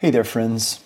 Hey 0.00 0.10
there, 0.10 0.24
friends. 0.24 0.80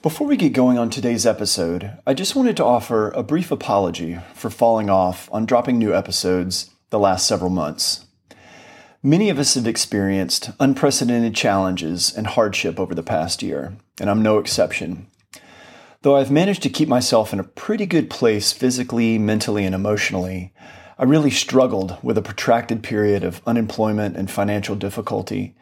Before 0.00 0.26
we 0.26 0.38
get 0.38 0.54
going 0.54 0.78
on 0.78 0.88
today's 0.88 1.26
episode, 1.26 1.98
I 2.06 2.14
just 2.14 2.34
wanted 2.34 2.56
to 2.56 2.64
offer 2.64 3.10
a 3.10 3.22
brief 3.22 3.50
apology 3.50 4.18
for 4.32 4.48
falling 4.48 4.88
off 4.88 5.28
on 5.30 5.44
dropping 5.44 5.78
new 5.78 5.94
episodes 5.94 6.70
the 6.88 6.98
last 6.98 7.26
several 7.26 7.50
months. 7.50 8.06
Many 9.02 9.28
of 9.28 9.38
us 9.38 9.52
have 9.52 9.66
experienced 9.66 10.50
unprecedented 10.58 11.34
challenges 11.34 12.10
and 12.16 12.26
hardship 12.26 12.80
over 12.80 12.94
the 12.94 13.02
past 13.02 13.42
year, 13.42 13.76
and 14.00 14.08
I'm 14.08 14.22
no 14.22 14.38
exception. 14.38 15.08
Though 16.00 16.16
I've 16.16 16.30
managed 16.30 16.62
to 16.62 16.70
keep 16.70 16.88
myself 16.88 17.34
in 17.34 17.40
a 17.40 17.44
pretty 17.44 17.84
good 17.84 18.08
place 18.08 18.50
physically, 18.50 19.18
mentally, 19.18 19.66
and 19.66 19.74
emotionally, 19.74 20.54
I 20.98 21.04
really 21.04 21.28
struggled 21.28 21.98
with 22.02 22.16
a 22.16 22.22
protracted 22.22 22.82
period 22.82 23.24
of 23.24 23.42
unemployment 23.46 24.16
and 24.16 24.30
financial 24.30 24.74
difficulty 24.74 25.54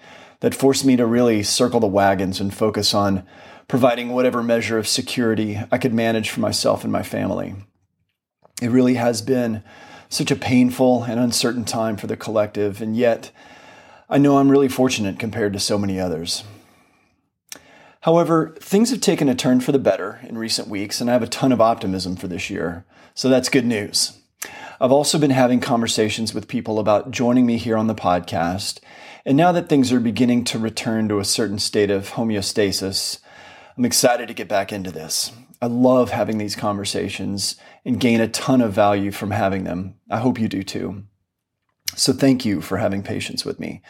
that 0.43 0.57
forced 0.57 0.85
me 0.85 0.97
to 0.97 1.07
really 1.07 1.41
circle 1.45 1.79
the 1.79 1.87
wagons 1.87 2.41
and 2.41 2.53
focus 2.53 2.93
on 2.93 3.25
providing 3.69 4.09
whatever 4.09 4.43
measure 4.43 4.77
of 4.77 4.89
security 4.89 5.61
I 5.71 5.79
could 5.79 5.95
manage 5.95 6.31
for 6.31 6.41
myself 6.41 6.83
and 6.83 6.93
my 6.93 7.05
family. 7.05 7.55
It 8.61 8.71
really 8.71 8.95
has 8.95 9.23
been 9.23 9.63
such 10.09 10.33
a 10.33 10.37
painful 10.37 11.05
and 11.05 11.21
uncertain 11.21 11.65
time 11.65 11.97
for 11.97 12.09
the 12.09 12.17
collective, 12.17 12.83
and 12.83 12.97
yet 12.97 13.31
I 14.11 14.19
know 14.19 14.39
I'm 14.39 14.51
really 14.51 14.69
fortunate 14.69 15.21
compared 15.21 15.53
to 15.53 15.61
so 15.61 15.79
many 15.79 16.01
others. 16.01 16.43
However, 18.01 18.57
things 18.59 18.91
have 18.91 19.01
taken 19.01 19.29
a 19.29 19.37
turn 19.37 19.61
for 19.61 19.71
the 19.71 19.79
better 19.79 20.19
in 20.25 20.37
recent 20.37 20.67
weeks, 20.67 21.01
and 21.01 21.09
I 21.09 21.13
have 21.13 21.23
a 21.23 21.29
ton 21.29 21.53
of 21.53 21.61
optimism 21.61 22.17
for 22.17 22.27
this 22.27 22.51
year, 22.51 22.85
so 23.15 23.29
that's 23.29 23.49
good 23.49 23.65
news. 23.65 24.19
I've 24.81 24.91
also 24.91 25.21
been 25.21 25.31
having 25.31 25.61
conversations 25.61 26.35
with 26.35 26.49
people 26.49 26.81
about 26.81 27.13
joining 27.13 27.47
me 27.47 27.59
here 27.59 27.77
on 27.77 27.87
the 27.87 27.95
podcast, 27.95 28.81
and 29.25 29.37
now 29.37 29.53
that 29.53 29.69
things 29.69 29.93
are 29.93 30.01
beginning 30.01 30.45
to 30.45 30.59
return 30.59 31.09
to 31.09 31.19
a 31.19 31.25
certain 31.25 31.59
state 31.59 31.91
of 31.91 32.11
homeostasis, 32.11 33.19
I'm 33.77 33.85
excited 33.85 34.29
to 34.29 34.35
get 34.35 34.49
back 34.49 34.73
into 34.73 34.91
this. 34.91 35.33
I 35.61 35.67
love 35.67 36.11
having 36.11 36.39
these 36.39 36.57
conversations 36.57 37.57
and 37.85 38.01
gain 38.01 38.21
a 38.21 38.29
ton 38.29 38.61
of 38.61 38.73
value 38.73 39.13
from 39.13 39.31
having 39.31 39.65
them. 39.65 39.95
I 40.11 40.19
hope 40.19 40.39
you 40.41 40.49
do 40.49 40.63
too. 40.63 41.05
So 41.95 42.13
thank 42.13 42.45
you 42.45 42.61
for 42.61 42.79
having 42.79 43.03
patience 43.03 43.45
with 43.45 43.61
me. 43.61 43.81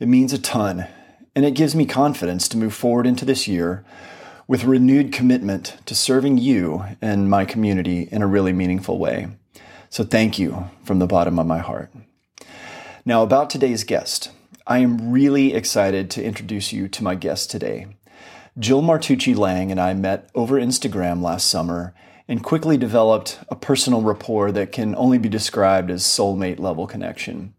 It 0.00 0.08
means 0.08 0.32
a 0.32 0.38
ton, 0.38 0.86
and 1.36 1.44
it 1.44 1.54
gives 1.54 1.74
me 1.74 1.86
confidence 1.86 2.48
to 2.48 2.56
move 2.56 2.74
forward 2.74 3.06
into 3.06 3.24
this 3.24 3.46
year 3.46 3.84
with 4.48 4.64
renewed 4.64 5.12
commitment 5.12 5.76
to 5.86 5.94
serving 5.94 6.38
you 6.38 6.84
and 7.00 7.30
my 7.30 7.44
community 7.44 8.08
in 8.10 8.22
a 8.22 8.26
really 8.26 8.52
meaningful 8.52 8.98
way. 8.98 9.28
So 9.88 10.04
thank 10.04 10.38
you 10.38 10.68
from 10.82 10.98
the 10.98 11.06
bottom 11.06 11.38
of 11.38 11.46
my 11.46 11.58
heart. 11.58 11.92
Now, 13.06 13.22
about 13.22 13.50
today's 13.50 13.84
guest, 13.84 14.32
I 14.66 14.78
am 14.78 15.12
really 15.12 15.52
excited 15.52 16.10
to 16.12 16.24
introduce 16.24 16.72
you 16.72 16.88
to 16.88 17.04
my 17.04 17.16
guest 17.16 17.50
today. 17.50 17.86
Jill 18.58 18.80
Martucci 18.80 19.36
Lang 19.36 19.70
and 19.70 19.78
I 19.78 19.92
met 19.92 20.30
over 20.34 20.58
Instagram 20.58 21.20
last 21.20 21.50
summer 21.50 21.94
and 22.26 22.42
quickly 22.42 22.78
developed 22.78 23.40
a 23.50 23.56
personal 23.56 24.00
rapport 24.00 24.50
that 24.52 24.72
can 24.72 24.94
only 24.94 25.18
be 25.18 25.28
described 25.28 25.90
as 25.90 26.02
soulmate 26.02 26.58
level 26.58 26.86
connection. 26.86 27.52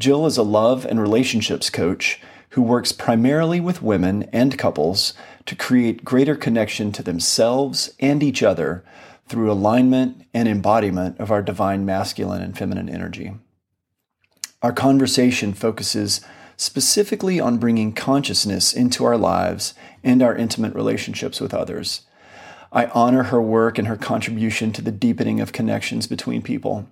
Jill 0.00 0.26
is 0.26 0.36
a 0.36 0.42
love 0.42 0.84
and 0.84 1.00
relationships 1.00 1.70
coach 1.70 2.20
who 2.50 2.62
works 2.62 2.90
primarily 2.90 3.60
with 3.60 3.80
women 3.80 4.24
and 4.32 4.58
couples 4.58 5.14
to 5.46 5.54
create 5.54 6.04
greater 6.04 6.34
connection 6.34 6.90
to 6.90 7.02
themselves 7.04 7.94
and 8.00 8.24
each 8.24 8.42
other 8.42 8.84
through 9.28 9.52
alignment 9.52 10.26
and 10.34 10.48
embodiment 10.48 11.16
of 11.20 11.30
our 11.30 11.42
divine 11.42 11.84
masculine 11.84 12.42
and 12.42 12.58
feminine 12.58 12.88
energy. 12.88 13.34
Our 14.62 14.72
conversation 14.72 15.54
focuses 15.54 16.20
specifically 16.60 17.40
on 17.40 17.56
bringing 17.56 17.90
consciousness 17.90 18.74
into 18.74 19.02
our 19.02 19.16
lives 19.16 19.72
and 20.04 20.22
our 20.22 20.36
intimate 20.36 20.74
relationships 20.74 21.40
with 21.40 21.54
others. 21.54 22.02
I 22.70 22.84
honor 22.88 23.22
her 23.22 23.40
work 23.40 23.78
and 23.78 23.88
her 23.88 23.96
contribution 23.96 24.70
to 24.72 24.82
the 24.82 24.92
deepening 24.92 25.40
of 25.40 25.54
connections 25.54 26.06
between 26.06 26.42
people. 26.42 26.86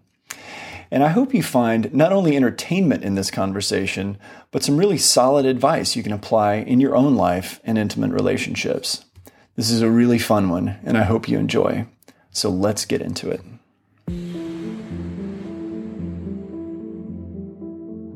And 0.90 1.04
I 1.04 1.08
hope 1.08 1.34
you 1.34 1.42
find 1.42 1.92
not 1.92 2.14
only 2.14 2.34
entertainment 2.34 3.04
in 3.04 3.14
this 3.14 3.30
conversation, 3.30 4.16
but 4.52 4.62
some 4.62 4.78
really 4.78 4.96
solid 4.96 5.44
advice 5.44 5.94
you 5.94 6.02
can 6.02 6.14
apply 6.14 6.54
in 6.54 6.80
your 6.80 6.96
own 6.96 7.14
life 7.14 7.60
and 7.62 7.76
intimate 7.76 8.10
relationships. 8.10 9.04
This 9.54 9.70
is 9.70 9.82
a 9.82 9.90
really 9.90 10.18
fun 10.18 10.48
one, 10.48 10.78
and 10.82 10.96
I 10.96 11.02
hope 11.02 11.28
you 11.28 11.36
enjoy. 11.36 11.84
So 12.30 12.48
let's 12.48 12.86
get 12.86 13.02
into 13.02 13.28
it. 13.28 13.42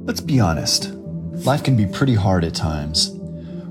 Let's 0.07 0.23
be 0.23 0.41
honest. 0.41 1.02
Life 1.33 1.65
can 1.65 1.77
be 1.77 1.87
pretty 1.87 2.15
hard 2.15 2.45
at 2.45 2.55
times. 2.55 3.11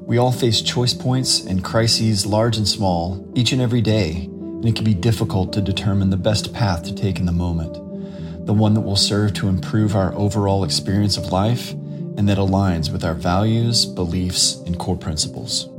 We 0.02 0.18
all 0.18 0.32
face 0.32 0.62
choice 0.62 0.94
points 0.94 1.46
and 1.46 1.64
crises, 1.64 2.26
large 2.26 2.58
and 2.58 2.68
small, 2.68 3.26
each 3.36 3.54
and 3.54 3.62
every 3.62 3.82
day, 3.82 4.26
and 4.26 4.66
it 4.66 4.76
can 4.76 4.84
be 4.84 4.96
difficult 4.96 5.54
to 5.54 5.62
determine 5.62 6.10
the 6.10 6.18
best 6.18 6.54
path 6.54 6.84
to 6.84 6.94
take 6.94 7.20
in 7.20 7.28
the 7.28 7.32
moment, 7.32 7.76
the 8.46 8.54
one 8.54 8.74
that 8.74 8.82
will 8.82 8.96
serve 8.96 9.36
to 9.36 9.48
improve 9.48 9.96
our 9.96 10.14
overall 10.16 10.64
experience 10.64 11.18
of 11.18 11.32
life 11.32 11.72
and 11.72 12.28
that 12.28 12.40
aligns 12.40 12.92
with 12.92 13.06
our 13.06 13.14
values, 13.14 13.86
beliefs, 13.86 14.56
and 14.66 14.78
core 14.78 14.98
principles. 14.98 15.70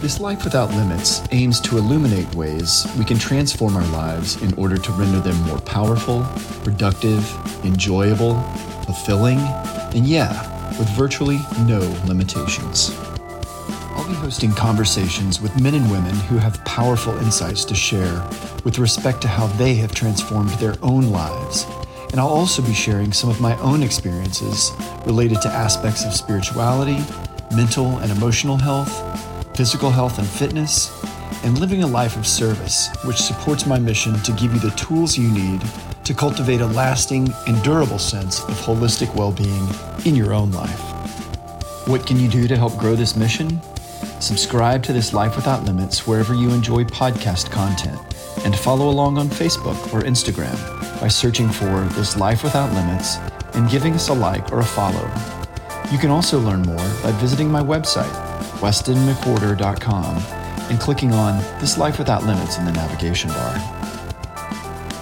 This 0.00 0.20
Life 0.20 0.44
Without 0.44 0.70
Limits 0.70 1.22
aims 1.32 1.60
to 1.62 1.76
illuminate 1.76 2.32
ways 2.36 2.86
we 2.96 3.04
can 3.04 3.18
transform 3.18 3.76
our 3.76 3.86
lives 3.88 4.40
in 4.42 4.54
order 4.54 4.76
to 4.76 4.92
render 4.92 5.18
them 5.18 5.36
more 5.42 5.58
powerful, 5.58 6.24
productive, 6.62 7.28
enjoyable, 7.64 8.40
fulfilling, 8.84 9.40
and 9.40 10.06
yeah, 10.06 10.30
with 10.78 10.88
virtually 10.90 11.40
no 11.66 11.80
limitations. 12.06 12.96
I'll 13.96 14.06
be 14.06 14.14
hosting 14.14 14.52
conversations 14.52 15.40
with 15.40 15.60
men 15.60 15.74
and 15.74 15.90
women 15.90 16.14
who 16.14 16.36
have 16.36 16.64
powerful 16.64 17.18
insights 17.18 17.64
to 17.64 17.74
share 17.74 18.24
with 18.64 18.78
respect 18.78 19.20
to 19.22 19.28
how 19.28 19.48
they 19.48 19.74
have 19.74 19.92
transformed 19.96 20.50
their 20.50 20.76
own 20.80 21.10
lives. 21.10 21.66
And 22.12 22.20
I'll 22.20 22.28
also 22.28 22.62
be 22.62 22.72
sharing 22.72 23.12
some 23.12 23.30
of 23.30 23.40
my 23.40 23.58
own 23.58 23.82
experiences 23.82 24.70
related 25.04 25.42
to 25.42 25.48
aspects 25.48 26.04
of 26.04 26.14
spirituality, 26.14 27.02
mental 27.52 27.98
and 27.98 28.12
emotional 28.12 28.56
health, 28.56 29.27
physical 29.58 29.90
health 29.90 30.20
and 30.20 30.28
fitness, 30.28 31.02
and 31.42 31.58
living 31.58 31.82
a 31.82 31.86
life 31.86 32.16
of 32.16 32.24
service, 32.24 32.90
which 33.04 33.16
supports 33.16 33.66
my 33.66 33.76
mission 33.76 34.14
to 34.20 34.30
give 34.34 34.54
you 34.54 34.60
the 34.60 34.70
tools 34.76 35.18
you 35.18 35.28
need 35.32 35.60
to 36.04 36.14
cultivate 36.14 36.60
a 36.60 36.66
lasting 36.66 37.34
and 37.48 37.60
durable 37.64 37.98
sense 37.98 38.38
of 38.44 38.54
holistic 38.60 39.12
well 39.16 39.32
being 39.32 39.66
in 40.06 40.14
your 40.14 40.32
own 40.32 40.52
life. 40.52 40.78
What 41.88 42.06
can 42.06 42.20
you 42.20 42.28
do 42.28 42.46
to 42.46 42.56
help 42.56 42.78
grow 42.78 42.94
this 42.94 43.16
mission? 43.16 43.60
Subscribe 44.20 44.84
to 44.84 44.92
this 44.92 45.12
Life 45.12 45.34
Without 45.34 45.64
Limits 45.64 46.06
wherever 46.06 46.34
you 46.34 46.50
enjoy 46.50 46.84
podcast 46.84 47.50
content, 47.50 47.98
and 48.44 48.54
follow 48.54 48.88
along 48.88 49.18
on 49.18 49.26
Facebook 49.26 49.92
or 49.92 50.02
Instagram 50.02 50.56
by 51.00 51.08
searching 51.08 51.48
for 51.48 51.80
This 51.96 52.16
Life 52.16 52.44
Without 52.44 52.72
Limits 52.74 53.16
and 53.54 53.68
giving 53.68 53.94
us 53.94 54.08
a 54.08 54.14
like 54.14 54.52
or 54.52 54.60
a 54.60 54.64
follow. 54.64 55.10
You 55.90 55.98
can 55.98 56.10
also 56.10 56.38
learn 56.38 56.62
more 56.62 56.76
by 57.02 57.10
visiting 57.18 57.50
my 57.50 57.60
website 57.60 58.37
westonmcwhorter.com, 58.60 60.16
and 60.70 60.80
clicking 60.80 61.12
on 61.12 61.38
This 61.60 61.78
Life 61.78 61.98
Without 61.98 62.24
Limits 62.24 62.58
in 62.58 62.64
the 62.64 62.72
navigation 62.72 63.30
bar. 63.30 63.58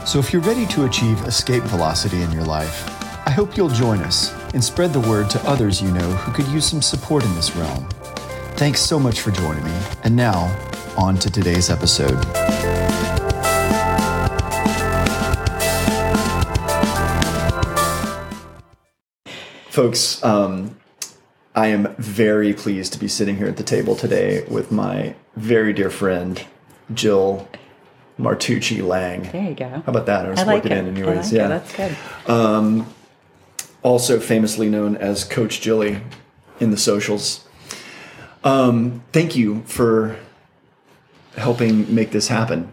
So 0.06 0.18
if 0.18 0.32
you're 0.32 0.42
ready 0.42 0.66
to 0.66 0.84
achieve 0.84 1.20
escape 1.22 1.64
velocity 1.64 2.22
in 2.22 2.30
your 2.30 2.44
life, 2.44 2.88
I 3.26 3.30
hope 3.30 3.56
you'll 3.56 3.68
join 3.68 4.00
us 4.00 4.32
and 4.54 4.62
spread 4.62 4.92
the 4.92 5.00
word 5.00 5.28
to 5.30 5.40
others 5.48 5.82
you 5.82 5.90
know 5.90 6.10
who 6.12 6.32
could 6.32 6.46
use 6.52 6.64
some 6.64 6.80
support 6.80 7.24
in 7.24 7.34
this 7.34 7.56
realm. 7.56 7.88
Thanks 8.54 8.80
so 8.80 8.98
much 8.98 9.20
for 9.20 9.32
joining 9.32 9.64
me. 9.64 9.76
And 10.04 10.14
now, 10.14 10.56
on 10.96 11.16
to 11.18 11.30
today's 11.30 11.68
episode. 11.68 12.24
Folks, 19.70 20.24
um, 20.24 20.74
I 21.56 21.68
am 21.68 21.94
very 21.96 22.52
pleased 22.52 22.92
to 22.92 22.98
be 22.98 23.08
sitting 23.08 23.38
here 23.38 23.46
at 23.46 23.56
the 23.56 23.62
table 23.62 23.96
today 23.96 24.44
with 24.46 24.70
my 24.70 25.14
very 25.36 25.72
dear 25.72 25.88
friend, 25.88 26.44
Jill 26.92 27.48
Martucci 28.20 28.86
Lang. 28.86 29.22
There 29.32 29.48
you 29.48 29.54
go. 29.54 29.68
How 29.68 29.82
about 29.86 30.04
that? 30.04 30.26
I 30.26 30.28
was 30.28 30.38
I 30.40 30.42
like 30.42 30.64
working 30.64 30.72
it. 30.72 30.78
in 30.80 30.88
anyways. 30.88 31.16
Like 31.16 31.32
yeah, 31.32 31.46
it. 31.46 31.48
that's 31.48 31.74
good. 31.74 31.96
Um, 32.30 32.94
also 33.82 34.20
famously 34.20 34.68
known 34.68 34.98
as 34.98 35.24
Coach 35.24 35.62
Jilly 35.62 36.02
in 36.60 36.72
the 36.72 36.76
socials. 36.76 37.48
Um, 38.44 39.02
thank 39.12 39.34
you 39.34 39.62
for 39.62 40.18
helping 41.38 41.92
make 41.92 42.10
this 42.10 42.28
happen. 42.28 42.70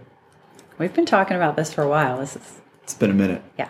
We've 0.77 0.93
been 0.93 1.05
talking 1.05 1.37
about 1.37 1.55
this 1.55 1.73
for 1.73 1.83
a 1.83 1.89
while. 1.89 2.19
This 2.19 2.35
is. 2.35 2.59
It's 2.83 2.93
been 2.93 3.11
a 3.11 3.13
minute. 3.13 3.41
Yeah. 3.57 3.69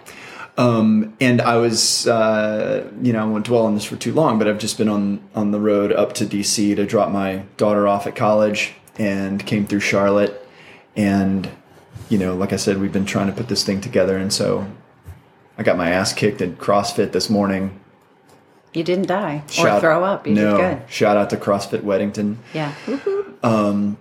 Um, 0.56 1.16
and 1.20 1.42
I 1.42 1.58
was, 1.58 2.08
uh, 2.08 2.88
you 3.02 3.12
know, 3.12 3.22
I 3.22 3.26
won't 3.26 3.46
dwell 3.46 3.66
on 3.66 3.74
this 3.74 3.86
for 3.86 3.96
too 3.96 4.14
long, 4.14 4.38
but 4.38 4.48
I've 4.48 4.60
just 4.60 4.78
been 4.78 4.90
on 4.90 5.20
on 5.34 5.52
the 5.52 5.60
road 5.60 5.92
up 5.92 6.14
to 6.14 6.26
DC 6.26 6.76
to 6.76 6.86
drop 6.86 7.10
my 7.12 7.44
daughter 7.58 7.88
off 7.88 8.06
at 8.06 8.16
college, 8.16 8.74
and 8.98 9.44
came 9.46 9.66
through 9.66 9.80
Charlotte, 9.80 10.48
and 10.96 11.50
you 12.10 12.20
know, 12.20 12.36
like 12.36 12.54
I 12.54 12.58
said, 12.58 12.80
we've 12.80 12.94
been 12.94 13.06
trying 13.06 13.28
to 13.28 13.34
put 13.34 13.48
this 13.48 13.64
thing 13.64 13.82
together, 13.82 14.16
and 14.18 14.32
so 14.32 14.68
I 15.58 15.64
got 15.64 15.76
my 15.78 15.90
ass 15.90 16.14
kicked 16.14 16.42
at 16.42 16.60
CrossFit 16.60 17.12
this 17.14 17.30
morning. 17.32 17.80
You 18.74 18.84
didn't 18.84 19.08
die 19.08 19.44
or 19.60 19.80
throw 19.80 20.04
up. 20.04 20.28
You 20.28 20.34
no, 20.36 20.58
did 20.58 20.80
good. 20.80 20.92
shout 20.92 21.18
out 21.18 21.30
to 21.32 21.38
CrossFit 21.38 21.82
Weddington. 21.82 22.38
Yeah. 22.54 22.74
Um, 23.44 23.98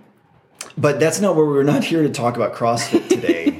But 0.77 0.99
that's 0.99 1.19
not 1.21 1.35
where 1.35 1.45
we're 1.45 1.63
not 1.63 1.83
here 1.83 2.01
to 2.01 2.09
talk 2.09 2.35
about 2.35 2.53
CrossFit 2.55 3.07
today. 3.09 3.49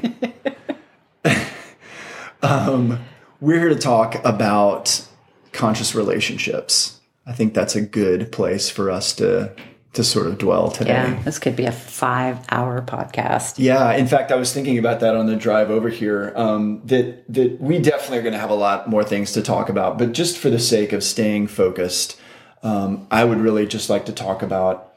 um, 2.44 3.00
we're 3.40 3.60
here 3.60 3.69
to 3.69 3.75
talk 3.75 4.24
about 4.24 5.07
conscious 5.51 5.95
relationships. 5.95 7.00
I 7.25 7.34
think 7.34 7.54
that's 7.54 7.75
a 7.75 7.81
good 7.81 8.31
place 8.31 8.69
for 8.69 8.92
us 8.92 9.13
to 9.16 9.54
to 9.94 10.04
sort 10.04 10.25
of 10.25 10.40
dwell 10.40 10.72
today. 10.72 10.92
Yeah. 10.92 11.22
This 11.22 11.38
could 11.38 11.56
be 11.56 11.66
a 11.66 11.72
five 11.72 12.40
hour 12.50 12.81
podcast. 12.81 13.56
Yeah, 13.57 13.94
in 13.94 14.07
fact, 14.07 14.31
I 14.31 14.36
was 14.36 14.51
thinking 14.51 14.80
about 14.80 15.01
that 15.01 15.16
on 15.16 15.28
the 15.28 15.36
drive 15.36 15.69
over 15.69 15.90
here. 15.90 16.34
Um, 16.36 16.81
that 16.86 17.31
that 17.31 17.62
we 17.62 17.80
definitely 17.80 18.18
are 18.18 18.24
going 18.24 18.34
to 18.34 18.40
have 18.40 18.50
a 18.50 18.56
lot 18.56 18.89
more 18.89 19.04
things 19.04 19.31
to 19.34 19.42
talk 19.42 19.69
about, 19.69 19.98
but 19.98 20.12
just 20.12 20.38
for 20.38 20.50
the 20.50 20.60
sake 20.60 20.94
of 20.94 21.04
staying 21.04 21.48
focused, 21.48 22.19
um, 22.63 23.07
I 23.12 23.24
would 23.24 23.39
really 23.39 23.68
just 23.68 23.89
like 23.89 24.06
to 24.07 24.12
talk 24.12 24.42
about, 24.42 24.96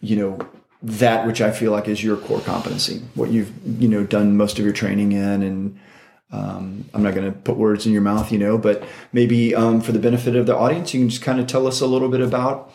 you 0.00 0.16
know, 0.16 0.38
that 0.82 1.26
which 1.26 1.40
I 1.40 1.50
feel 1.52 1.70
like 1.70 1.86
is 1.86 2.02
your 2.02 2.16
core 2.16 2.40
competency, 2.40 3.02
what 3.14 3.30
you've 3.30 3.52
you 3.80 3.88
know 3.88 4.04
done 4.04 4.36
most 4.36 4.58
of 4.58 4.64
your 4.64 4.74
training 4.74 5.12
in, 5.12 5.42
and 5.42 5.78
um, 6.32 6.88
I'm 6.94 7.02
not 7.02 7.14
going 7.14 7.30
to 7.30 7.38
put 7.38 7.56
words 7.56 7.86
in 7.86 7.92
your 7.92 8.02
mouth, 8.02 8.32
you 8.32 8.38
know, 8.38 8.56
but 8.56 8.82
maybe 9.12 9.54
um, 9.54 9.80
for 9.80 9.92
the 9.92 9.98
benefit 9.98 10.34
of 10.34 10.46
the 10.46 10.56
audience, 10.56 10.94
you 10.94 11.00
can 11.00 11.10
just 11.10 11.22
kind 11.22 11.38
of 11.38 11.46
tell 11.46 11.66
us 11.66 11.80
a 11.80 11.86
little 11.86 12.08
bit 12.08 12.20
about 12.20 12.74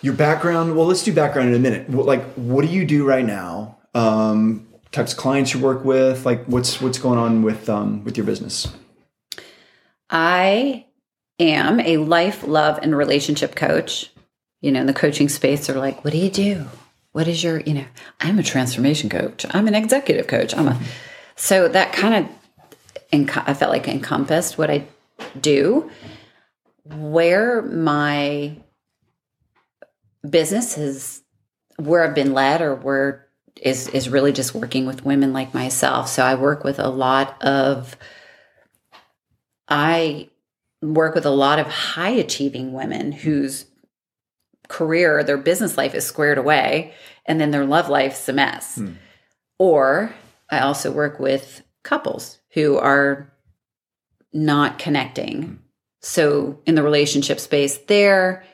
your 0.00 0.14
background. 0.14 0.74
Well, 0.74 0.86
let's 0.86 1.04
do 1.04 1.12
background 1.12 1.50
in 1.50 1.54
a 1.54 1.58
minute. 1.58 1.90
Like, 1.90 2.24
what 2.34 2.62
do 2.62 2.68
you 2.68 2.86
do 2.86 3.06
right 3.06 3.24
now? 3.24 3.76
Um, 3.94 4.66
types 4.90 5.12
of 5.12 5.18
clients 5.18 5.52
you 5.52 5.60
work 5.60 5.84
with, 5.84 6.24
like, 6.24 6.44
what's 6.46 6.80
what's 6.80 6.98
going 6.98 7.18
on 7.18 7.42
with 7.42 7.68
um, 7.68 8.04
with 8.04 8.16
your 8.16 8.26
business? 8.26 8.72
I 10.08 10.86
am 11.38 11.80
a 11.80 11.98
life, 11.98 12.46
love, 12.46 12.78
and 12.82 12.96
relationship 12.96 13.54
coach. 13.54 14.10
You 14.60 14.72
know, 14.72 14.80
in 14.80 14.86
the 14.86 14.94
coaching 14.94 15.28
space, 15.28 15.66
they're 15.66 15.76
like, 15.76 16.04
what 16.04 16.12
do 16.12 16.18
you 16.18 16.30
do? 16.30 16.66
What 17.12 17.28
is 17.28 17.44
your, 17.44 17.60
you 17.60 17.74
know, 17.74 17.84
I'm 18.18 18.38
a 18.38 18.42
transformation 18.42 19.10
coach. 19.10 19.44
I'm 19.50 19.68
an 19.68 19.74
executive 19.74 20.26
coach. 20.26 20.54
I'm 20.56 20.68
a, 20.68 20.80
so 21.36 21.68
that 21.68 21.92
kind 21.92 22.14
of, 22.14 22.30
enc- 23.12 23.44
I 23.46 23.54
felt 23.54 23.72
like 23.72 23.88
encompassed 23.88 24.58
what 24.58 24.70
I 24.70 24.86
do. 25.40 25.90
Where 26.84 27.62
my 27.62 28.56
business 30.28 30.76
is, 30.76 31.22
where 31.76 32.04
I've 32.04 32.14
been 32.14 32.34
led 32.34 32.60
or 32.60 32.74
where 32.74 33.26
is, 33.60 33.88
is 33.88 34.08
really 34.08 34.32
just 34.32 34.54
working 34.54 34.86
with 34.86 35.04
women 35.04 35.32
like 35.32 35.54
myself. 35.54 36.08
So 36.08 36.22
I 36.22 36.34
work 36.34 36.64
with 36.64 36.78
a 36.78 36.88
lot 36.88 37.42
of, 37.42 37.96
I 39.68 40.28
work 40.82 41.14
with 41.14 41.24
a 41.24 41.30
lot 41.30 41.58
of 41.58 41.66
high 41.66 42.10
achieving 42.10 42.72
women 42.72 43.12
whose 43.12 43.66
career, 44.68 45.22
their 45.24 45.38
business 45.38 45.76
life 45.76 45.94
is 45.94 46.04
squared 46.04 46.38
away, 46.38 46.92
and 47.26 47.40
then 47.40 47.50
their 47.50 47.64
love 47.64 47.88
life's 47.88 48.28
a 48.28 48.32
mess. 48.32 48.76
Hmm. 48.76 48.92
Or 49.58 50.14
I 50.50 50.60
also 50.60 50.90
work 50.90 51.18
with 51.18 51.62
couples 51.82 52.38
who 52.50 52.78
are 52.78 53.32
not 54.32 54.78
connecting. 54.78 55.60
So 56.00 56.60
in 56.66 56.74
the 56.74 56.82
relationship 56.82 57.40
space 57.40 57.78
there, 57.78 58.44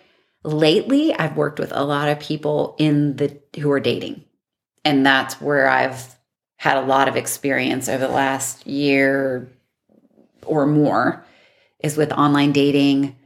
lately 0.44 1.14
I've 1.14 1.36
worked 1.36 1.58
with 1.58 1.72
a 1.72 1.84
lot 1.84 2.08
of 2.08 2.20
people 2.20 2.76
in 2.78 3.16
the 3.16 3.40
who 3.58 3.70
are 3.70 3.80
dating. 3.80 4.24
And 4.84 5.04
that's 5.04 5.40
where 5.40 5.68
I've 5.68 6.16
had 6.56 6.76
a 6.76 6.86
lot 6.86 7.08
of 7.08 7.16
experience 7.16 7.88
over 7.88 8.06
the 8.06 8.12
last 8.12 8.66
year 8.66 9.50
or 10.44 10.66
more 10.66 11.24
is 11.80 11.96
with 11.96 12.12
online 12.12 12.52
dating, 12.52 13.16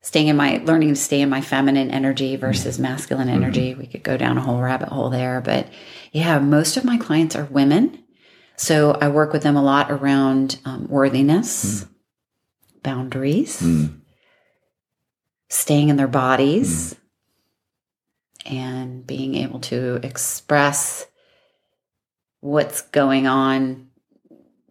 staying 0.00 0.28
in 0.28 0.36
my 0.36 0.62
learning 0.64 0.90
to 0.90 0.96
stay 0.96 1.20
in 1.20 1.28
my 1.28 1.40
feminine 1.40 1.90
energy 1.90 2.36
versus 2.36 2.78
masculine 2.78 3.28
energy. 3.28 3.72
Mm-hmm. 3.72 3.80
We 3.80 3.86
could 3.86 4.02
go 4.02 4.16
down 4.16 4.38
a 4.38 4.40
whole 4.40 4.60
rabbit 4.60 4.88
hole 4.88 5.10
there, 5.10 5.40
but 5.40 5.68
yeah, 6.12 6.38
most 6.38 6.76
of 6.76 6.84
my 6.84 6.96
clients 6.96 7.34
are 7.34 7.44
women. 7.46 8.03
So 8.56 8.92
I 8.92 9.08
work 9.08 9.32
with 9.32 9.42
them 9.42 9.56
a 9.56 9.62
lot 9.62 9.90
around 9.90 10.58
um, 10.64 10.88
worthiness, 10.88 11.82
hmm. 11.82 11.88
boundaries, 12.82 13.60
hmm. 13.60 13.86
staying 15.48 15.88
in 15.88 15.96
their 15.96 16.08
bodies, 16.08 16.96
hmm. 18.46 18.56
and 18.56 19.06
being 19.06 19.34
able 19.34 19.60
to 19.60 20.00
express 20.02 21.06
what's 22.40 22.82
going 22.82 23.26
on 23.26 23.88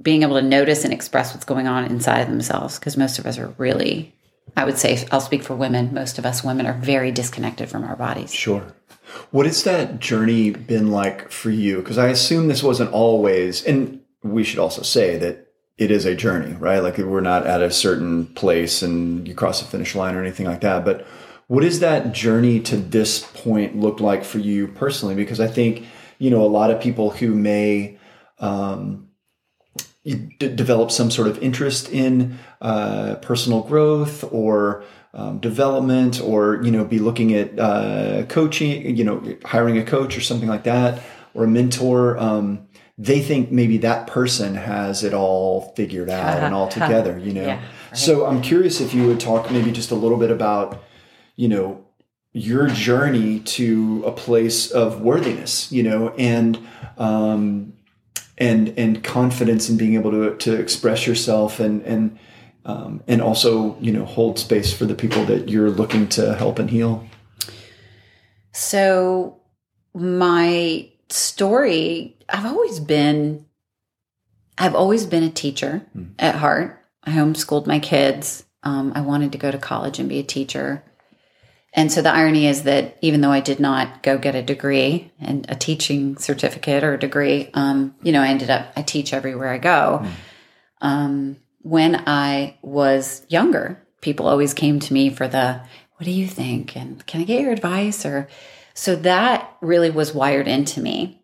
being 0.04 0.22
able 0.22 0.36
to 0.36 0.46
notice 0.46 0.84
and 0.84 0.94
express 0.94 1.34
what's 1.34 1.46
going 1.46 1.66
on 1.66 1.86
inside 1.86 2.20
of 2.20 2.28
themselves 2.28 2.78
because 2.78 2.98
most 2.98 3.18
of 3.18 3.26
us 3.26 3.40
are 3.40 3.48
really 3.58 4.14
i 4.56 4.64
would 4.64 4.78
say 4.78 5.08
i'll 5.12 5.20
speak 5.20 5.42
for 5.42 5.56
women 5.56 5.92
most 5.94 6.20
of 6.20 6.26
us 6.26 6.44
women 6.44 6.68
are 6.68 6.74
very 6.74 7.12
disconnected 7.12 7.70
from 7.70 7.84
our 7.84 7.96
bodies. 7.96 8.34
Sure. 8.34 8.64
What 9.32 9.46
has 9.46 9.64
that 9.64 10.00
journey 10.00 10.52
been 10.52 10.92
like 10.92 11.32
for 11.32 11.50
you? 11.50 11.78
Because 11.78 11.98
I 11.98 12.08
assume 12.08 12.48
this 12.48 12.64
wasn't 12.64 12.92
always, 12.92 13.64
and 13.64 14.02
we 14.24 14.44
should 14.44 14.60
also 14.60 14.82
say 14.82 15.18
that 15.18 15.48
it 15.78 15.92
is 15.92 16.06
a 16.06 16.16
journey, 16.16 16.54
right? 16.54 16.80
Like 16.80 16.98
we're 16.98 17.22
not 17.22 17.48
at 17.48 17.62
a 17.62 17.72
certain 17.72 18.28
place 18.28 18.82
and 18.82 19.28
you 19.28 19.34
cross 19.34 19.60
the 19.60 19.68
finish 19.68 19.96
line 19.96 20.16
or 20.16 20.22
anything 20.22 20.46
like 20.46 20.62
that. 20.62 20.86
But 20.86 21.06
what 21.48 21.62
does 21.62 21.80
that 21.80 22.14
journey 22.14 22.60
to 22.62 22.78
this 22.78 23.20
point 23.34 23.76
look 23.76 24.00
like 24.00 24.24
for 24.24 24.40
you 24.40 24.68
personally? 24.68 25.16
Because 25.16 25.40
I 25.40 25.48
think, 25.48 25.86
you 26.20 26.30
know, 26.30 26.44
a 26.44 26.48
lot 26.48 26.72
of 26.72 26.82
people 26.82 27.10
who 27.10 27.34
may, 27.34 27.98
um, 28.40 29.10
d- 30.06 30.16
develop 30.38 30.92
some 30.92 31.12
sort 31.12 31.28
of 31.28 31.38
interest 31.40 31.90
in 31.90 32.38
uh, 32.62 33.16
personal 33.16 33.62
growth 33.62 34.24
or 34.32 34.84
um, 35.14 35.40
development 35.40 36.20
or 36.22 36.62
you 36.64 36.72
know 36.72 36.84
be 36.86 37.00
looking 37.00 37.34
at 37.34 37.58
uh, 37.60 38.24
coaching 38.30 38.96
you 38.98 39.04
know 39.04 39.22
hiring 39.46 39.78
a 39.78 39.84
coach 39.84 40.18
or 40.18 40.22
something 40.22 40.50
like 40.50 40.64
that 40.64 41.02
or 41.34 41.44
a 41.44 41.48
mentor 41.48 42.18
um, 42.18 42.68
they 42.98 43.22
think 43.22 43.52
maybe 43.52 43.78
that 43.80 44.08
person 44.08 44.56
has 44.56 45.04
it 45.04 45.14
all 45.14 45.74
figured 45.76 46.10
out 46.10 46.40
and 46.44 46.54
all 46.56 46.68
together 46.80 47.18
you 47.20 47.34
know 47.34 47.46
Yeah, 47.46 47.56
right. 47.62 47.98
so 47.98 48.26
i'm 48.26 48.42
curious 48.42 48.82
if 48.82 48.94
you 48.94 49.06
would 49.08 49.20
talk 49.20 49.52
maybe 49.52 49.72
just 49.72 49.92
a 49.92 49.96
little 49.96 50.18
bit 50.18 50.32
about 50.32 50.82
you 51.36 51.48
know 51.48 51.86
your 52.32 52.68
journey 52.68 53.40
to 53.42 54.04
a 54.08 54.12
place 54.12 54.72
of 54.72 55.02
worthiness 55.02 55.72
you 55.72 55.84
know 55.84 56.10
and 56.18 56.58
um, 56.98 57.74
and 58.40 58.74
and 58.78 59.04
confidence 59.04 59.70
in 59.70 59.78
being 59.78 59.94
able 59.94 60.10
to 60.12 60.36
to 60.38 60.56
express 60.56 61.06
yourself 61.06 61.60
and 61.60 61.84
and 61.84 62.18
um, 62.66 63.04
and 63.08 63.22
also 63.22 63.78
you 63.80 63.92
know 63.92 64.06
hold 64.06 64.40
space 64.40 64.74
for 64.74 64.86
the 64.86 64.96
people 64.96 65.26
that 65.26 65.50
you're 65.50 65.70
looking 65.70 66.08
to 66.10 66.34
help 66.36 66.60
and 66.60 66.70
heal. 66.70 67.08
so 68.52 69.40
my 69.94 70.90
story 71.10 72.18
i've 72.30 72.46
always 72.46 72.80
been 72.80 73.46
i've 74.58 74.74
always 74.76 75.06
been 75.06 75.24
a 75.24 75.30
teacher 75.30 75.86
at 76.18 76.36
heart. 76.36 76.80
I 77.04 77.12
homeschooled 77.12 77.68
my 77.68 77.80
kids. 77.80 78.46
Um, 78.64 78.94
i 78.96 79.02
wanted 79.02 79.34
to 79.34 79.38
go 79.38 79.52
to 79.52 79.58
college 79.58 80.00
and 80.00 80.08
be 80.08 80.20
a 80.20 80.24
teacher. 80.24 80.84
And 81.74 81.92
so 81.92 82.02
the 82.02 82.12
irony 82.12 82.46
is 82.48 82.64
that 82.64 82.98
even 83.02 83.22
though 83.22 83.32
I 83.32 83.40
did 83.40 83.60
not 83.60 84.04
go 84.04 84.18
get 84.20 84.36
a 84.36 84.44
degree 84.44 85.12
and 85.20 85.46
a 85.50 85.56
teaching 85.56 86.18
certificate 86.18 86.84
or 86.84 86.94
a 86.94 87.00
degree, 87.00 87.50
um, 87.56 87.96
you 88.04 88.12
know, 88.12 88.22
I 88.22 88.28
ended 88.28 88.52
up, 88.52 88.72
I 88.76 88.84
teach 88.84 89.12
everywhere 89.12 89.50
I 89.50 89.58
go. 89.58 90.06
Um, 90.82 91.38
when 91.64 92.04
I 92.08 92.58
was 92.62 93.26
younger, 93.30 93.82
people 94.02 94.28
always 94.28 94.54
came 94.54 94.80
to 94.82 94.94
me 94.94 95.10
for 95.10 95.28
the, 95.28 95.62
what 95.96 96.06
do 96.06 96.12
you 96.12 96.28
think? 96.28 96.76
And 96.78 97.04
can 97.08 97.22
I 97.22 97.24
get 97.24 97.42
your 97.42 97.52
advice? 97.52 98.06
Or 98.06 98.28
so 98.74 98.96
that 98.98 99.56
really 99.62 99.90
was 99.90 100.14
wired 100.14 100.48
into 100.48 100.82
me 100.82 101.22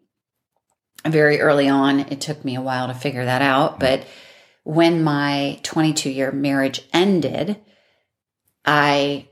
very 1.06 1.42
early 1.42 1.68
on. 1.68 2.00
It 2.00 2.22
took 2.22 2.44
me 2.44 2.56
a 2.56 2.62
while 2.62 2.88
to 2.88 2.94
figure 2.94 3.26
that 3.26 3.42
out. 3.42 3.80
But 3.80 4.08
when 4.64 5.04
my 5.04 5.60
22 5.64 6.10
year 6.10 6.32
marriage 6.32 6.82
ended, 6.94 7.60
I 8.66 9.28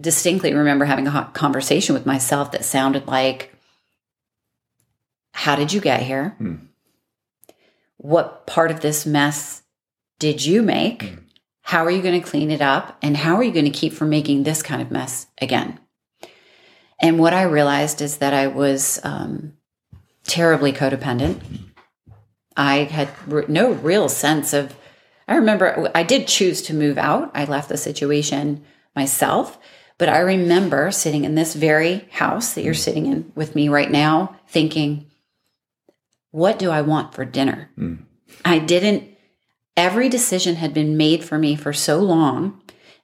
distinctly 0.00 0.52
remember 0.52 0.84
having 0.84 1.06
a 1.06 1.10
hot 1.10 1.34
conversation 1.34 1.94
with 1.94 2.06
myself 2.06 2.50
that 2.52 2.64
sounded 2.64 3.06
like, 3.06 3.54
How 5.32 5.54
did 5.54 5.72
you 5.72 5.80
get 5.80 6.02
here? 6.02 6.30
Hmm. 6.38 6.54
What 7.98 8.46
part 8.46 8.72
of 8.72 8.80
this 8.80 9.06
mess 9.06 9.62
did 10.24 10.42
you 10.42 10.62
make? 10.62 11.02
Hmm. 11.02 11.14
How 11.60 11.84
are 11.84 11.90
you 11.90 12.00
going 12.00 12.18
to 12.18 12.26
clean 12.26 12.50
it 12.50 12.62
up? 12.62 12.96
And 13.02 13.14
how 13.14 13.36
are 13.36 13.42
you 13.42 13.52
going 13.52 13.70
to 13.70 13.70
keep 13.70 13.92
from 13.92 14.08
making 14.08 14.42
this 14.42 14.62
kind 14.62 14.80
of 14.80 14.90
mess 14.90 15.26
again? 15.38 15.78
And 16.98 17.18
what 17.18 17.34
I 17.34 17.42
realized 17.42 18.00
is 18.00 18.16
that 18.18 18.32
I 18.32 18.46
was 18.46 18.98
um, 19.04 19.52
terribly 20.26 20.72
codependent. 20.72 21.42
I 22.56 22.84
had 22.84 23.10
r- 23.30 23.44
no 23.48 23.72
real 23.72 24.08
sense 24.08 24.54
of, 24.54 24.74
I 25.28 25.36
remember 25.36 25.90
I 25.94 26.04
did 26.04 26.26
choose 26.26 26.62
to 26.62 26.74
move 26.74 26.96
out. 26.96 27.30
I 27.34 27.44
left 27.44 27.68
the 27.68 27.76
situation 27.76 28.64
myself. 28.96 29.58
But 29.98 30.08
I 30.08 30.20
remember 30.20 30.90
sitting 30.90 31.24
in 31.24 31.34
this 31.34 31.54
very 31.54 32.08
house 32.12 32.54
that 32.54 32.64
you're 32.64 32.72
hmm. 32.72 32.78
sitting 32.78 33.06
in 33.06 33.32
with 33.34 33.54
me 33.54 33.68
right 33.68 33.90
now, 33.90 34.36
thinking, 34.48 35.10
what 36.30 36.58
do 36.58 36.70
I 36.70 36.80
want 36.80 37.12
for 37.14 37.26
dinner? 37.26 37.68
Hmm. 37.76 37.96
I 38.42 38.58
didn't, 38.58 39.13
every 39.76 40.08
decision 40.08 40.56
had 40.56 40.72
been 40.74 40.96
made 40.96 41.24
for 41.24 41.38
me 41.38 41.56
for 41.56 41.72
so 41.72 41.98
long. 42.00 42.60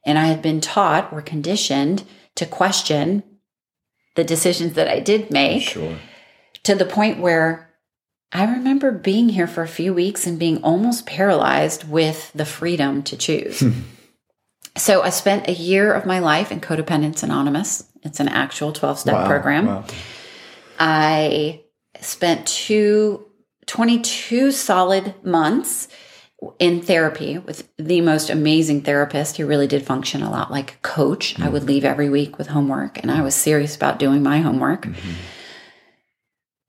And 0.06 0.18
I 0.18 0.26
had 0.26 0.40
been 0.42 0.60
taught 0.60 1.12
or 1.12 1.20
conditioned 1.22 2.04
to 2.36 2.46
question 2.46 3.22
the 4.16 4.24
decisions 4.24 4.74
that 4.74 4.88
I 4.88 4.98
did 5.00 5.30
make 5.30 5.62
Sure. 5.62 5.96
to 6.64 6.74
the 6.74 6.84
point 6.86 7.20
where 7.20 7.70
I 8.32 8.44
remember 8.44 8.92
being 8.92 9.28
here 9.30 9.46
for 9.48 9.62
a 9.62 9.68
few 9.68 9.92
weeks 9.92 10.26
and 10.26 10.38
being 10.38 10.62
almost 10.62 11.04
paralyzed 11.06 11.88
with 11.88 12.30
the 12.34 12.44
freedom 12.44 13.02
to 13.04 13.16
choose. 13.16 13.60
Hmm. 13.60 13.70
so 14.76 15.02
I 15.02 15.10
spent 15.10 15.48
a 15.48 15.52
year 15.52 15.92
of 15.92 16.06
my 16.06 16.20
life 16.20 16.52
in 16.52 16.60
Co-Dependents 16.60 17.22
Anonymous. 17.24 17.84
It's 18.02 18.20
an 18.20 18.28
actual 18.28 18.72
12 18.72 19.00
step 19.00 19.14
Wow, 19.14 19.26
program. 19.26 19.66
wow. 19.66 19.84
I 20.78 21.62
spent 22.00 22.46
two, 22.46 23.26
22 23.66 24.52
solid 24.52 25.14
months 25.24 25.88
in 26.58 26.80
therapy 26.80 27.38
with 27.38 27.68
the 27.76 28.00
most 28.00 28.30
amazing 28.30 28.82
therapist. 28.82 29.36
He 29.36 29.42
really 29.42 29.66
did 29.66 29.84
function 29.84 30.22
a 30.22 30.30
lot 30.30 30.50
like 30.50 30.74
a 30.74 30.78
coach. 30.78 31.38
I 31.38 31.48
would 31.48 31.62
mm-hmm. 31.62 31.68
leave 31.68 31.84
every 31.84 32.08
week 32.08 32.38
with 32.38 32.48
homework, 32.48 32.98
and 32.98 33.10
I 33.10 33.22
was 33.22 33.34
serious 33.34 33.76
about 33.76 33.98
doing 33.98 34.22
my 34.22 34.40
homework. 34.40 34.86
Mm-hmm. 34.86 35.10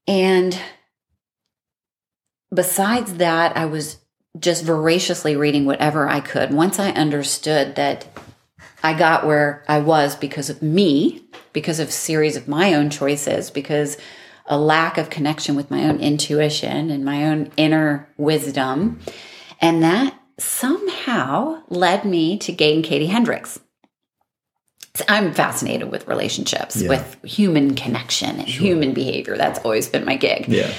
And 0.07 0.59
besides 2.53 3.15
that, 3.15 3.55
I 3.55 3.65
was 3.65 3.97
just 4.39 4.63
voraciously 4.63 5.35
reading 5.35 5.65
whatever 5.65 6.07
I 6.07 6.19
could. 6.19 6.53
Once 6.53 6.79
I 6.79 6.91
understood 6.91 7.75
that 7.75 8.07
I 8.83 8.93
got 8.93 9.25
where 9.25 9.63
I 9.67 9.79
was 9.79 10.15
because 10.15 10.49
of 10.49 10.61
me, 10.61 11.23
because 11.53 11.79
of 11.79 11.89
a 11.89 11.91
series 11.91 12.35
of 12.35 12.47
my 12.47 12.73
own 12.73 12.89
choices, 12.89 13.51
because 13.51 13.97
a 14.47 14.57
lack 14.57 14.97
of 14.97 15.09
connection 15.09 15.55
with 15.55 15.69
my 15.69 15.83
own 15.85 15.99
intuition 15.99 16.89
and 16.89 17.05
my 17.05 17.25
own 17.25 17.51
inner 17.57 18.09
wisdom. 18.17 18.99
And 19.61 19.83
that 19.83 20.19
somehow 20.37 21.61
led 21.69 22.03
me 22.03 22.37
to 22.39 22.51
Gay 22.51 22.73
and 22.75 22.83
Katie 22.83 23.07
Hendricks. 23.07 23.59
So 24.95 25.05
I'm 25.07 25.33
fascinated 25.33 25.89
with 25.89 26.07
relationships, 26.07 26.75
Yeah. 26.75 26.89
with 26.89 27.17
human 27.23 27.75
connection 27.75 28.39
and 28.39 28.47
human 28.47 28.93
behavior. 28.93 29.37
That's 29.37 29.59
always 29.59 29.87
been 29.87 30.03
my 30.03 30.17
gig. 30.17 30.47
Yeah. 30.49 30.69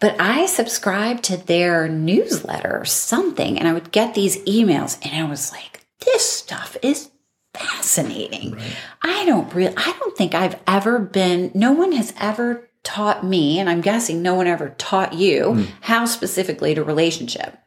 But 0.00 0.16
I 0.20 0.46
subscribed 0.46 1.24
to 1.24 1.36
their 1.36 1.88
newsletter 1.88 2.78
or 2.80 2.84
something, 2.84 3.58
and 3.58 3.66
I 3.66 3.72
would 3.72 3.90
get 3.90 4.14
these 4.14 4.36
emails, 4.44 4.98
and 5.02 5.14
I 5.14 5.28
was 5.28 5.50
like, 5.50 5.86
this 6.04 6.30
stuff 6.30 6.76
is 6.82 7.10
fascinating. 7.54 8.56
I 9.02 9.24
don't 9.24 9.52
really, 9.52 9.74
I 9.76 9.94
don't 9.98 10.16
think 10.16 10.34
I've 10.34 10.60
ever 10.66 10.98
been, 11.00 11.50
no 11.54 11.72
one 11.72 11.92
has 11.92 12.12
ever 12.20 12.68
taught 12.84 13.24
me, 13.24 13.58
and 13.58 13.68
I'm 13.68 13.80
guessing 13.80 14.22
no 14.22 14.34
one 14.34 14.46
ever 14.46 14.74
taught 14.78 15.14
you 15.14 15.54
hmm. 15.54 15.62
how 15.80 16.04
specifically 16.04 16.74
to 16.74 16.84
relationship. 16.84 17.58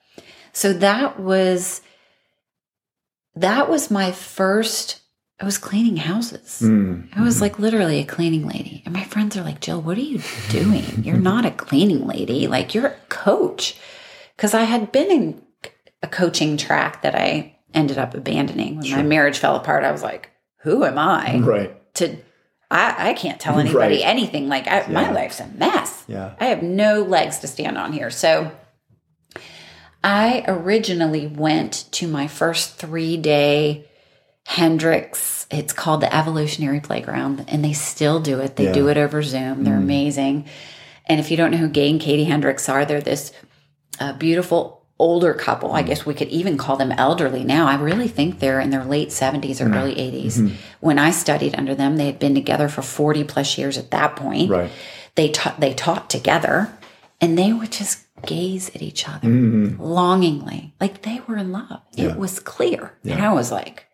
So 0.53 0.73
that 0.73 1.19
was, 1.19 1.81
that 3.35 3.69
was 3.69 3.89
my 3.89 4.11
first, 4.11 4.99
I 5.39 5.45
was 5.45 5.57
cleaning 5.57 5.97
houses. 5.97 6.59
Mm. 6.63 7.07
I 7.15 7.23
was 7.23 7.41
like 7.41 7.57
literally 7.59 7.99
a 7.99 8.05
cleaning 8.05 8.47
lady. 8.47 8.81
And 8.85 8.93
my 8.93 9.03
friends 9.03 9.37
are 9.37 9.43
like, 9.43 9.59
Jill, 9.61 9.81
what 9.81 9.97
are 9.97 10.01
you 10.01 10.21
doing? 10.49 11.03
You're 11.03 11.17
not 11.31 11.45
a 11.45 11.51
cleaning 11.51 12.05
lady. 12.07 12.47
Like, 12.47 12.73
you're 12.75 12.87
a 12.87 12.95
coach. 13.09 13.77
Because 14.35 14.53
I 14.53 14.63
had 14.63 14.91
been 14.91 15.11
in 15.11 15.41
a 16.03 16.07
coaching 16.07 16.57
track 16.57 17.01
that 17.03 17.15
I 17.15 17.55
ended 17.73 17.97
up 17.97 18.13
abandoning 18.13 18.77
when 18.79 18.91
my 18.91 19.03
marriage 19.03 19.37
fell 19.39 19.55
apart. 19.55 19.83
I 19.83 19.91
was 19.91 20.03
like, 20.03 20.29
who 20.57 20.83
am 20.83 20.97
I 20.97 21.39
Right. 21.39 21.93
to, 21.95 22.17
I, 22.69 23.09
I 23.11 23.13
can't 23.13 23.39
tell 23.39 23.57
anybody 23.59 23.95
Right. 23.97 24.05
anything. 24.05 24.49
Like, 24.49 24.67
I, 24.67 24.85
my 24.87 25.11
life's 25.11 25.39
a 25.39 25.47
mess. 25.47 26.03
Yeah. 26.07 26.33
I 26.39 26.45
have 26.47 26.61
no 26.63 27.01
legs 27.03 27.39
to 27.39 27.47
stand 27.47 27.77
on 27.77 27.93
here. 27.93 28.09
So 28.09 28.51
I 30.03 30.43
originally 30.47 31.27
went 31.27 31.85
to 31.91 32.07
my 32.07 32.27
first 32.27 32.75
three 32.75 33.17
day 33.17 33.85
Hendricks. 34.45 35.45
It's 35.51 35.73
called 35.73 36.01
the 36.01 36.13
Evolutionary 36.13 36.79
Playground, 36.79 37.45
and 37.47 37.63
they 37.63 37.73
still 37.73 38.19
do 38.19 38.39
it. 38.39 38.55
They 38.55 38.65
Yeah. 38.65 38.73
do 38.73 38.87
it 38.89 38.97
over 38.97 39.21
Zoom. 39.21 39.63
They're 39.63 39.73
mm-hmm. 39.73 39.83
amazing. 39.83 40.45
And 41.05 41.19
if 41.19 41.29
you 41.29 41.37
don't 41.37 41.51
know 41.51 41.57
who 41.57 41.67
Gay 41.67 41.89
and 41.89 41.99
Katie 41.99 42.23
Hendricks 42.23 42.67
are, 42.69 42.85
they're 42.85 43.01
this 43.01 43.31
uh, 43.99 44.13
beautiful 44.13 44.81
older 44.97 45.33
couple. 45.33 45.73
I 45.73 45.83
mm. 45.83 45.87
guess 45.87 46.05
we 46.05 46.13
could 46.13 46.29
even 46.29 46.57
call 46.57 46.77
them 46.77 46.91
elderly 46.91 47.43
now. 47.43 47.67
I 47.67 47.75
really 47.75 48.07
think 48.07 48.39
they're 48.39 48.59
in 48.59 48.69
their 48.69 48.85
late 48.85 49.09
70s 49.09 49.59
or 49.59 49.65
mm. 49.65 49.75
early 49.75 49.95
80s. 49.95 50.37
Mm-hmm. 50.37 50.55
When 50.79 50.99
I 50.99 51.09
studied 51.09 51.55
under 51.55 51.73
them, 51.73 51.97
they 51.97 52.05
had 52.05 52.19
been 52.19 52.35
together 52.35 52.69
for 52.69 52.81
40 52.83 53.23
plus 53.23 53.57
years 53.57 53.77
at 53.77 53.91
that 53.91 54.15
point 54.15 54.51
Right. 54.51 54.71
they 55.15 55.29
taught 55.29 55.59
they 55.59 55.73
taught 55.73 56.09
together 56.09 56.71
and 57.19 57.37
they 57.37 57.51
would 57.51 57.71
just 57.71 58.05
gaze 58.25 58.69
at 58.75 58.81
each 58.81 59.07
other 59.07 59.27
mm-hmm. 59.27 59.81
longingly 59.81 60.73
like 60.79 61.01
they 61.03 61.21
were 61.27 61.37
in 61.37 61.51
love 61.51 61.81
Yeah. 61.93 62.09
it 62.11 62.17
was 62.17 62.39
clear 62.39 62.93
and 63.03 63.21
i 63.21 63.31
was 63.33 63.51
like 63.51 63.85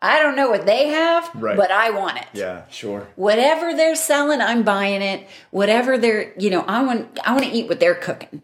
i 0.00 0.20
don't 0.20 0.36
know 0.36 0.50
what 0.50 0.66
they 0.66 0.88
have 0.88 1.30
Right. 1.34 1.56
but 1.56 1.70
i 1.70 1.90
want 1.90 2.18
it 2.18 2.26
Yeah. 2.32 2.62
Sure. 2.70 3.06
whatever 3.16 3.74
they're 3.74 3.94
selling 3.96 4.40
i'm 4.40 4.62
buying 4.62 5.02
it 5.02 5.28
whatever 5.50 5.98
they're 5.98 6.32
you 6.38 6.50
know 6.50 6.62
i 6.66 6.82
want 6.82 7.18
i 7.24 7.32
want 7.32 7.44
to 7.44 7.50
eat 7.50 7.68
what 7.68 7.80
they're 7.80 7.94
cooking 7.94 8.42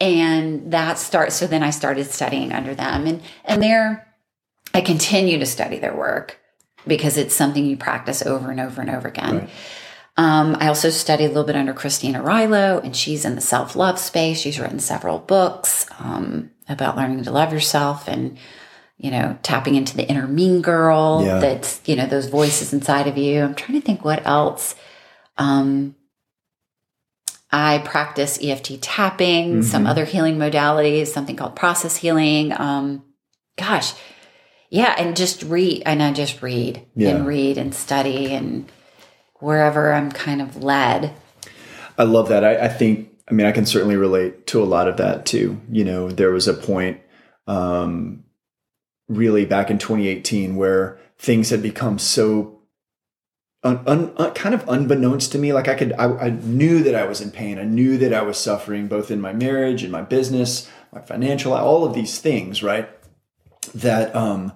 and 0.00 0.72
that 0.72 0.98
starts 0.98 1.34
so 1.36 1.46
then 1.46 1.62
i 1.62 1.70
started 1.70 2.06
studying 2.06 2.52
under 2.52 2.74
them 2.74 3.06
and 3.06 3.22
and 3.44 3.62
they're 3.62 4.06
i 4.74 4.80
continue 4.80 5.38
to 5.38 5.46
study 5.46 5.78
their 5.78 5.96
work 5.96 6.38
because 6.86 7.16
it's 7.16 7.34
something 7.34 7.64
you 7.66 7.76
practice 7.76 8.24
over 8.24 8.50
and 8.50 8.60
over 8.60 8.80
and 8.80 8.90
over 8.90 9.08
again 9.08 9.38
Right. 9.38 9.50
Um, 10.18 10.56
I 10.60 10.68
also 10.68 10.88
studied 10.90 11.26
a 11.26 11.28
little 11.28 11.44
bit 11.44 11.56
under 11.56 11.74
Christine 11.74 12.14
Arylo, 12.14 12.82
and 12.82 12.96
she's 12.96 13.24
in 13.24 13.34
the 13.34 13.40
self 13.42 13.76
love 13.76 13.98
space. 13.98 14.40
She's 14.40 14.58
written 14.58 14.78
several 14.78 15.18
books 15.18 15.86
um, 15.98 16.50
about 16.68 16.96
learning 16.96 17.24
to 17.24 17.30
love 17.30 17.52
yourself 17.52 18.08
and, 18.08 18.38
you 18.96 19.10
know, 19.10 19.38
tapping 19.42 19.74
into 19.74 19.94
the 19.96 20.08
inner 20.08 20.26
mean 20.26 20.62
girl 20.62 21.22
Yeah. 21.24 21.38
that's, 21.38 21.80
you 21.84 21.96
know, 21.96 22.06
those 22.06 22.28
voices 22.28 22.72
inside 22.72 23.06
of 23.08 23.18
you. 23.18 23.42
I'm 23.42 23.54
trying 23.54 23.78
to 23.78 23.84
think 23.86 24.04
what 24.04 24.26
else. 24.26 24.74
Um, 25.36 25.94
I 27.52 27.78
practice 27.84 28.38
EFT 28.42 28.78
tapping, 28.80 29.62
some 29.62 29.84
Mhm. 29.84 29.88
other 29.90 30.04
healing 30.06 30.36
modalities, 30.38 31.08
something 31.08 31.36
called 31.36 31.54
process 31.56 31.96
healing. 31.96 32.52
Um, 32.58 33.02
gosh, 33.58 33.92
yeah, 34.70 34.94
and 34.98 35.14
just 35.14 35.42
read. 35.42 35.82
And 35.86 36.02
I 36.02 36.12
just 36.12 36.40
read 36.42 36.86
Yeah. 36.96 37.10
and 37.10 37.26
read 37.26 37.58
and 37.58 37.74
study 37.74 38.32
and 38.34 38.70
wherever 39.40 39.92
I'm 39.92 40.10
kind 40.10 40.40
of 40.40 40.62
led. 40.62 41.12
I 41.98 42.04
love 42.04 42.28
that. 42.28 42.44
I, 42.44 42.66
I 42.66 42.68
think, 42.68 43.10
I 43.28 43.32
mean, 43.32 43.46
I 43.46 43.52
can 43.52 43.66
certainly 43.66 43.96
relate 43.96 44.46
to 44.48 44.62
a 44.62 44.64
lot 44.64 44.88
of 44.88 44.96
that 44.98 45.26
too. 45.26 45.60
You 45.70 45.84
know, 45.84 46.10
there 46.10 46.30
was 46.30 46.48
a 46.48 46.54
point, 46.54 47.00
um, 47.46 48.24
really 49.08 49.44
back 49.44 49.70
in 49.70 49.78
2018 49.78 50.56
where 50.56 50.98
things 51.18 51.50
had 51.50 51.62
become 51.62 51.98
so 51.98 52.58
un, 53.62 53.80
un, 53.86 54.12
un- 54.16 54.34
kind 54.34 54.54
of 54.54 54.68
unbeknownst 54.68 55.32
to 55.32 55.38
me. 55.38 55.52
Like 55.52 55.68
I 55.68 55.74
could, 55.74 55.92
I, 55.94 56.04
I 56.16 56.30
knew 56.30 56.82
that 56.82 56.94
I 56.94 57.06
was 57.06 57.20
in 57.20 57.30
pain. 57.30 57.58
I 57.58 57.64
knew 57.64 57.96
that 57.98 58.12
I 58.12 58.22
was 58.22 58.36
suffering 58.36 58.88
both 58.88 59.10
in 59.10 59.20
my 59.20 59.32
marriage, 59.32 59.84
in 59.84 59.90
my 59.90 60.02
business, 60.02 60.68
my 60.92 61.00
financial, 61.00 61.52
all 61.52 61.84
of 61.84 61.94
these 61.94 62.18
things, 62.18 62.62
right? 62.62 62.88
That, 63.74 64.14
um, 64.14 64.52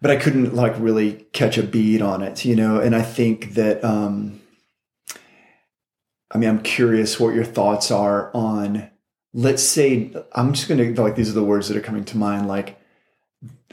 but 0.00 0.10
I 0.10 0.16
couldn't 0.16 0.54
like 0.54 0.74
really 0.78 1.26
catch 1.32 1.58
a 1.58 1.62
bead 1.62 2.02
on 2.02 2.22
it, 2.22 2.44
you 2.44 2.54
know? 2.54 2.80
And 2.80 2.94
I 2.94 3.02
think 3.02 3.54
that, 3.54 3.82
um, 3.84 4.40
I 6.30 6.38
mean, 6.38 6.48
I'm 6.48 6.62
curious 6.62 7.18
what 7.18 7.34
your 7.34 7.44
thoughts 7.44 7.90
are 7.90 8.30
on, 8.34 8.90
let's 9.32 9.62
say, 9.62 10.12
I'm 10.32 10.52
just 10.52 10.68
going 10.68 10.94
to, 10.94 11.02
like, 11.02 11.16
these 11.16 11.30
are 11.30 11.34
the 11.34 11.44
words 11.44 11.68
that 11.68 11.76
are 11.76 11.82
coming 11.82 12.04
to 12.06 12.16
mind, 12.16 12.48
like, 12.48 12.78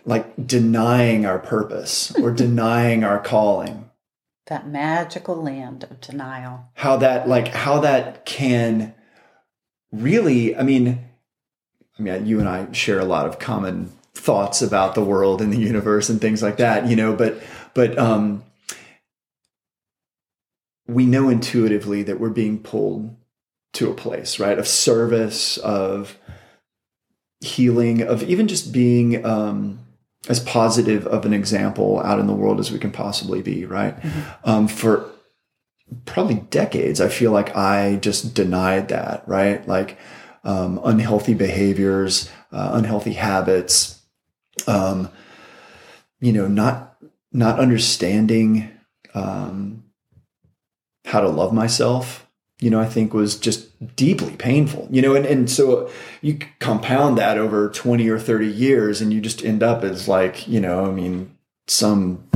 like 0.06 0.48
denying 0.48 1.26
our 1.26 1.40
purpose 1.40 2.16
or 2.18 2.32
denying 2.46 3.04
our 3.04 3.20
calling. 3.20 3.90
That 4.48 4.68
magical 4.68 5.42
land 5.42 5.84
of 5.86 6.02
denial. 6.02 6.70
How 6.76 6.98
that, 6.98 7.28
like, 7.28 7.48
how 7.50 7.80
that 7.80 8.26
can 8.26 8.94
really, 9.92 10.56
I 10.56 10.64
mean, 10.64 11.06
I 11.98 12.02
mean, 12.02 12.26
you 12.26 12.40
and 12.40 12.50
I 12.50 12.72
share 12.72 13.00
a 13.00 13.06
lot 13.06 13.26
of 13.26 13.40
common 13.40 13.92
thoughts 14.24 14.62
about 14.62 14.96
the 14.96 15.04
world 15.04 15.42
and 15.42 15.52
the 15.52 15.58
universe 15.58 16.10
and 16.10 16.22
things 16.22 16.42
like 16.42 16.58
that, 16.58 16.88
you 16.88 16.96
know, 16.96 17.14
but, 17.14 17.44
but, 17.74 17.98
um, 17.98 18.44
we 20.88 21.06
know 21.06 21.30
intuitively 21.30 22.04
that 22.04 22.20
we're 22.20 22.30
being 22.30 22.60
pulled 22.60 23.16
to 23.74 23.92
a 23.92 23.94
place, 23.94 24.40
right? 24.40 24.58
Of 24.58 24.68
service, 24.68 25.58
of 25.58 26.18
healing, 27.42 28.02
of 28.02 28.24
even 28.24 28.48
just 28.48 28.72
being 28.72 29.26
um, 29.26 29.80
as 30.30 30.40
positive 30.40 31.06
of 31.08 31.26
an 31.26 31.34
example 31.34 32.00
out 32.00 32.20
in 32.20 32.28
the 32.28 32.34
world 32.34 32.60
as 32.60 32.72
we 32.72 32.80
can 32.80 32.92
possibly 32.92 33.42
be, 33.42 33.66
right? 33.66 33.96
Um, 34.46 34.68
for 34.68 35.10
probably 36.06 36.36
decades, 36.36 37.02
I 37.02 37.10
feel 37.10 37.32
like 37.32 37.56
I 37.56 37.98
just 37.98 38.34
denied 38.34 38.90
that, 38.90 39.28
right? 39.28 39.68
Like 39.68 39.98
um, 40.44 40.80
unhealthy 40.84 41.34
behaviors, 41.34 42.30
uh, 42.52 42.72
unhealthy 42.74 43.14
habits, 43.14 44.03
um, 44.68 45.10
you 46.20 46.32
know, 46.32 46.48
not 46.48 46.98
not 47.32 47.60
understanding 47.60 48.70
um, 49.14 49.84
how 51.06 51.20
to 51.20 51.30
love 51.30 51.54
myself 51.54 52.24
you 52.64 52.70
know, 52.70 52.80
I 52.80 52.86
think 52.86 53.14
was 53.14 53.38
just 53.38 53.96
deeply 53.98 54.38
painful, 54.38 54.88
you 54.90 55.02
know, 55.02 55.16
and, 55.16 55.26
and 55.26 55.52
so 55.52 55.92
you 56.22 56.40
compound 56.60 57.18
that 57.18 57.38
over 57.38 57.70
20 57.70 58.08
or 58.08 58.18
30 58.18 58.48
years 58.48 59.02
and 59.02 59.12
you 59.12 59.20
just 59.20 59.44
end 59.44 59.62
up 59.62 59.84
as 59.84 60.08
like, 60.08 60.48
you 60.48 60.62
know, 60.62 60.86
I 60.86 60.92
mean, 60.92 61.38
some 61.68 62.30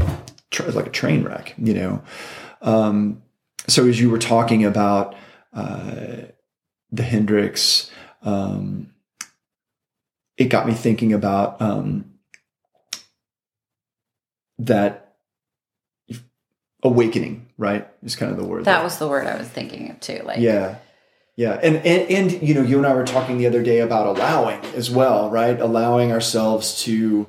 tra- 0.51 0.69
like 0.71 0.87
a 0.87 0.89
train 0.91 1.23
wreck, 1.23 1.53
you 1.57 1.73
know. 1.73 2.03
Um, 2.61 3.21
so 3.67 3.87
as 3.87 4.01
you 4.01 4.09
were 4.09 4.17
talking 4.17 4.65
about 4.65 5.15
uh, 5.53 6.23
the 6.91 7.03
Hendricks. 7.03 7.89
um, 8.21 8.91
it 10.37 10.45
got 10.45 10.67
me 10.67 10.73
thinking 10.73 11.13
about 11.13 11.61
um, 11.61 12.13
that 14.59 15.15
awakening, 16.83 17.47
right? 17.57 17.87
Is 18.03 18.15
kind 18.15 18.31
of 18.31 18.37
the 18.37 18.45
word. 18.45 18.65
That 18.65 18.83
was 18.83 18.97
the 18.99 19.07
word 19.07 19.27
I 19.27 19.37
was 19.37 19.47
thinking 19.47 19.89
of 19.89 19.99
too. 19.99 20.21
Like, 20.23 20.39
yeah. 20.39 20.77
Yeah. 21.35 21.59
And, 21.61 21.77
and, 21.77 22.09
and, 22.09 22.41
you 22.47 22.55
know, 22.55 22.63
you 22.63 22.77
and 22.77 22.87
I 22.87 22.95
were 22.95 23.05
talking 23.05 23.37
the 23.37 23.45
other 23.45 23.61
day 23.61 23.79
about 23.79 24.07
allowing 24.07 24.59
as 24.73 24.89
well, 24.89 25.29
right? 25.29 25.59
Allowing 25.59 26.11
ourselves 26.11 26.81
to 26.83 27.27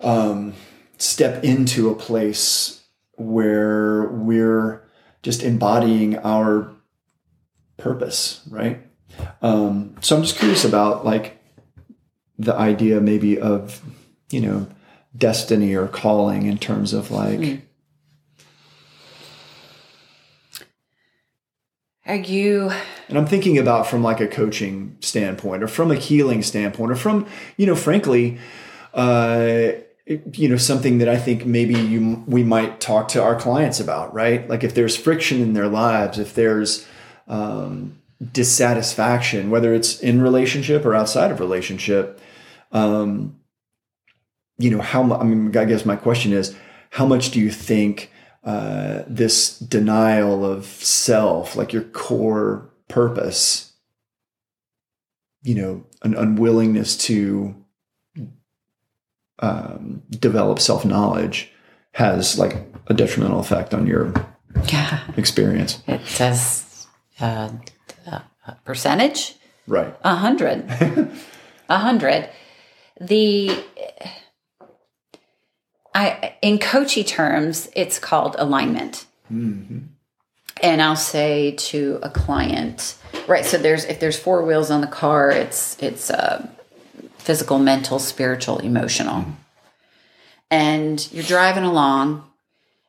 um, 0.00 0.54
step 0.98 1.42
into 1.42 1.90
a 1.90 1.96
place 1.96 2.82
where 3.16 4.04
we're 4.04 4.88
just 5.22 5.42
embodying 5.42 6.18
our 6.18 6.70
purpose, 7.76 8.40
right? 8.48 8.86
Um, 9.42 9.96
so 10.00 10.16
I'm 10.16 10.22
just 10.22 10.36
curious 10.36 10.64
about 10.64 11.04
like 11.04 11.40
the 12.38 12.54
idea 12.54 13.00
maybe 13.00 13.38
of, 13.38 13.82
you 14.30 14.40
know, 14.40 14.66
destiny 15.16 15.74
or 15.74 15.86
calling 15.86 16.46
in 16.46 16.58
terms 16.58 16.92
of 16.92 17.10
like, 17.10 17.38
Mm. 17.38 17.62
Are 22.06 22.16
you? 22.16 22.70
And 23.08 23.16
I'm 23.16 23.26
thinking 23.26 23.56
about 23.56 23.86
from 23.86 24.02
like 24.02 24.20
a 24.20 24.26
coaching 24.28 24.96
standpoint 25.00 25.62
or 25.62 25.68
from 25.68 25.90
a 25.90 25.94
healing 25.94 26.42
standpoint 26.42 26.92
or 26.92 26.96
from, 26.96 27.26
you 27.56 27.64
know, 27.66 27.74
frankly, 27.74 28.38
uh, 28.92 29.72
you 30.06 30.48
know, 30.48 30.58
something 30.58 30.98
that 30.98 31.08
I 31.08 31.16
think 31.16 31.46
maybe 31.46 31.74
you, 31.74 32.22
we 32.26 32.44
might 32.44 32.78
talk 32.78 33.08
to 33.08 33.22
our 33.22 33.34
clients 33.34 33.80
about, 33.80 34.12
right? 34.12 34.46
Like 34.48 34.62
if 34.62 34.74
there's 34.74 34.96
friction 34.96 35.40
in 35.40 35.54
their 35.54 35.66
lives, 35.66 36.18
if 36.18 36.34
there's, 36.34 36.86
um, 37.26 37.98
dissatisfaction, 38.32 39.50
whether 39.50 39.74
it's 39.74 40.00
in 40.00 40.20
relationship 40.22 40.84
or 40.84 40.94
outside 40.94 41.30
of 41.30 41.40
relationship, 41.40 42.20
um, 42.72 43.38
you 44.58 44.70
know, 44.70 44.80
how, 44.80 45.12
I 45.14 45.24
mean, 45.24 45.56
I 45.56 45.64
guess 45.64 45.84
my 45.84 45.96
question 45.96 46.32
is, 46.32 46.54
how 46.90 47.06
much 47.06 47.30
do 47.30 47.40
you 47.40 47.50
think, 47.50 48.10
uh, 48.44 49.02
this 49.06 49.58
denial 49.58 50.44
of 50.44 50.66
self, 50.66 51.56
like 51.56 51.72
your 51.72 51.82
core 51.82 52.70
purpose, 52.88 53.72
you 55.42 55.54
know, 55.54 55.84
an 56.02 56.14
unwillingness 56.14 56.96
to 56.96 57.54
um, 59.40 60.02
develop 60.10 60.60
self 60.60 60.84
knowledge 60.84 61.50
has 61.92 62.38
like 62.38 62.56
a 62.86 62.94
detrimental 62.94 63.40
effect 63.40 63.74
on 63.74 63.86
your 63.86 64.12
Yeah. 64.66 65.00
experience. 65.16 65.82
It 65.86 66.06
says 66.06 66.86
uh, 67.20 67.50
uh, 68.06 68.20
percentage 68.64 69.34
Right. 69.66 69.94
a 70.04 70.14
hundred. 70.16 70.68
A 71.70 71.78
hundred. 71.78 72.28
The 73.00 73.56
I 75.94 76.34
in 76.42 76.58
coachy 76.58 77.04
terms, 77.04 77.68
it's 77.74 77.98
called 77.98 78.36
alignment. 78.38 79.06
Mhm. 79.32 79.88
and 80.62 80.80
I'll 80.82 80.96
say 80.96 81.52
to 81.52 81.98
a 82.02 82.10
client, 82.10 82.96
right? 83.26 83.44
So 83.44 83.56
there's 83.56 83.84
if 83.86 83.98
there's 84.00 84.18
four 84.18 84.42
wheels 84.44 84.70
on 84.70 84.80
the 84.82 84.86
car, 84.86 85.30
it's 85.30 85.82
it's 85.82 86.10
uh, 86.10 86.46
physical, 87.18 87.58
mental, 87.58 87.98
spiritual, 87.98 88.58
emotional, 88.58 89.24
and 90.50 91.10
you're 91.12 91.24
driving 91.24 91.64
along, 91.64 92.24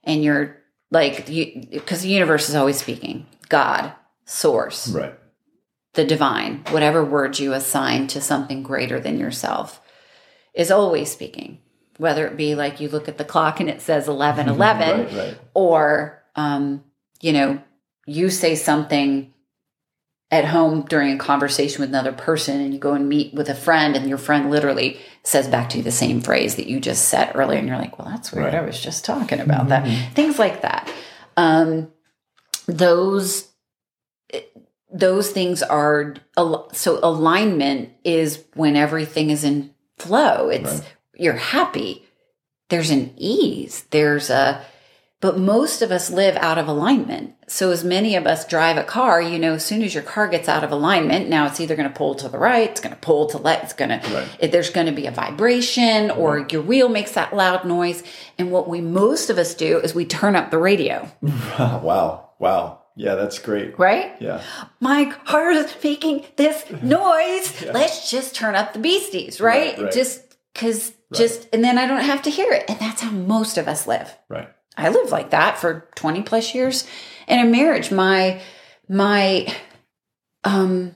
and 0.04 0.24
you're 0.24 0.58
like 0.92 1.30
you 1.30 1.66
because 1.72 2.02
the 2.02 2.10
universe 2.10 2.50
is 2.50 2.56
always 2.56 2.78
speaking, 2.80 3.26
God, 3.50 3.94
source, 4.26 4.88
Right. 4.90 5.14
the 5.94 6.04
divine, 6.06 6.64
whatever 6.72 7.04
words 7.04 7.40
you 7.40 7.54
assign 7.54 8.08
to 8.08 8.20
something 8.22 8.64
greater 8.64 9.00
than 9.00 9.20
yourself, 9.20 9.82
is 10.54 10.72
always 10.72 11.12
speaking. 11.12 11.60
Whether 11.98 12.28
it 12.28 12.36
be 12.36 12.56
like 12.56 12.80
you 12.82 12.90
look 12.90 13.08
at 13.08 13.18
the 13.18 13.24
clock 13.24 13.60
and 13.62 13.70
it 13.70 13.82
says 13.82 14.08
11 14.08 14.50
11, 14.56 14.90
Right. 15.06 15.14
Right. 15.14 15.38
or 15.54 16.24
um, 16.36 16.84
you 17.22 17.32
know 17.32 17.62
you 18.06 18.30
say 18.30 18.56
something 18.56 19.34
at 20.32 20.44
home 20.46 20.82
during 20.90 21.14
a 21.14 21.18
conversation 21.18 21.80
with 21.82 21.90
another 21.90 22.12
person 22.12 22.60
and 22.60 22.74
you 22.74 22.80
go 22.80 22.94
and 22.94 23.08
meet 23.08 23.34
with 23.34 23.48
a 23.48 23.56
friend 23.56 23.96
and 23.96 24.10
your 24.10 24.18
friend 24.18 24.52
literally 24.52 25.00
says 25.24 25.48
back 25.48 25.70
to 25.70 25.78
you 25.78 25.84
the 25.84 25.92
same 25.92 26.20
phrase 26.20 26.56
that 26.56 26.68
you 26.68 26.80
just 26.80 27.06
said 27.08 27.32
earlier 27.36 27.58
and 27.60 27.68
you're 27.68 27.78
like 27.78 27.98
well 27.98 28.08
that's 28.10 28.32
weird 28.32 28.46
Right. 28.48 28.56
i 28.56 28.62
was 28.62 28.80
just 28.82 29.06
talking 29.06 29.40
about 29.40 29.70
that 29.70 29.88
things 30.14 30.38
like 30.40 30.62
that 30.64 30.92
um, 31.38 31.92
those 32.66 33.48
those 34.92 35.32
things 35.32 35.62
are 35.64 36.16
so 36.74 37.00
alignment 37.04 37.90
is 38.04 38.44
when 38.54 38.76
everything 38.76 39.30
is 39.30 39.44
in 39.44 39.72
flow 39.98 40.50
it's 40.50 40.80
Right. 40.80 40.94
you're 41.16 41.34
happy 41.34 42.06
there's 42.70 42.90
an 42.92 43.14
ease 43.18 43.86
there's 43.92 44.30
a 44.30 44.62
but 45.22 45.40
most 45.40 45.82
of 45.82 45.92
us 45.92 46.12
live 46.12 46.36
out 46.38 46.58
of 46.58 46.68
alignment 46.68 47.34
so 47.48 47.72
as 47.72 47.84
many 47.84 48.16
of 48.16 48.26
us 48.28 48.46
drive 48.48 48.78
a 48.78 48.84
car 48.84 49.22
you 49.22 49.40
know 49.40 49.54
as 49.54 49.66
soon 49.66 49.82
as 49.82 49.94
your 49.94 50.04
car 50.04 50.28
gets 50.28 50.48
out 50.50 50.64
of 50.64 50.72
alignment 50.72 51.30
now 51.30 51.46
it's 51.46 51.60
either 51.60 51.76
going 51.76 51.88
to 51.90 51.96
pull 51.96 52.14
to 52.16 52.28
the 52.30 52.38
right 52.38 52.70
it's 52.70 52.82
going 52.82 52.94
to 52.94 53.02
pull 53.02 53.26
to 53.28 53.38
left 53.38 53.64
it's 53.64 53.74
going 53.74 53.90
Right. 53.90 54.28
to 54.42 54.48
there's 54.48 54.70
going 54.70 54.88
to 54.88 54.92
be 54.94 55.08
a 55.08 55.12
vibration 55.12 56.12
or 56.12 56.46
your 56.52 56.62
wheel 56.62 56.90
makes 56.90 57.12
that 57.14 57.34
loud 57.36 57.66
noise 57.66 58.04
and 58.38 58.52
what 58.52 58.68
we 58.70 58.82
most 58.82 59.30
of 59.30 59.38
us 59.38 59.54
do 59.56 59.80
is 59.80 59.96
we 59.96 60.06
turn 60.06 60.36
up 60.36 60.52
the 60.52 60.58
radio 60.58 61.10
wow. 61.22 62.30
Wow. 62.38 62.82
Yeah, 62.96 63.16
that's 63.16 63.40
great. 63.40 63.78
right 63.78 64.14
Yeah. 64.22 64.42
my 64.80 65.06
car 65.26 65.52
is 65.52 65.76
making 65.84 66.26
this 66.38 66.64
noise. 66.82 67.62
Let's 67.74 68.10
just 68.10 68.36
turn 68.36 68.56
up 68.56 68.74
the 68.74 68.80
beasties, 68.80 69.42
right? 69.42 69.76
Right, 69.78 69.84
right. 69.86 69.94
Just 69.94 70.36
because, 70.54 70.94
just, 71.14 71.48
and 71.52 71.64
then 71.64 71.78
I 71.78 71.86
don't 71.86 72.02
have 72.04 72.22
to 72.24 72.30
hear 72.30 72.52
it. 72.54 72.64
And 72.70 72.80
that's 72.80 73.02
how 73.02 73.12
most 73.12 73.58
of 73.58 73.68
us 73.68 73.86
live. 73.86 74.18
Right. 74.30 74.48
I 74.78 74.90
lived 74.90 75.12
like 75.12 75.32
that 75.32 75.58
for 75.58 75.90
20 75.96 76.24
plus 76.24 76.56
years. 76.56 76.88
In 77.28 77.40
a 77.40 77.46
marriage, 77.50 77.92
my, 77.92 78.42
my, 78.88 79.54
um, 80.44 80.96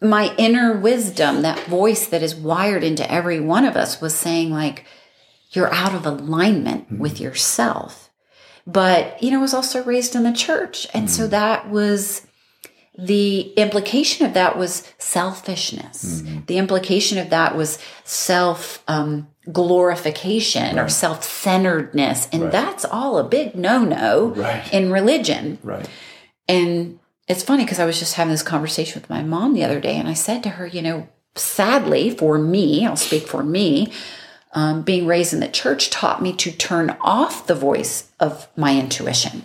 my 0.00 0.34
inner 0.36 0.76
wisdom, 0.76 1.42
that 1.42 1.66
voice 1.66 2.06
that 2.06 2.22
is 2.22 2.34
wired 2.34 2.84
into 2.84 3.10
every 3.10 3.40
one 3.40 3.64
of 3.64 3.76
us 3.76 4.00
was 4.00 4.14
saying 4.14 4.50
like, 4.50 4.84
you're 5.50 5.72
out 5.72 5.94
of 5.94 6.06
alignment 6.06 6.98
with 6.98 7.20
yourself. 7.20 8.10
But, 8.66 9.22
you 9.22 9.30
know, 9.30 9.38
I 9.38 9.42
was 9.42 9.54
also 9.54 9.82
raised 9.84 10.14
in 10.14 10.22
the 10.22 10.32
church. 10.32 10.86
And 10.94 11.10
so 11.10 11.26
that 11.28 11.68
was 11.68 12.26
the 12.96 13.40
implication 13.54 14.26
of 14.26 14.34
that 14.34 14.56
was 14.58 14.86
selfishness. 14.98 16.22
The 16.46 16.58
implication 16.58 17.18
of 17.18 17.30
that 17.30 17.56
was 17.56 17.78
self 18.04 18.82
um, 18.86 19.28
glorification 19.50 20.78
or 20.78 20.88
self 20.88 21.24
centeredness. 21.24 22.28
And 22.32 22.42
Right. 22.44 22.52
that's 22.52 22.84
all 22.84 23.18
a 23.18 23.24
big 23.24 23.54
no 23.56 23.82
no 23.84 24.28
Right. 24.36 24.62
in 24.72 24.92
religion. 24.92 25.58
Right. 25.62 25.88
And 26.48 26.98
it's 27.28 27.42
funny 27.42 27.64
because 27.64 27.78
I 27.78 27.86
was 27.86 27.98
just 27.98 28.14
having 28.14 28.32
this 28.32 28.42
conversation 28.42 29.00
with 29.00 29.08
my 29.10 29.22
mom 29.22 29.54
the 29.54 29.64
other 29.64 29.80
day, 29.80 29.96
and 29.96 30.08
I 30.08 30.14
said 30.14 30.42
to 30.42 30.50
her, 30.50 30.66
you 30.66 30.82
know, 30.82 31.08
sadly 31.34 32.10
for 32.10 32.36
me, 32.38 32.84
I'll 32.86 32.96
speak 32.96 33.26
for 33.26 33.42
me, 33.42 33.90
um, 34.52 34.82
being 34.82 35.06
raised 35.06 35.32
in 35.32 35.40
the 35.40 35.48
church 35.48 35.88
taught 35.88 36.20
me 36.20 36.34
to 36.34 36.50
turn 36.52 36.94
off 37.00 37.46
the 37.46 37.54
voice 37.54 38.11
of 38.22 38.48
my 38.56 38.78
intuition. 38.78 39.42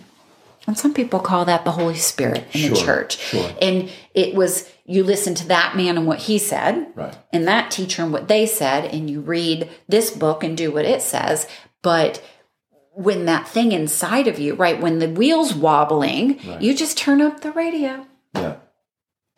And 0.66 0.76
some 0.78 0.92
people 0.94 1.18
call 1.20 1.44
that 1.46 1.64
the 1.64 1.70
Holy 1.72 1.94
Spirit 1.96 2.46
in 2.54 2.70
the 2.72 2.76
church. 2.76 3.18
sure. 3.18 3.50
And 3.60 3.90
it 4.14 4.34
was 4.34 4.70
you 4.84 5.02
listen 5.04 5.34
to 5.34 5.48
that 5.48 5.76
man 5.76 5.96
and 5.98 6.06
what 6.06 6.18
he 6.20 6.38
said, 6.38 6.86
Right. 6.94 7.14
and 7.32 7.46
that 7.46 7.70
teacher 7.70 8.02
and 8.02 8.12
what 8.12 8.28
they 8.28 8.46
said, 8.46 8.86
and 8.86 9.10
you 9.10 9.20
read 9.20 9.68
this 9.86 10.10
book 10.10 10.42
and 10.42 10.56
do 10.56 10.70
what 10.70 10.84
it 10.86 11.02
says. 11.02 11.46
But 11.82 12.22
when 12.92 13.26
that 13.26 13.46
thing 13.48 13.72
inside 13.72 14.26
of 14.28 14.38
you, 14.38 14.54
right, 14.54 14.80
when 14.80 14.98
the 14.98 15.08
wheel's 15.10 15.54
wobbling, 15.54 16.38
Right. 16.46 16.62
you 16.62 16.74
just 16.74 16.96
turn 16.98 17.20
up 17.20 17.40
the 17.40 17.52
radio 17.52 18.06
Yeah. 18.34 18.56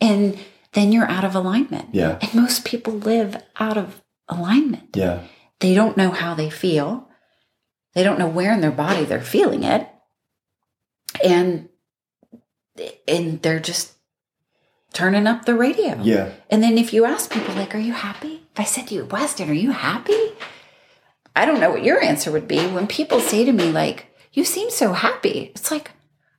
and 0.00 0.38
then 0.72 0.92
you're 0.92 1.11
out 1.11 1.24
of 1.24 1.35
alignment. 1.35 1.88
Yeah. 1.92 2.18
And 2.22 2.35
most 2.35 2.64
people 2.64 2.92
live 2.94 3.37
out 3.59 3.76
of 3.76 4.03
alignment. 4.29 4.96
Yeah. 4.96 5.20
They 5.61 5.74
don't 5.74 5.96
know 5.96 6.11
how 6.11 6.35
they 6.35 6.48
feel. 6.50 7.09
They 7.94 8.03
don't 8.03 8.18
know 8.18 8.29
where 8.29 8.53
in 8.53 8.61
their 8.61 8.70
body 8.70 9.05
they're 9.05 9.20
feeling 9.20 9.64
it. 9.64 9.88
And 11.24 11.68
and 13.07 13.42
they're 13.42 13.61
just 13.61 13.94
turning 14.92 15.26
up 15.26 15.44
the 15.44 15.55
radio. 15.55 16.00
Yeah. 16.03 16.33
And 16.48 16.62
then 16.62 16.79
if 16.79 16.92
you 16.92 17.05
ask 17.05 17.33
people 17.33 17.55
like, 17.55 17.74
"Are 17.74 17.79
you 17.79 17.92
happy?" 17.92 18.42
If 18.53 18.61
I 18.61 18.64
said 18.64 18.87
to 18.88 18.94
you, 18.94 19.05
"Weston, 19.05 19.50
are 19.50 19.55
you 19.55 19.72
happy?" 19.72 20.33
I 21.35 21.44
don't 21.44 21.61
know 21.61 21.70
what 21.70 21.85
your 21.85 22.03
answer 22.03 22.31
would 22.31 22.48
be 22.48 22.66
when 22.66 22.87
people 22.87 23.20
say 23.20 23.44
to 23.44 23.53
me 23.53 23.70
like, 23.70 24.07
"You 24.33 24.44
seem 24.44 24.70
so 24.70 24.92
happy." 24.92 25.53
It's 25.55 25.70
like, 25.70 25.92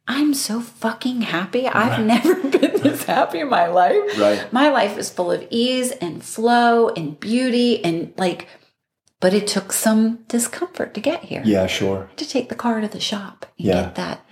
I'm 0.08 0.34
so 0.34 0.60
fucking 0.60 1.22
happy. 1.22 1.68
I've 1.68 2.04
never 2.06 2.36
been 2.50 2.82
this 2.82 3.04
happy 3.04 3.40
in 3.40 3.50
my 3.50 3.68
life. 3.68 4.20
Right. 4.20 4.52
My 4.52 4.70
life 4.70 4.98
is 4.98 5.10
full 5.10 5.32
of 5.32 5.48
ease 5.50 5.92
and 5.92 6.24
flow 6.24 6.90
and 6.90 7.20
beauty 7.20 7.84
and 7.84 8.14
like, 8.18 8.48
but 9.22 9.34
it 9.34 9.48
took 9.48 9.72
some 9.72 10.20
discomfort 10.28 10.94
to 10.96 11.00
get 11.00 11.24
here. 11.24 11.42
Yeah, 11.46 11.68
sure. 11.68 12.10
To 12.18 12.28
take 12.28 12.50
the 12.50 12.56
car 12.56 12.82
to 12.82 12.88
the 12.90 13.00
shop 13.00 13.46
and 13.58 13.68
Yeah. 13.68 13.82
get 13.84 13.96
that. 13.96 14.26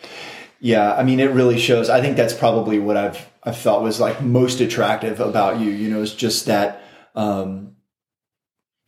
Yeah, 0.59 0.93
I 0.93 1.03
mean, 1.03 1.21
it 1.21 1.31
really 1.31 1.57
shows. 1.57 1.89
I 1.89 2.01
think 2.01 2.17
that's 2.17 2.33
probably 2.33 2.79
what 2.79 2.97
I've 2.97 3.29
I 3.43 3.53
felt 3.53 3.81
was 3.81 4.01
like 4.01 4.21
most 4.21 4.59
attractive 4.59 5.21
about 5.21 5.61
you. 5.61 5.69
You 5.71 5.89
know, 5.89 6.01
is 6.01 6.13
just 6.13 6.47
that 6.47 6.81
um, 7.15 7.75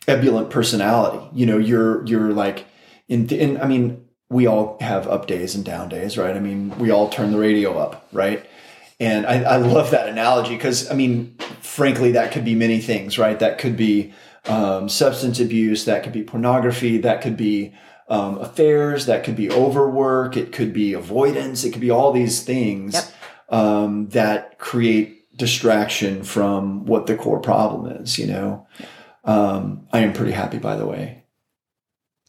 ebullient 0.07 0.49
personality. 0.49 1.25
You 1.33 1.45
know, 1.45 1.57
you're 1.57 2.05
you're 2.05 2.33
like 2.33 2.65
in. 3.07 3.29
in 3.29 3.61
I 3.61 3.65
mean, 3.67 4.05
we 4.29 4.47
all 4.47 4.77
have 4.81 5.07
up 5.07 5.27
days 5.27 5.55
and 5.55 5.63
down 5.63 5.87
days, 5.89 6.17
right? 6.17 6.35
I 6.35 6.39
mean, 6.39 6.77
we 6.77 6.91
all 6.91 7.09
turn 7.09 7.31
the 7.31 7.39
radio 7.39 7.77
up, 7.77 8.07
right? 8.11 8.45
And 8.99 9.25
I, 9.25 9.41
I 9.43 9.57
love 9.57 9.91
that 9.91 10.09
analogy 10.09 10.55
because 10.55 10.91
I 10.91 10.93
mean, 10.93 11.35
frankly, 11.61 12.11
that 12.13 12.31
could 12.31 12.45
be 12.45 12.55
many 12.55 12.79
things, 12.79 13.17
right? 13.17 13.39
That 13.39 13.57
could 13.57 13.75
be 13.77 14.13
um, 14.45 14.89
substance 14.89 15.39
abuse, 15.39 15.85
that 15.85 16.03
could 16.03 16.13
be 16.13 16.23
pornography, 16.23 16.97
that 16.99 17.21
could 17.21 17.37
be 17.37 17.73
um, 18.07 18.37
affairs, 18.39 19.05
that 19.05 19.23
could 19.23 19.35
be 19.35 19.49
overwork, 19.49 20.35
it 20.35 20.51
could 20.51 20.73
be 20.73 20.93
avoidance, 20.93 21.63
it 21.63 21.71
could 21.71 21.81
be 21.81 21.91
all 21.91 22.11
these 22.11 22.43
things 22.43 22.93
Yep. 22.93 23.03
um, 23.49 24.09
that 24.09 24.57
create 24.57 25.37
distraction 25.37 26.23
from 26.23 26.85
what 26.85 27.07
the 27.07 27.15
core 27.15 27.39
problem 27.39 27.91
is. 28.01 28.19
You 28.19 28.27
know, 28.27 28.67
um, 29.23 29.87
I 29.93 29.99
am 29.99 30.13
pretty 30.13 30.33
happy, 30.33 30.57
by 30.57 30.75
the 30.75 30.85
way. 30.85 31.23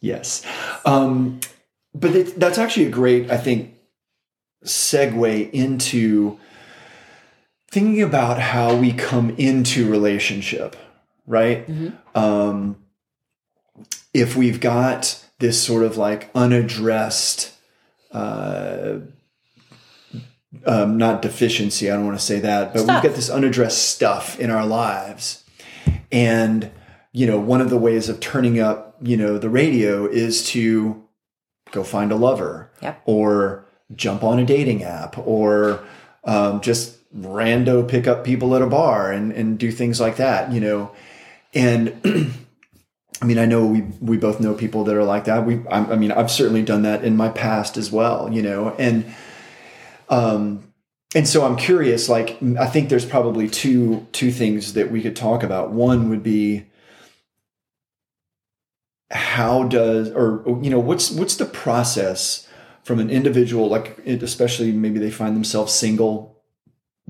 Yes, 0.01 0.45
um, 0.85 1.41
but 1.95 2.15
it, 2.15 2.39
that's 2.39 2.59
actually 2.59 2.87
a 2.87 2.91
great, 2.91 3.31
I 3.31 3.37
think, 3.37 3.75
segue 4.65 5.51
into 5.53 6.39
thinking 7.71 8.03
about 8.03 8.39
how 8.39 8.77
we 8.77 8.93
come 8.93 9.31
into 9.31 9.91
relationship, 9.91 10.77
right? 11.27 11.69
Um, 12.15 12.77
if 14.15 14.37
we've 14.37 14.61
got 14.61 15.25
this 15.39 15.63
sort 15.63 15.83
of 15.85 15.97
like 15.97 16.31
unaddressed, 16.35 17.53
uh, 18.13 18.99
um, 20.67 20.99
not 20.99 21.23
deficiency, 21.23 21.91
I 21.91 21.95
don't 21.95 22.05
want 22.07 22.19
to 22.19 22.25
say 22.25 22.41
that, 22.41 22.73
but 22.75 22.81
Stuff. 22.83 23.03
we've 23.03 23.11
got 23.11 23.17
this 23.17 23.31
unaddressed 23.31 23.89
stuff 23.91 24.39
in 24.39 24.51
our 24.51 24.67
lives. 24.67 25.45
And, 26.11 26.71
you 27.13 27.27
know, 27.27 27.41
one 27.41 27.61
of 27.63 27.71
the 27.71 27.79
ways 27.79 28.09
of 28.09 28.21
turning 28.21 28.61
up, 28.61 28.97
you 29.01 29.17
know, 29.17 29.39
the 29.39 29.49
radio 29.49 30.07
is 30.07 30.45
to 30.49 31.03
go 31.71 31.83
find 31.83 32.13
a 32.13 32.17
lover 32.17 32.71
Yep. 32.83 33.03
or 33.07 33.65
jump 33.95 34.23
on 34.23 34.39
a 34.39 34.45
dating 34.45 34.83
app 34.83 35.17
or 35.19 35.83
um, 36.25 36.61
just 36.61 36.99
rando 37.15 37.87
pick 37.87 38.07
up 38.07 38.25
people 38.25 38.55
at 38.55 38.63
a 38.63 38.67
bar 38.67 39.11
and, 39.11 39.33
and 39.33 39.59
do 39.59 39.71
things 39.73 40.01
like 40.01 40.17
that, 40.17 40.53
you 40.53 40.61
know. 40.61 40.93
And 41.53 41.95
I 43.23 43.25
mean, 43.25 43.39
I 43.39 43.47
know 43.47 43.67
we 43.67 43.83
we 44.01 44.17
both 44.17 44.41
know 44.41 44.55
people 44.55 44.85
that 44.85 44.97
are 44.97 45.05
like 45.05 45.25
that. 45.25 45.47
We, 45.47 45.67
I, 45.69 45.93
I 45.93 45.97
mean, 45.97 46.13
I've 46.13 46.31
certainly 46.31 46.63
done 46.63 46.83
that 46.83 47.05
in 47.05 47.17
my 47.17 47.29
past 47.29 47.77
as 47.77 47.93
well, 47.93 48.33
you 48.33 48.43
know. 48.43 48.75
And 48.79 49.15
um, 50.09 50.73
and 51.15 51.29
so 51.29 51.45
I'm 51.45 51.57
curious. 51.57 52.09
Like, 52.09 52.39
I 52.59 52.67
think 52.67 52.89
there's 52.89 53.05
probably 53.05 53.49
two 53.49 54.07
two 54.13 54.33
things 54.33 54.73
that 54.73 54.91
we 54.91 55.03
could 55.03 55.17
talk 55.17 55.43
about. 55.43 55.71
One 55.71 56.09
would 56.09 56.23
be 56.23 56.67
how 59.13 59.65
does 59.65 60.11
or 60.11 60.43
you 60.63 60.71
know 60.71 60.81
what's 60.81 61.11
what's 61.11 61.37
the 61.37 61.45
process 61.45 62.49
from 62.83 62.99
an 62.99 63.11
individual 63.11 63.69
like 63.69 63.99
especially 64.07 64.73
maybe 64.73 64.99
they 64.99 65.11
find 65.11 65.37
themselves 65.37 65.73
single 65.73 66.32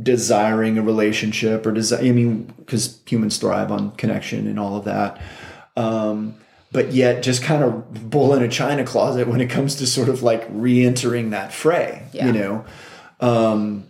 desiring 0.01 0.79
a 0.79 0.83
relationship 0.83 1.67
or 1.67 1.73
desire 1.73 2.01
i 2.01 2.13
mean 2.13 2.45
because 2.59 3.01
humans 3.07 3.37
thrive 3.39 3.71
on 3.71 3.91
connection 3.93 4.47
and 4.47 4.59
all 4.59 4.77
of 4.77 4.85
that 4.85 5.21
um, 5.77 6.35
but 6.71 6.93
yet 6.93 7.23
just 7.23 7.43
kind 7.43 7.63
of 7.63 8.11
bull 8.11 8.33
in 8.35 8.43
a 8.43 8.49
china 8.49 8.85
closet 8.85 9.29
when 9.29 9.41
it 9.41 9.51
comes 9.51 9.75
to 9.77 9.87
sort 9.87 10.09
of 10.09 10.23
like 10.23 10.47
re-entering 10.51 11.31
that 11.31 11.53
fray 11.53 12.03
Yeah. 12.13 12.27
you 12.27 12.33
know 12.33 12.65
um, 13.21 13.85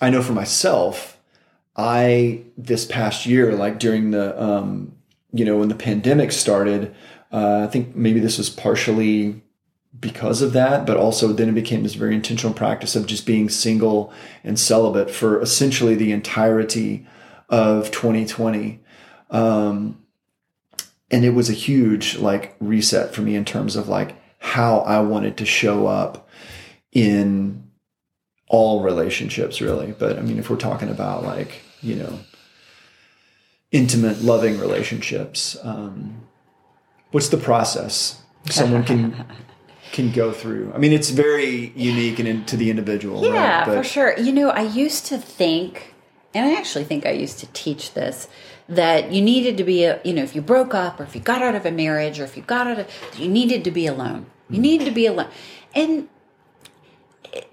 i 0.00 0.10
know 0.10 0.22
for 0.22 0.32
myself 0.32 1.18
i 1.76 2.42
this 2.58 2.84
past 2.84 3.26
year 3.26 3.52
like 3.54 3.78
during 3.78 4.10
the 4.10 4.42
um, 4.42 4.92
you 5.32 5.44
know 5.44 5.56
when 5.56 5.68
the 5.68 5.74
pandemic 5.76 6.32
started 6.32 6.92
uh, 7.32 7.60
i 7.64 7.66
think 7.68 7.94
maybe 7.94 8.18
this 8.18 8.38
was 8.38 8.50
partially 8.50 9.40
because 9.98 10.42
of 10.42 10.52
that, 10.54 10.86
but 10.86 10.96
also 10.96 11.32
then 11.32 11.50
it 11.50 11.54
became 11.54 11.82
this 11.82 11.94
very 11.94 12.14
intentional 12.14 12.54
practice 12.54 12.96
of 12.96 13.06
just 13.06 13.26
being 13.26 13.48
single 13.48 14.12
and 14.42 14.58
celibate 14.58 15.10
for 15.10 15.40
essentially 15.40 15.94
the 15.94 16.12
entirety 16.12 17.06
of 17.48 17.90
2020. 17.90 18.80
Um, 19.30 20.02
and 21.10 21.24
it 21.24 21.30
was 21.30 21.50
a 21.50 21.54
huge 21.54 22.16
like 22.16 22.56
reset 22.58 23.14
for 23.14 23.20
me 23.20 23.36
in 23.36 23.44
terms 23.44 23.76
of 23.76 23.88
like 23.88 24.16
how 24.38 24.78
I 24.78 25.00
wanted 25.00 25.36
to 25.36 25.44
show 25.44 25.86
up 25.86 26.28
in 26.90 27.70
all 28.48 28.82
relationships, 28.82 29.60
really. 29.60 29.92
But 29.92 30.18
I 30.18 30.22
mean, 30.22 30.38
if 30.38 30.48
we're 30.50 30.56
talking 30.56 30.88
about 30.88 31.22
like, 31.22 31.62
you 31.80 31.96
know, 31.96 32.18
intimate, 33.70 34.22
loving 34.22 34.58
relationships, 34.58 35.56
um, 35.62 36.22
what's 37.10 37.28
the 37.28 37.36
process 37.36 38.22
someone 38.50 38.84
can 38.84 39.24
can 39.92 40.10
go 40.10 40.32
through. 40.32 40.72
I 40.74 40.78
mean, 40.78 40.92
it's 40.92 41.10
very 41.10 41.72
unique 41.76 42.18
and 42.18 42.26
in, 42.26 42.44
to 42.46 42.56
the 42.56 42.70
individual. 42.70 43.22
Yeah, 43.24 43.68
right? 43.68 43.76
for 43.76 43.84
sure. 43.84 44.18
You 44.18 44.32
know, 44.32 44.50
I 44.50 44.62
used 44.62 45.06
to 45.06 45.18
think, 45.18 45.94
and 46.34 46.46
I 46.46 46.58
actually 46.58 46.84
think 46.84 47.06
I 47.06 47.10
used 47.10 47.38
to 47.40 47.46
teach 47.48 47.92
this, 47.92 48.26
that 48.68 49.12
you 49.12 49.20
needed 49.20 49.58
to 49.58 49.64
be 49.64 49.84
a, 49.84 50.00
you 50.02 50.14
know, 50.14 50.22
if 50.22 50.34
you 50.34 50.40
broke 50.40 50.74
up 50.74 50.98
or 50.98 51.02
if 51.04 51.14
you 51.14 51.20
got 51.20 51.42
out 51.42 51.54
of 51.54 51.66
a 51.66 51.70
marriage 51.70 52.18
or 52.18 52.24
if 52.24 52.36
you 52.36 52.42
got 52.42 52.66
out 52.66 52.78
of, 52.78 52.88
you 53.18 53.28
needed 53.28 53.64
to 53.64 53.70
be 53.70 53.86
alone. 53.86 54.26
You 54.48 54.56
hmm. 54.56 54.62
needed 54.62 54.84
to 54.86 54.90
be 54.90 55.06
alone. 55.06 55.28
And 55.74 56.08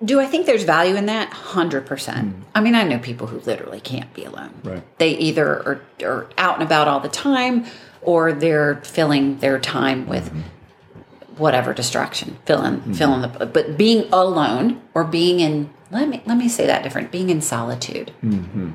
do 0.03 0.19
I 0.19 0.25
think 0.25 0.45
there's 0.45 0.63
value 0.63 0.95
in 0.95 1.07
that? 1.07 1.31
100%. 1.31 2.19
Hmm. 2.19 2.41
I 2.55 2.61
mean, 2.61 2.75
I 2.75 2.83
know 2.83 2.99
people 2.99 3.27
who 3.27 3.39
literally 3.39 3.81
can't 3.81 4.13
be 4.13 4.23
alone. 4.23 4.53
Right. 4.63 4.97
They 4.97 5.11
either 5.17 5.45
are, 5.45 5.81
are 6.03 6.29
out 6.37 6.55
and 6.55 6.63
about 6.63 6.87
all 6.87 7.01
the 7.01 7.09
time 7.09 7.65
or 8.01 8.31
they're 8.31 8.77
filling 8.77 9.39
their 9.39 9.59
time 9.59 10.07
with 10.07 10.29
hmm. 10.29 10.41
Whatever 11.39 11.73
distraction 11.73 12.37
filling 12.45 12.77
mm-hmm. 12.77 12.93
filling 12.93 13.21
the 13.21 13.45
but 13.45 13.77
being 13.77 14.07
alone 14.11 14.81
or 14.93 15.03
being 15.03 15.39
in 15.39 15.69
let 15.91 16.07
me 16.07 16.21
let 16.25 16.37
me 16.37 16.49
say 16.49 16.65
that 16.67 16.83
different 16.83 17.11
being 17.11 17.29
in 17.29 17.41
solitude 17.41 18.11
mm-hmm. 18.23 18.71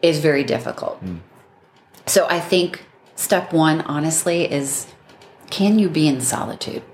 is 0.00 0.20
very 0.20 0.44
difficult. 0.44 1.04
Mm. 1.04 1.18
So 2.06 2.26
i 2.30 2.40
think 2.40 2.84
step 3.16 3.52
one 3.52 3.80
honestly 3.82 4.50
is 4.50 4.86
can 5.50 5.78
you 5.78 5.88
be 5.88 6.06
in 6.06 6.20
solitude? 6.20 6.84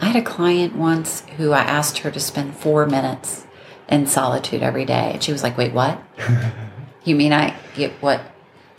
I 0.00 0.06
had 0.06 0.16
a 0.16 0.22
client 0.22 0.74
once 0.74 1.20
who 1.36 1.52
i 1.52 1.60
asked 1.60 1.98
her 1.98 2.10
to 2.10 2.20
spend 2.20 2.56
four 2.56 2.86
minutes 2.86 3.46
in 3.88 4.06
solitude 4.06 4.62
every 4.62 4.84
day 4.84 5.12
and 5.12 5.22
she 5.22 5.32
was 5.32 5.42
like 5.42 5.56
wait 5.56 5.72
what? 5.72 6.02
You 7.04 7.14
mean 7.14 7.34
i 7.34 7.54
get 7.74 7.92
what? 8.02 8.22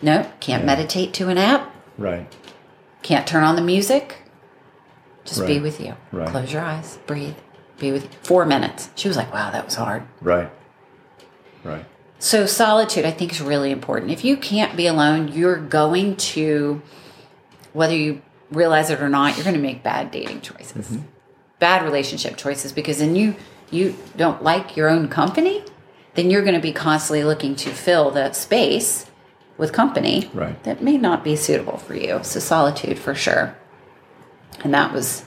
No 0.02 0.30
can't 0.40 0.66
meditate 0.66 1.14
to 1.14 1.30
an 1.30 1.38
app? 1.38 1.72
Right. 1.96 2.28
Can't 3.06 3.28
turn 3.28 3.44
on 3.44 3.56
the 3.56 3.62
music. 3.62 4.18
Just 5.26 5.46
be 5.46 5.60
with 5.60 5.80
you. 5.80 5.96
Right. 6.12 6.28
Close 6.28 6.52
your 6.52 6.63
eyes. 6.63 6.98
Breathe. 7.06 7.36
Be 7.78 7.91
with 7.91 8.04
you. 8.04 8.10
Four 8.24 8.46
minutes. 8.46 8.89
She 8.96 9.08
was 9.08 9.15
like, 9.15 9.32
wow, 9.32 9.52
that 9.52 9.63
was 9.65 9.76
hard. 9.76 10.04
Right. 10.22 10.50
Right. 11.63 11.86
So, 12.18 12.48
solitude, 12.48 13.06
I 13.06 13.12
think, 13.12 13.32
is 13.32 13.41
really 13.41 13.70
important. 13.70 14.12
If 14.12 14.26
you 14.26 14.36
can't 14.38 14.76
be 14.76 14.88
alone, 14.88 15.28
you're 15.28 15.60
going 15.60 16.15
to, 16.34 16.82
whether 17.74 17.96
you 17.96 18.22
realize 18.50 18.89
it 18.89 19.02
or 19.02 19.10
not, 19.10 19.36
you're 19.36 19.44
going 19.44 19.56
to 19.56 19.62
make 19.62 19.84
bad 19.84 20.10
dating 20.10 20.41
choices, 20.41 20.88
Mm-hmm. 20.88 21.06
bad 21.60 21.84
relationship 21.84 22.38
choices, 22.38 22.72
because 22.72 22.98
then 23.00 23.15
you 23.15 23.36
you 23.72 23.96
don't 24.15 24.41
like 24.41 24.76
your 24.76 24.89
own 24.89 25.10
company. 25.10 25.63
Then 26.15 26.32
you're 26.32 26.44
going 26.44 26.56
to 26.56 26.62
be 26.62 26.72
constantly 26.72 27.24
looking 27.24 27.56
to 27.58 27.70
fill 27.70 28.10
that 28.12 28.36
space 28.36 29.06
with 29.58 29.72
company 29.72 30.30
Right. 30.34 30.62
that 30.63 30.82
may 30.82 30.98
not 30.98 31.24
be 31.24 31.36
suitable 31.36 31.78
for 31.78 31.96
you. 31.96 32.20
So, 32.24 32.39
solitude 32.39 33.00
for 33.00 33.15
sure. 33.15 33.56
And 34.63 34.74
that 34.74 34.91
was, 34.94 35.24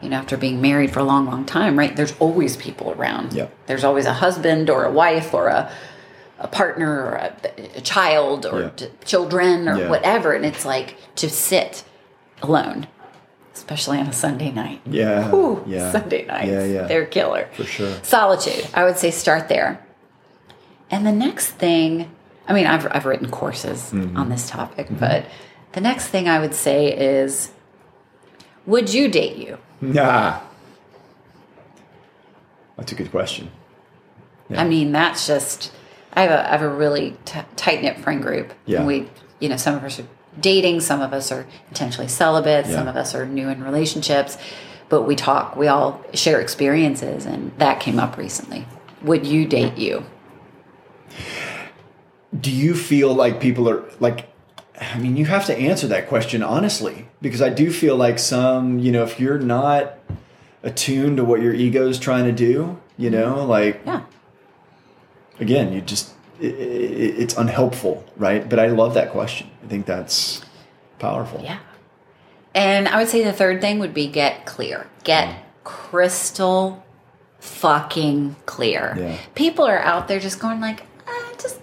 you 0.00 0.08
know, 0.08 0.16
after 0.16 0.36
being 0.36 0.60
married 0.60 0.90
for 0.92 1.00
a 1.00 1.04
long, 1.04 1.26
long 1.26 1.44
time, 1.44 1.78
right? 1.78 1.94
There's 1.94 2.14
always 2.18 2.56
people 2.56 2.92
around. 2.92 3.32
Yep. 3.34 3.52
There's 3.66 3.84
always 3.84 4.06
a 4.06 4.14
husband 4.14 4.70
or 4.70 4.84
a 4.84 4.90
wife 4.92 5.34
or 5.34 5.48
a 5.48 5.70
a 6.40 6.46
partner 6.46 6.88
or 7.02 7.14
a, 7.16 7.34
a 7.78 7.80
child 7.80 8.46
or 8.46 8.60
Yeah. 8.60 8.68
t- 8.76 8.86
children 9.04 9.68
or 9.68 9.76
Yeah. 9.76 9.88
whatever 9.88 10.34
and 10.34 10.44
it's 10.46 10.64
like 10.64 10.94
to 11.16 11.28
sit 11.28 11.82
alone 12.42 12.86
especially 13.54 13.98
on 13.98 14.06
a 14.06 14.12
sunday 14.12 14.52
night 14.52 14.80
Yeah. 14.86 15.28
Whew, 15.30 15.64
yeah. 15.66 15.90
sunday 15.90 16.24
nights 16.26 16.46
Yeah. 16.48 16.64
Yeah. 16.64 16.82
they're 16.86 17.06
killer 17.06 17.48
For 17.54 17.64
sure. 17.64 17.92
solitude 18.04 18.68
i 18.72 18.84
would 18.84 18.96
say 18.98 19.10
start 19.10 19.48
there 19.48 19.84
and 20.92 21.04
the 21.04 21.10
next 21.10 21.48
thing 21.48 22.08
i 22.48 22.52
mean 22.52 22.66
i've, 22.66 22.86
I've 22.90 23.06
written 23.06 23.30
courses 23.30 23.90
Mm-hmm. 23.92 24.16
on 24.16 24.28
this 24.30 24.48
topic 24.50 24.88
but 24.90 25.24
the 25.72 25.80
next 25.80 26.08
thing 26.08 26.28
i 26.28 26.38
would 26.40 26.54
say 26.54 26.92
is 26.92 27.52
would 28.66 28.92
you 28.92 29.08
date 29.08 29.36
you 29.36 29.58
Nah. 29.80 30.40
That's 32.76 32.92
a 32.92 32.94
good 32.94 33.10
question. 33.10 33.50
I 34.50 34.64
mean, 34.64 34.92
that's 34.92 35.26
just. 35.26 35.72
I 36.12 36.22
have 36.22 36.30
a, 36.30 36.46
I 36.48 36.50
have 36.52 36.62
a 36.62 36.68
really 36.68 37.16
t- 37.24 37.40
tight 37.56 37.82
knit 37.82 37.98
friend 37.98 38.22
group. 38.22 38.52
Yeah. 38.66 38.78
And 38.78 38.86
we, 38.86 39.08
you 39.40 39.48
know, 39.48 39.56
some 39.56 39.74
of 39.74 39.84
us 39.84 39.98
are 40.00 40.06
dating, 40.40 40.80
some 40.80 41.00
of 41.02 41.12
us 41.12 41.30
are 41.30 41.46
intentionally 41.68 42.08
celibate, 42.08 42.66
some 42.66 42.88
of 42.88 42.96
us 42.96 43.14
are 43.14 43.26
new 43.26 43.48
in 43.48 43.62
relationships, 43.62 44.38
but 44.88 45.02
we 45.02 45.16
talk. 45.16 45.54
We 45.56 45.66
all 45.68 46.00
share 46.14 46.40
experiences, 46.40 47.26
and 47.26 47.52
that 47.58 47.80
came 47.80 47.98
up 47.98 48.16
recently. 48.16 48.64
Would 49.02 49.26
you 49.26 49.46
date 49.46 49.76
you? 49.76 50.04
Do 52.38 52.50
you 52.50 52.74
feel 52.74 53.14
like 53.14 53.40
people 53.40 53.68
are 53.68 53.84
like? 54.00 54.28
I 54.80 54.98
mean, 54.98 55.16
you 55.16 55.24
have 55.24 55.46
to 55.46 55.56
answer 55.56 55.88
that 55.88 56.08
question 56.08 56.42
honestly 56.42 57.08
because 57.20 57.42
I 57.42 57.48
do 57.48 57.72
feel 57.72 57.96
like 57.96 58.18
some, 58.18 58.78
you 58.78 58.92
know, 58.92 59.02
if 59.02 59.18
you're 59.18 59.38
not 59.38 59.98
attuned 60.62 61.16
to 61.16 61.24
what 61.24 61.42
your 61.42 61.52
ego 61.52 61.88
is 61.88 61.98
trying 61.98 62.24
to 62.26 62.32
do, 62.32 62.78
you 62.96 63.10
know, 63.10 63.44
like 63.44 63.80
Yeah. 63.84 64.02
again, 65.40 65.72
you 65.72 65.80
just 65.80 66.12
it, 66.40 66.54
it, 66.54 67.18
it's 67.18 67.36
unhelpful, 67.36 68.04
right? 68.16 68.48
But 68.48 68.60
I 68.60 68.68
love 68.68 68.94
that 68.94 69.10
question. 69.10 69.50
I 69.64 69.66
think 69.66 69.86
that's 69.86 70.42
powerful. 71.00 71.40
Yeah. 71.42 71.58
And 72.54 72.88
I 72.88 72.98
would 72.98 73.08
say 73.08 73.24
the 73.24 73.32
third 73.32 73.60
thing 73.60 73.78
would 73.78 73.94
be 73.94 74.06
get 74.06 74.46
clear. 74.46 74.86
Get 75.04 75.28
mm. 75.28 75.38
crystal 75.64 76.84
fucking 77.40 78.36
clear. 78.46 78.96
Yeah. 78.98 79.18
People 79.34 79.64
are 79.64 79.78
out 79.78 80.08
there 80.08 80.20
just 80.20 80.40
going 80.40 80.60
like, 80.60 80.82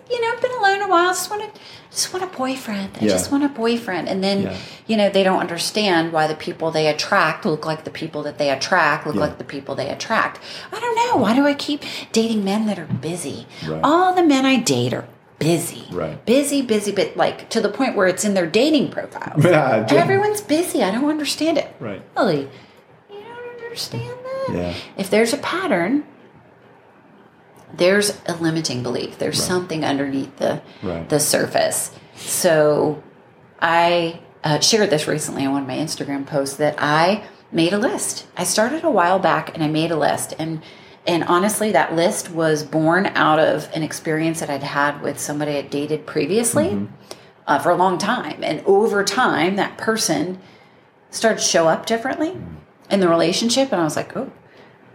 you 0.10 0.22
know, 0.22 0.32
I've 0.34 0.42
been 0.42 0.52
alone 0.52 0.82
a 0.82 0.88
while. 0.88 1.10
Just 1.12 1.30
want 1.30 1.42
to, 1.54 1.62
just 1.92 2.14
want 2.14 2.24
a 2.24 2.38
boyfriend. 2.38 2.92
I 3.00 3.06
Yeah. 3.06 3.12
just 3.12 3.32
want 3.32 3.44
a 3.44 3.50
boyfriend. 3.50 4.08
And 4.10 4.24
then 4.24 4.44
Yeah. 4.44 4.56
you 4.88 4.98
know 4.98 5.10
they 5.10 5.24
don't 5.24 5.40
understand 5.40 6.12
why 6.14 6.28
the 6.28 6.36
people 6.36 6.72
they 6.72 6.88
attract 6.88 7.46
look 7.46 7.66
like 7.66 7.84
the 7.84 7.90
people 7.92 8.22
that 8.24 8.38
they 8.38 8.50
attract 8.50 9.06
look 9.08 9.16
Yeah. 9.16 9.22
like 9.22 9.38
the 9.38 9.44
people 9.44 9.76
they 9.76 9.90
attract. 9.90 10.40
I 10.72 10.80
don't 10.80 10.96
know. 10.96 11.18
Why 11.18 11.36
do 11.36 11.46
I 11.48 11.54
keep 11.54 11.84
dating 12.12 12.44
men 12.44 12.66
that 12.68 12.78
are 12.78 12.86
busy? 12.86 13.48
Right. 13.68 13.80
All 13.84 14.14
the 14.14 14.24
men 14.24 14.46
I 14.46 14.58
date 14.58 14.94
are 14.94 15.06
busy. 15.40 15.86
Right. 15.92 16.24
Busy, 16.26 16.62
busy, 16.62 16.92
but 16.92 17.18
like 17.18 17.50
to 17.50 17.60
the 17.60 17.70
point 17.70 17.96
where 17.96 18.08
it's 18.08 18.24
in 18.24 18.34
their 18.36 18.48
dating 18.48 18.90
profile. 18.92 19.34
Yeah, 19.44 19.86
Everyone's 19.90 20.42
busy. 20.42 20.84
I 20.84 20.92
don't 20.92 21.10
understand 21.10 21.58
it. 21.58 21.76
Right. 21.80 22.02
Really? 22.18 22.48
You 23.10 23.18
don't 23.22 23.64
understand 23.66 24.14
that? 24.24 24.56
Yeah. 24.56 24.74
If 24.98 25.10
there's 25.10 25.34
a 25.34 25.38
pattern, 25.38 26.04
there's 27.78 28.22
a 28.26 28.36
limiting 28.36 28.84
belief. 28.84 29.18
There's 29.18 29.42
something 29.42 29.84
underneath 29.84 30.36
the 30.38 30.62
Right. 30.84 31.08
the 31.10 31.20
surface. 31.20 31.92
So 32.16 33.02
I 33.62 34.20
uh, 34.44 34.60
shared 34.60 34.90
this 34.90 35.08
recently 35.08 35.46
on 35.46 35.54
one 35.54 35.62
of 35.64 35.68
my 35.68 35.78
Instagram 35.78 36.26
posts 36.26 36.58
that 36.58 36.76
I 36.78 37.24
made 37.52 37.74
a 37.74 37.78
list. 37.78 38.28
I 38.38 38.44
started 38.44 38.84
a 38.84 38.92
while 38.92 39.20
back 39.20 39.54
and 39.54 39.64
I 39.64 39.68
made 39.68 39.92
a 39.92 39.98
list 39.98 40.34
and 40.40 40.62
and 41.08 41.24
honestly 41.26 41.72
that 41.72 41.94
list 41.96 42.32
was 42.32 42.64
born 42.64 43.06
out 43.16 43.38
of 43.40 43.70
an 43.76 43.84
experience 43.84 44.40
that 44.40 44.50
I'd 44.50 44.64
had 44.64 45.02
with 45.02 45.20
somebody 45.20 45.52
I'd 45.58 45.70
dated 45.70 46.06
previously 46.08 46.88
uh, 47.48 47.60
for 47.60 47.70
a 47.70 47.76
long 47.76 47.98
time 48.00 48.44
and 48.44 48.62
over 48.66 49.04
time 49.04 49.56
that 49.58 49.78
person 49.78 50.40
started 51.12 51.38
to 51.40 51.46
show 51.46 51.68
up 51.68 51.86
differently 51.86 52.36
in 52.90 53.00
the 53.00 53.08
relationship 53.08 53.72
and 53.72 53.80
I 53.82 53.84
was 53.84 53.96
like, 53.96 54.16
"Oh, 54.18 54.32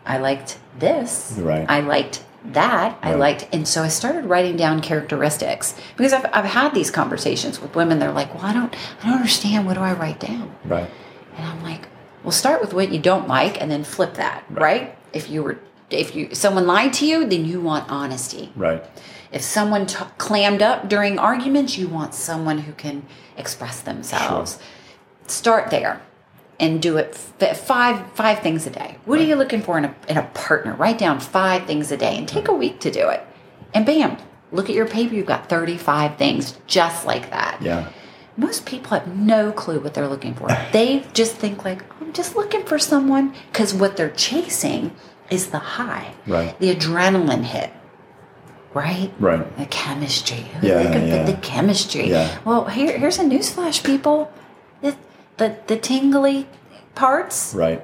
I 0.05 0.19
liked 0.19 0.59
this. 0.79 1.37
Right. 1.39 1.65
I 1.69 1.81
liked 1.81 2.25
that. 2.45 2.99
I 3.03 3.15
liked, 3.15 3.49
and 3.53 3.67
so 3.67 3.83
I 3.83 3.89
started 3.89 4.25
writing 4.25 4.57
down 4.57 4.81
characteristics 4.81 5.75
because 5.97 6.13
I've, 6.13 6.27
I've 6.33 6.45
had 6.45 6.75
these 6.75 6.91
conversations 6.91 7.61
with 7.61 7.75
women. 7.75 7.99
They're 7.99 8.13
like, 8.13 8.35
"Well, 8.35 8.45
I 8.45 8.53
don't, 8.53 8.75
I 9.03 9.07
don't 9.07 9.17
understand. 9.17 9.67
What 9.67 9.75
do 9.75 9.81
I 9.81 9.93
write 9.93 10.21
down?" 10.21 10.55
Right. 10.65 10.91
And 11.37 11.47
I'm 11.47 11.63
like, 11.63 11.89
"Well, 12.23 12.33
start 12.33 12.61
with 12.61 12.75
what 12.75 12.93
you 12.93 12.99
don't 12.99 13.29
like, 13.29 13.61
and 13.61 13.71
then 13.71 13.85
flip 13.85 14.15
that. 14.15 14.45
Right? 14.51 14.97
If 15.13 15.31
you 15.31 15.43
were, 15.43 15.59
if 15.91 16.15
you 16.15 16.35
someone 16.35 16.67
lied 16.67 16.93
to 16.95 17.07
you, 17.07 17.27
then 17.27 17.45
you 17.45 17.61
want 17.61 17.91
honesty. 17.91 18.53
Right. 18.57 18.85
If 19.33 19.43
someone 19.43 19.87
t- 19.87 20.05
clammed 20.19 20.63
up 20.63 20.89
during 20.89 21.19
arguments, 21.19 21.79
you 21.79 21.89
want 21.89 22.15
someone 22.15 22.59
who 22.59 22.73
can 22.73 23.07
express 23.37 23.81
themselves. 23.81 24.59
Start 25.27 25.71
there 25.71 26.03
and 26.61 26.81
do 26.81 26.97
it 26.99 27.19
f- 27.41 27.59
five 27.59 28.13
five 28.13 28.41
things 28.41 28.67
a 28.67 28.71
day. 28.71 28.97
What 29.07 29.19
are 29.19 29.25
you 29.25 29.35
looking 29.35 29.63
for 29.63 29.77
in 29.79 29.87
a 29.87 29.95
in 30.09 30.17
a 30.17 30.23
partner? 30.35 30.75
Write 30.75 30.99
down 30.99 31.19
five 31.19 31.67
things 31.67 31.91
a 31.91 31.97
day 31.97 32.17
and 32.17 32.29
take 32.29 32.47
a 32.49 32.53
week 32.53 32.79
to 32.81 32.91
do 32.93 33.09
it. 33.09 33.27
And 33.75 33.85
bam, 33.87 34.19
look 34.53 34.69
at 34.69 34.77
your 34.77 34.87
paper. 34.87 35.15
You've 35.15 35.27
got 35.27 35.49
thirty 35.49 35.77
five 35.79 36.17
things 36.19 36.57
just 36.67 37.07
like 37.07 37.31
that. 37.31 37.61
Yeah. 37.63 37.89
Most 38.37 38.65
people 38.67 38.97
have 38.99 39.09
no 39.17 39.53
clue 39.53 39.81
what 39.81 39.95
they're 39.95 40.09
looking 40.09 40.35
for. 40.35 40.49
They 40.73 41.05
just 41.15 41.35
think 41.37 41.65
like, 41.65 41.83
I'm 42.01 42.13
just 42.13 42.37
looking 42.37 42.65
for 42.65 42.79
someone 42.79 43.35
because 43.53 43.75
what 43.75 43.97
they're 43.97 44.11
chasing 44.13 44.95
is 45.31 45.49
the 45.51 45.59
high, 45.59 46.15
Right. 46.27 46.59
the 46.59 46.75
adrenaline 46.75 47.45
hit, 47.45 47.71
right? 48.75 49.11
Right. 49.19 49.57
The 49.59 49.67
chemistry. 49.67 50.47
Yeah, 50.63 50.83
yeah. 50.83 51.25
the, 51.25 51.33
the 51.33 51.39
chemistry. 51.39 52.09
Yeah. 52.09 52.39
Well, 52.45 52.65
here, 52.67 52.97
here's 52.99 53.19
a 53.19 53.25
newsflash, 53.25 53.85
people. 53.85 54.33
The, 55.41 55.57
the, 55.69 55.77
tingly 55.79 56.47
parts, 56.95 57.55
Right. 57.55 57.81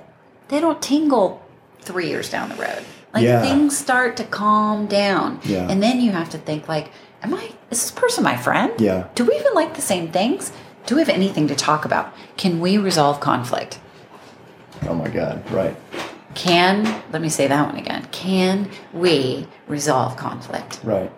they 0.49 0.61
don't 0.61 0.83
tingle 0.83 1.41
three 1.81 2.07
years 2.09 2.29
down 2.29 2.51
the 2.51 2.55
road. 2.57 2.85
Like 3.15 3.25
Yeah. 3.25 3.41
things 3.41 3.75
start 3.79 4.15
to 4.19 4.25
calm 4.25 4.85
down. 4.85 5.41
Yeah. 5.43 5.67
And 5.67 5.83
then 5.83 6.03
you 6.03 6.11
have 6.11 6.29
to 6.31 6.39
think 6.39 6.69
like, 6.69 6.91
am 7.23 7.33
I, 7.33 7.45
is 7.71 7.81
this 7.81 7.91
person 7.91 8.23
my 8.25 8.37
friend? 8.37 8.73
Yeah. 8.79 9.05
Do 9.15 9.25
we 9.25 9.35
even 9.37 9.55
like 9.55 9.73
the 9.75 9.81
same 9.81 10.13
things? 10.13 10.53
Do 10.85 10.97
we 10.97 11.01
have 11.01 11.09
anything 11.09 11.49
to 11.49 11.55
talk 11.55 11.87
about? 11.87 12.13
Can 12.37 12.61
we 12.61 12.77
resolve 12.77 13.21
conflict? 13.21 13.79
Oh 14.87 14.93
my 14.95 15.09
God. 15.09 15.51
Right. 15.51 15.75
Can, 16.35 17.03
let 17.11 17.23
me 17.23 17.31
say 17.31 17.47
that 17.47 17.67
one 17.69 17.77
again. 17.79 18.07
Can 18.13 18.69
we 18.93 19.49
resolve 19.67 20.19
conflict? 20.19 20.81
Right. 20.85 21.11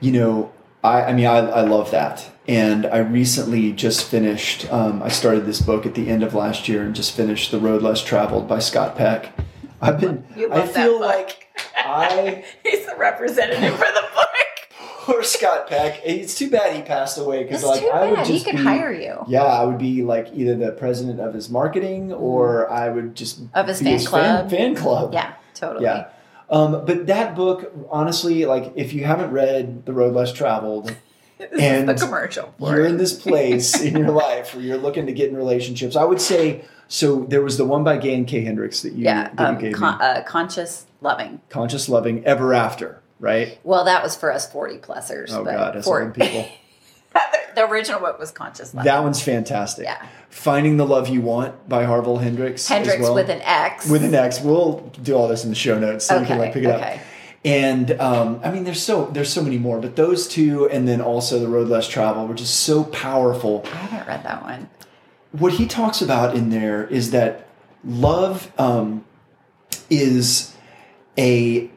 You 0.00 0.10
know, 0.10 0.52
I, 0.82 1.02
I 1.04 1.12
mean, 1.12 1.26
I, 1.26 1.36
I 1.38 1.60
love 1.60 1.92
that. 1.92 2.28
And 2.46 2.84
I 2.86 2.98
recently 2.98 3.72
just 3.72 4.04
finished, 4.06 4.70
um, 4.70 5.02
I 5.02 5.08
started 5.08 5.46
this 5.46 5.60
book 5.62 5.86
at 5.86 5.94
the 5.94 6.10
end 6.10 6.22
of 6.22 6.34
last 6.34 6.68
year 6.68 6.82
and 6.82 6.94
just 6.94 7.16
finished 7.16 7.50
The 7.50 7.58
Road 7.58 7.80
Less 7.82 8.02
Traveled 8.04 8.46
by 8.48 8.58
Scott 8.58 8.96
Peck. 8.96 9.32
I've 9.80 9.98
been, 9.98 10.24
You 10.36 10.52
I 10.52 10.58
that 10.66 10.74
feel 10.74 10.98
book. 10.98 11.00
like 11.00 11.48
I, 11.76 12.44
He's 12.62 12.84
the 12.86 12.96
representative 12.96 13.72
for 13.72 13.86
the 13.86 14.04
book. 14.14 14.28
poor 15.00 15.22
Scott 15.22 15.68
Peck, 15.68 16.00
it's 16.04 16.34
too 16.34 16.50
bad 16.50 16.74
he 16.76 16.82
passed 16.82 17.16
away 17.18 17.44
because 17.44 17.64
like 17.64 17.80
too 17.80 17.88
I 17.88 18.08
would 18.10 18.16
bad. 18.16 18.26
He 18.26 18.42
could 18.42 18.56
be, 18.56 18.62
hire 18.62 18.92
you. 18.92 19.24
Yeah, 19.26 19.42
I 19.44 19.64
would 19.64 19.78
be 19.78 20.02
like 20.02 20.28
either 20.34 20.54
the 20.54 20.72
president 20.72 21.20
of 21.20 21.32
his 21.34 21.48
marketing 21.48 22.12
or 22.12 22.70
I 22.70 22.90
would 22.90 23.14
just 23.14 23.40
Of 23.54 23.68
his 23.68 23.80
fan 23.80 24.04
club. 24.04 24.50
Fan, 24.50 24.74
club. 24.76 25.12
Yeah, 25.14 25.34
totally. 25.54 25.84
Yeah. 25.86 26.08
Um, 26.50 26.84
but 26.84 27.06
that 27.06 27.34
book, 27.34 27.72
honestly, 27.90 28.44
like 28.44 28.72
if 28.76 28.92
you 28.92 29.04
haven't 29.04 29.30
read 29.30 29.86
The 29.86 29.92
Road 29.94 30.14
Less 30.14 30.30
Traveled, 30.32 30.94
and 31.60 31.88
the 31.88 31.94
commercial 31.94 32.54
you're 32.60 32.84
it. 32.84 32.90
in 32.90 32.96
this 32.96 33.12
place 33.12 33.80
in 33.80 33.96
your 33.96 34.10
life 34.12 34.54
where 34.54 34.64
you're 34.64 34.76
looking 34.78 35.06
to 35.06 35.12
get 35.12 35.30
in 35.30 35.36
relationships, 35.36 35.96
I 35.96 36.04
would 36.04 36.20
say 36.20 36.64
so. 36.88 37.24
There 37.24 37.42
was 37.42 37.56
the 37.58 37.64
one 37.64 37.82
by 37.84 37.96
Gay 37.98 38.14
and 38.14 38.26
K 38.26 38.42
Hendricks 38.42 38.82
that 38.82 38.92
you, 38.92 39.04
Yeah, 39.04 39.30
that 39.34 39.40
um, 39.40 39.54
you 39.56 39.60
gave 39.60 39.72
con- 39.74 39.98
me, 39.98 40.04
uh, 40.04 40.22
conscious 40.22 40.86
loving. 41.00 41.40
Conscious 41.48 41.88
Loving 41.88 42.24
Ever 42.24 42.54
After, 42.54 43.02
right? 43.18 43.58
Well, 43.64 43.84
that 43.84 44.02
was 44.02 44.14
for 44.16 44.32
us 44.32 44.50
forty 44.50 44.78
plusers. 44.78 45.32
Oh 45.32 45.44
but 45.44 45.56
God, 45.74 45.84
for, 45.84 46.02
old 46.02 46.14
people. 46.14 46.46
the, 47.54 47.64
original 47.68 48.00
book 48.00 48.18
was 48.18 48.30
conscious 48.30 48.74
loving. 48.74 48.90
that 48.90 49.02
one's 49.02 49.22
fantastic. 49.22 49.84
Yeah. 49.84 50.04
Finding 50.30 50.76
the 50.76 50.86
Love 50.86 51.08
You 51.08 51.20
Want 51.20 51.68
by 51.68 51.84
Harville 51.84 52.18
Hendricks. 52.18 52.66
Hendrix 52.66 53.00
well. 53.02 53.14
with 53.14 53.30
an 53.30 53.40
X. 53.42 53.88
with 53.88 54.04
an 54.04 54.14
X. 54.14 54.40
We'll 54.40 54.80
do 55.02 55.14
all 55.14 55.28
this 55.28 55.44
in 55.44 55.50
the 55.50 55.56
show 55.56 55.78
notes 55.78 56.06
so 56.06 56.18
we 56.18 56.26
can 56.26 56.34
Okay, 56.36 56.40
like 56.46 56.52
pick 56.54 56.64
it 56.64 56.68
okay. 56.70 56.94
up. 56.96 57.00
And 57.44 57.90
um, 58.00 58.40
I 58.42 58.50
mean, 58.50 58.64
there's 58.64 58.82
so 58.82 59.06
there's 59.06 59.30
so 59.30 59.42
many 59.42 59.58
more, 59.58 59.78
but 59.78 59.96
those 59.96 60.26
two, 60.26 60.68
and 60.70 60.88
then 60.88 61.00
also 61.00 61.38
the 61.38 61.48
Road 61.48 61.68
Less 61.68 61.86
Travel, 61.88 62.26
which 62.26 62.40
is 62.40 62.48
so 62.48 62.84
powerful. 62.84 63.62
I 63.66 63.76
haven't 63.76 64.08
read 64.08 64.22
that 64.24 64.42
one. 64.42 64.70
What 65.32 65.54
he 65.54 65.66
talks 65.66 66.00
about 66.00 66.34
in 66.34 66.48
there 66.48 66.86
is 66.86 67.10
that 67.10 67.48
love 67.84 68.50
um, 68.58 69.04
is 69.90 70.54
a, 71.18 71.70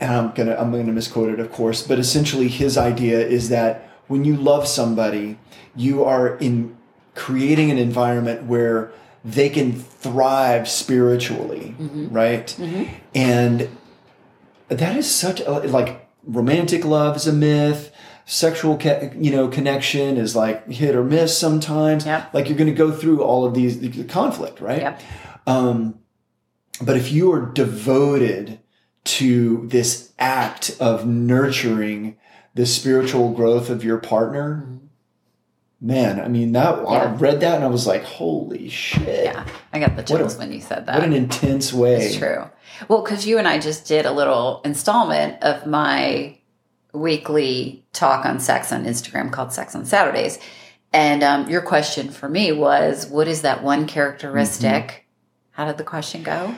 and 0.00 0.10
I'm 0.12 0.32
gonna 0.32 0.56
I'm 0.56 0.72
gonna 0.72 0.92
misquote 0.92 1.30
it, 1.32 1.38
of 1.38 1.52
course, 1.52 1.86
but 1.86 2.00
essentially 2.00 2.48
his 2.48 2.76
idea 2.76 3.20
is 3.24 3.48
that 3.50 3.88
when 4.08 4.24
you 4.24 4.36
love 4.36 4.66
somebody, 4.66 5.38
you 5.76 6.02
are 6.02 6.36
in 6.38 6.76
creating 7.14 7.70
an 7.70 7.78
environment 7.78 8.44
where 8.44 8.90
they 9.24 9.48
can 9.48 9.72
thrive 9.72 10.68
spiritually, 10.68 11.76
right? 12.10 12.58
And 13.14 13.68
that 14.78 14.96
is 14.96 15.12
such 15.12 15.40
a, 15.40 15.50
like 15.50 16.08
romantic 16.24 16.84
love 16.84 17.16
is 17.16 17.26
a 17.26 17.32
myth 17.32 17.92
sexual 18.24 18.78
you 19.16 19.30
know 19.32 19.48
connection 19.48 20.16
is 20.16 20.36
like 20.36 20.66
hit 20.70 20.94
or 20.94 21.02
miss 21.02 21.36
sometimes 21.36 22.06
Yep. 22.06 22.32
like 22.32 22.48
you're 22.48 22.56
going 22.58 22.70
to 22.70 22.76
go 22.76 22.92
through 22.92 23.22
all 23.22 23.44
of 23.44 23.54
these 23.54 23.80
the 23.80 24.04
conflict 24.04 24.60
right 24.60 24.80
Yep. 24.82 25.00
um, 25.48 25.98
but 26.80 26.96
if 26.96 27.10
you 27.10 27.32
are 27.32 27.46
devoted 27.46 28.60
to 29.04 29.66
this 29.66 30.12
act 30.20 30.76
of 30.78 31.04
nurturing 31.06 32.16
the 32.54 32.64
spiritual 32.66 33.32
growth 33.32 33.68
of 33.70 33.82
your 33.82 33.98
partner 33.98 34.68
man, 35.80 36.20
I 36.20 36.28
mean 36.28 36.52
that 36.52 36.74
I 36.88 37.06
read 37.06 37.40
that 37.40 37.56
and 37.56 37.64
I 37.64 37.68
was 37.68 37.86
like, 37.88 38.04
holy 38.04 38.68
shit. 38.68 39.24
Yeah, 39.24 39.44
I 39.72 39.80
got 39.80 39.96
the 39.96 40.02
What 40.02 40.10
a- 40.12 40.16
chills 40.18 40.36
when 40.38 40.52
you 40.52 40.60
said 40.60 40.86
that. 40.86 40.94
What 40.94 41.04
an 41.04 41.12
intense 41.12 41.72
way. 41.72 41.96
It's 41.96 42.16
true. 42.18 42.44
Well, 42.88 43.02
because 43.02 43.26
you 43.26 43.38
and 43.38 43.48
I 43.48 43.58
just 43.58 43.86
did 43.86 44.06
a 44.06 44.12
little 44.12 44.60
installment 44.64 45.42
of 45.42 45.66
my 45.66 46.38
weekly 46.92 47.84
talk 47.92 48.26
on 48.26 48.40
sex 48.40 48.72
on 48.72 48.84
Instagram 48.84 49.32
called 49.32 49.52
Sex 49.52 49.74
on 49.74 49.84
Saturdays. 49.84 50.38
And 50.92 51.22
um, 51.22 51.48
your 51.48 51.62
question 51.62 52.10
for 52.10 52.28
me 52.28 52.52
was, 52.52 53.06
what 53.06 53.28
is 53.28 53.42
that 53.42 53.62
one 53.62 53.86
characteristic? 53.86 54.72
Mm-hmm. 54.72 54.96
How 55.52 55.64
did 55.66 55.78
the 55.78 55.84
question 55.84 56.22
go? 56.22 56.54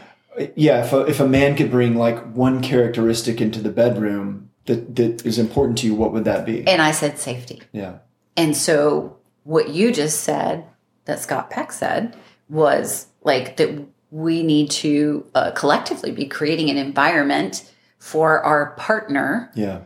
Yeah, 0.56 0.84
if 0.84 0.92
a, 0.92 1.00
if 1.06 1.20
a 1.20 1.28
man 1.28 1.56
could 1.56 1.70
bring 1.70 1.94
like 1.94 2.32
one 2.32 2.60
characteristic 2.60 3.40
into 3.40 3.60
the 3.60 3.70
bedroom 3.70 4.50
that, 4.64 4.96
that 4.96 5.24
is 5.24 5.38
important 5.38 5.78
to 5.78 5.86
you, 5.86 5.94
what 5.94 6.12
would 6.12 6.24
that 6.24 6.44
be? 6.44 6.66
And 6.66 6.82
I 6.82 6.90
said 6.90 7.18
safety. 7.18 7.62
yeah. 7.72 7.98
And 8.36 8.56
so 8.56 9.18
what 9.44 9.68
you 9.68 9.92
just 9.92 10.22
said, 10.22 10.64
that 11.04 11.20
Scott 11.20 11.50
Peck 11.50 11.70
said, 11.70 12.16
was 12.48 13.06
like 13.22 13.56
that 13.58 13.86
we 14.14 14.44
need 14.44 14.70
to 14.70 15.26
uh, 15.34 15.50
collectively 15.50 16.12
be 16.12 16.24
creating 16.26 16.70
an 16.70 16.76
environment 16.76 17.68
for 17.98 18.40
our 18.44 18.70
partner 18.76 19.50
Yeah. 19.56 19.80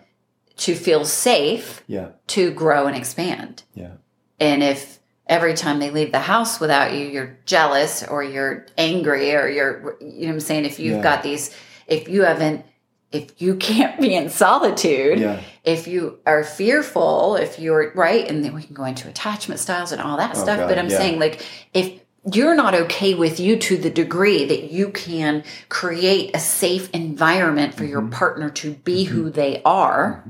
to 0.59 0.75
feel 0.75 1.07
safe 1.07 1.83
Yeah. 1.87 2.09
to 2.29 2.51
grow 2.51 2.87
and 2.87 2.95
expand. 2.95 3.63
Yeah. 3.75 3.93
And 4.39 4.63
if 4.63 4.99
every 5.27 5.55
time 5.55 5.79
they 5.79 5.89
leave 5.91 6.13
the 6.13 6.19
house 6.21 6.61
without 6.61 6.93
you, 6.93 7.07
you're 7.07 7.39
jealous 7.47 8.03
or 8.07 8.23
you're 8.23 8.67
angry 8.77 9.35
or 9.35 9.49
you're, 9.49 9.97
you 10.03 10.23
know 10.23 10.27
what 10.27 10.33
I'm 10.35 10.41
saying? 10.41 10.67
If 10.67 10.79
you've 10.79 10.97
Yeah. 10.99 11.03
got 11.03 11.23
these, 11.23 11.51
if 11.87 12.07
you 12.07 12.25
haven't, 12.25 12.67
if 13.11 13.41
you 13.41 13.55
can't 13.55 13.99
be 13.99 14.15
in 14.15 14.29
solitude, 14.29 15.21
Yeah. 15.21 15.41
if 15.65 15.89
you 15.89 16.19
are 16.27 16.45
fearful, 16.45 17.37
if 17.37 17.59
you're 17.59 17.93
right, 17.95 18.29
and 18.29 18.45
then 18.45 18.55
we 18.55 18.63
can 18.63 18.75
go 18.75 18.85
into 18.85 19.09
attachment 19.09 19.59
styles 19.59 19.91
and 19.91 20.03
all 20.03 20.19
that 20.19 20.33
Oh, 20.37 20.43
stuff. 20.43 20.59
God, 20.59 20.69
but 20.69 20.79
I'm 20.79 20.91
yeah. 20.91 20.99
saying, 20.99 21.19
like, 21.19 21.43
if 21.73 21.93
you're 22.33 22.55
not 22.55 22.75
okay 22.75 23.15
with 23.15 23.39
you 23.41 23.57
to 23.59 23.77
the 23.77 23.91
degree 23.91 24.45
that 24.45 24.71
you 24.73 24.91
can 24.91 25.45
create 25.69 26.31
a 26.35 26.39
safe 26.41 26.91
environment 26.91 27.75
for 27.75 27.83
Mm-hmm. 27.85 27.93
your 27.93 28.03
partner 28.09 28.51
to 28.51 28.75
be 28.75 29.05
who 29.05 29.31
they 29.31 29.63
are, 29.65 30.25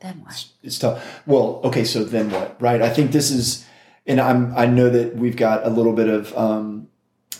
then 0.00 0.20
what? 0.22 0.44
It's 0.62 0.78
tough. 0.78 1.22
Well, 1.26 1.60
okay, 1.64 1.84
so 1.84 2.04
then 2.04 2.30
what? 2.30 2.60
Right. 2.60 2.82
I 2.82 2.90
think 2.90 3.12
this 3.12 3.30
is, 3.30 3.66
and 4.06 4.20
I'm. 4.20 4.54
I 4.56 4.66
know 4.66 4.90
that 4.90 5.16
we've 5.16 5.36
got 5.36 5.66
a 5.66 5.70
little 5.70 5.94
bit 5.94 6.08
of 6.08 6.36
um, 6.36 6.88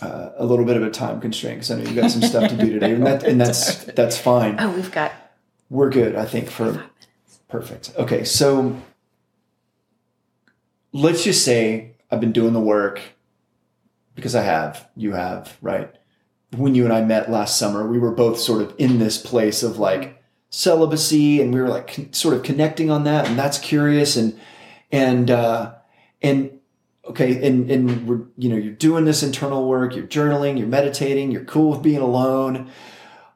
uh, 0.01 0.31
a 0.37 0.45
little 0.45 0.65
bit 0.65 0.75
of 0.75 0.83
a 0.83 0.89
time 0.89 1.21
constraint 1.21 1.57
because 1.57 1.71
I 1.71 1.75
know 1.77 1.83
you've 1.83 1.95
got 1.95 2.11
some 2.11 2.21
stuff 2.23 2.49
to 2.49 2.57
do 2.57 2.71
today, 2.73 2.93
and 2.93 3.05
that 3.05 3.23
and 3.23 3.39
that's 3.39 3.83
that's 3.95 4.17
fine. 4.17 4.57
Oh, 4.59 4.71
we've 4.71 4.91
got 4.91 5.11
We're 5.69 5.89
good. 5.89 6.15
I 6.15 6.25
think 6.25 6.49
for 6.49 6.83
perfect. 7.47 7.93
Okay, 7.97 8.23
so 8.23 8.75
let's 10.93 11.23
just 11.23 11.43
say 11.43 11.95
I've 12.11 12.19
been 12.21 12.31
doing 12.31 12.53
the 12.53 12.59
work 12.59 13.01
because 14.15 14.35
I 14.35 14.43
have. 14.43 14.87
You 14.95 15.13
have, 15.13 15.57
right? 15.61 15.93
When 16.55 16.75
you 16.75 16.85
and 16.85 16.93
I 16.93 17.03
met 17.03 17.29
last 17.29 17.57
summer, 17.57 17.87
we 17.87 17.99
were 17.99 18.11
both 18.11 18.39
sort 18.39 18.61
of 18.61 18.73
in 18.77 18.99
this 18.99 19.17
place 19.17 19.63
of 19.63 19.77
like 19.79 20.21
celibacy, 20.49 21.41
and 21.41 21.53
we 21.53 21.59
were 21.61 21.67
like 21.67 21.93
con- 21.93 22.13
sort 22.13 22.33
of 22.33 22.43
connecting 22.43 22.89
on 22.89 23.03
that, 23.03 23.27
and 23.27 23.37
that's 23.37 23.57
curious, 23.59 24.15
and 24.15 24.39
and 24.91 25.29
uh, 25.29 25.73
and 26.21 26.51
okay, 27.05 27.45
and 27.45 27.69
and 27.69 28.07
we're 28.07 28.21
you 28.37 28.49
know 28.49 28.55
you're 28.55 28.73
doing 28.73 29.05
this 29.05 29.23
internal 29.23 29.67
work, 29.67 29.95
you're 29.95 30.07
journaling, 30.07 30.57
you're 30.57 30.67
meditating, 30.67 31.31
you're 31.31 31.43
cool 31.43 31.71
with 31.71 31.81
being 31.81 32.01
alone, 32.01 32.69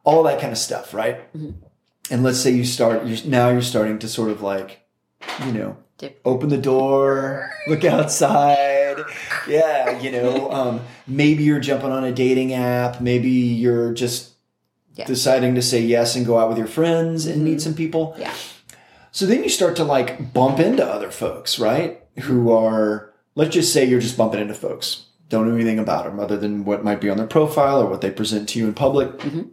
all 0.04 0.24
that 0.24 0.40
kind 0.40 0.52
of 0.54 0.58
stuff, 0.58 0.94
right? 0.94 1.32
Mhm. 1.34 1.56
And 2.10 2.24
let's 2.24 2.40
say 2.40 2.52
you 2.52 2.66
start, 2.66 3.06
you're, 3.06 3.26
now 3.26 3.50
you're 3.50 3.62
starting 3.62 3.98
to 4.00 4.08
sort 4.10 4.32
of 4.32 4.42
like, 4.42 4.82
you 5.46 5.54
know, 5.54 5.78
Dip. 6.02 6.20
open 6.26 6.50
the 6.50 6.58
door, 6.58 7.50
look 7.68 7.86
outside. 7.86 8.98
Yeah, 9.48 10.00
you 10.00 10.12
know, 10.12 10.52
um, 10.58 10.82
maybe 11.08 11.44
you're 11.44 11.60
jumping 11.60 11.92
on 11.92 12.04
a 12.04 12.12
dating 12.12 12.54
app. 12.54 13.00
Maybe 13.02 13.30
you're 13.30 13.94
just 13.94 14.32
Yeah. 14.96 15.06
deciding 15.06 15.54
to 15.56 15.62
say 15.62 15.80
yes 15.80 16.16
and 16.16 16.26
go 16.26 16.40
out 16.40 16.50
with 16.50 16.58
your 16.58 16.68
friends 16.68 17.26
and 17.28 17.44
meet 17.44 17.62
some 17.62 17.76
people. 17.76 18.16
yeah, 18.18 18.34
So 19.12 19.26
then 19.28 19.44
you 19.44 19.50
start 19.50 19.76
to 19.78 19.84
like 19.84 20.34
bump 20.34 20.60
into 20.60 20.84
other 20.86 21.12
folks, 21.12 21.60
right? 21.60 22.02
Who 22.24 22.52
are, 22.52 23.14
let's 23.36 23.54
just 23.54 23.72
say 23.72 23.86
you're 23.86 24.02
just 24.02 24.18
bumping 24.18 24.42
into 24.42 24.54
folks. 24.56 25.06
Don't 25.30 25.48
know 25.48 25.56
anything 25.56 25.80
about 25.80 26.04
them 26.06 26.20
other 26.20 26.36
than 26.36 26.66
what 26.66 26.84
might 26.84 27.00
be 27.00 27.10
on 27.10 27.18
their 27.18 27.28
profile 27.28 27.80
or 27.82 27.86
what 27.90 28.02
they 28.02 28.12
present 28.12 28.50
to 28.50 28.60
you 28.60 28.66
in 28.68 28.74
public. 28.74 29.18
Mhm. 29.20 29.50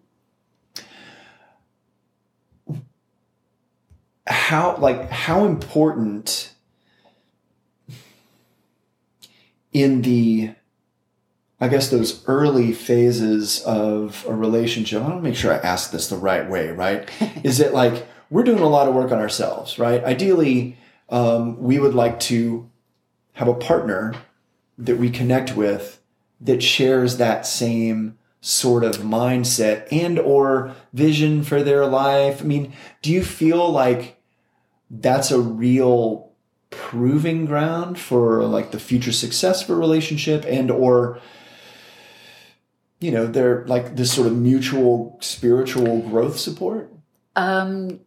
How, 4.28 4.76
like, 4.76 5.10
how 5.10 5.44
important 5.44 6.52
in 9.72 10.02
the, 10.02 10.50
I 11.60 11.68
guess, 11.68 11.88
those 11.88 12.24
early 12.26 12.72
phases 12.72 13.62
of 13.62 14.24
a 14.28 14.34
relationship, 14.34 15.02
I 15.02 15.08
want 15.08 15.16
to 15.16 15.22
make 15.22 15.36
sure 15.36 15.52
I 15.52 15.58
ask 15.58 15.90
this 15.90 16.08
the 16.08 16.16
right 16.16 16.48
way, 16.48 16.70
right? 16.70 17.08
Is 17.44 17.60
it 17.60 17.72
like 17.72 18.06
we're 18.30 18.44
doing 18.44 18.60
a 18.60 18.68
lot 18.68 18.88
of 18.88 18.94
work 18.94 19.12
on 19.12 19.18
ourselves, 19.18 19.78
right? 19.78 20.02
Ideally, 20.04 20.76
um, 21.08 21.58
we 21.62 21.78
would 21.78 21.94
like 21.94 22.20
to 22.20 22.68
have 23.34 23.48
a 23.48 23.54
partner 23.54 24.14
that 24.76 24.98
we 24.98 25.10
connect 25.10 25.56
with 25.56 26.00
that 26.40 26.62
shares 26.62 27.16
that 27.16 27.46
same 27.46 28.18
sort 28.40 28.84
of 28.84 28.98
mindset 28.98 29.88
and 29.90 30.18
or 30.18 30.74
vision 30.92 31.42
for 31.42 31.62
their 31.62 31.86
life. 31.86 32.40
I 32.40 32.44
mean, 32.44 32.72
do 33.02 33.10
you 33.10 33.24
feel 33.24 33.70
like 33.70 34.17
that's 34.90 35.30
a 35.30 35.40
real 35.40 36.32
proving 36.70 37.46
ground 37.46 37.98
for 37.98 38.44
like 38.44 38.70
the 38.70 38.78
future 38.78 39.12
success 39.12 39.62
of 39.62 39.70
a 39.70 39.74
relationship 39.74 40.44
and 40.46 40.70
or 40.70 41.20
you 43.00 43.10
know, 43.10 43.26
they're 43.26 43.64
like 43.66 43.96
this 43.96 44.12
sort 44.12 44.26
of 44.26 44.36
mutual 44.36 45.18
spiritual 45.20 46.00
growth 46.00 46.38
support? 46.38 46.92
Um, 47.36 48.00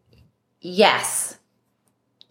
yes, 0.59 1.37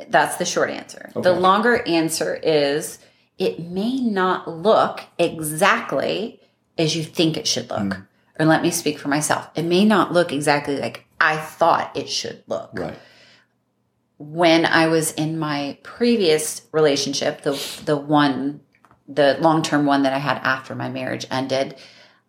that's 0.09 0.37
the 0.37 0.45
short 0.45 0.71
answer. 0.71 1.11
The 1.15 1.33
longer 1.33 1.83
answer 1.87 2.35
is 2.35 2.99
it 3.39 3.61
may 3.61 4.01
not 4.01 4.49
look 4.49 5.01
exactly 5.19 6.41
as 6.77 6.97
you 6.97 7.03
think 7.03 7.37
it 7.37 7.47
should 7.47 7.71
look. 7.71 7.95
Hmm. 7.95 8.01
Or 8.39 8.47
let 8.47 8.63
me 8.63 8.71
speak 8.71 8.99
for 8.99 9.09
myself. 9.09 9.51
It 9.55 9.65
may 9.65 9.85
not 9.85 10.13
look 10.13 10.33
exactly 10.33 10.79
like 10.79 11.07
I 11.21 11.37
thought 11.37 11.95
it 11.97 12.09
should 12.09 12.43
look. 12.47 12.71
Right. 12.73 12.99
When 14.21 14.67
I 14.67 14.87
was 14.87 15.13
in 15.13 15.39
my 15.39 15.79
previous 15.83 16.63
relationship, 16.73 17.43
the 17.43 17.53
the 17.85 17.97
one 17.97 18.61
the 19.09 19.37
long-term 19.41 19.87
one 19.87 20.05
that 20.05 20.13
I 20.13 20.19
had 20.19 20.39
after 20.45 20.75
my 20.75 20.89
marriage 20.89 21.27
ended, 21.31 21.75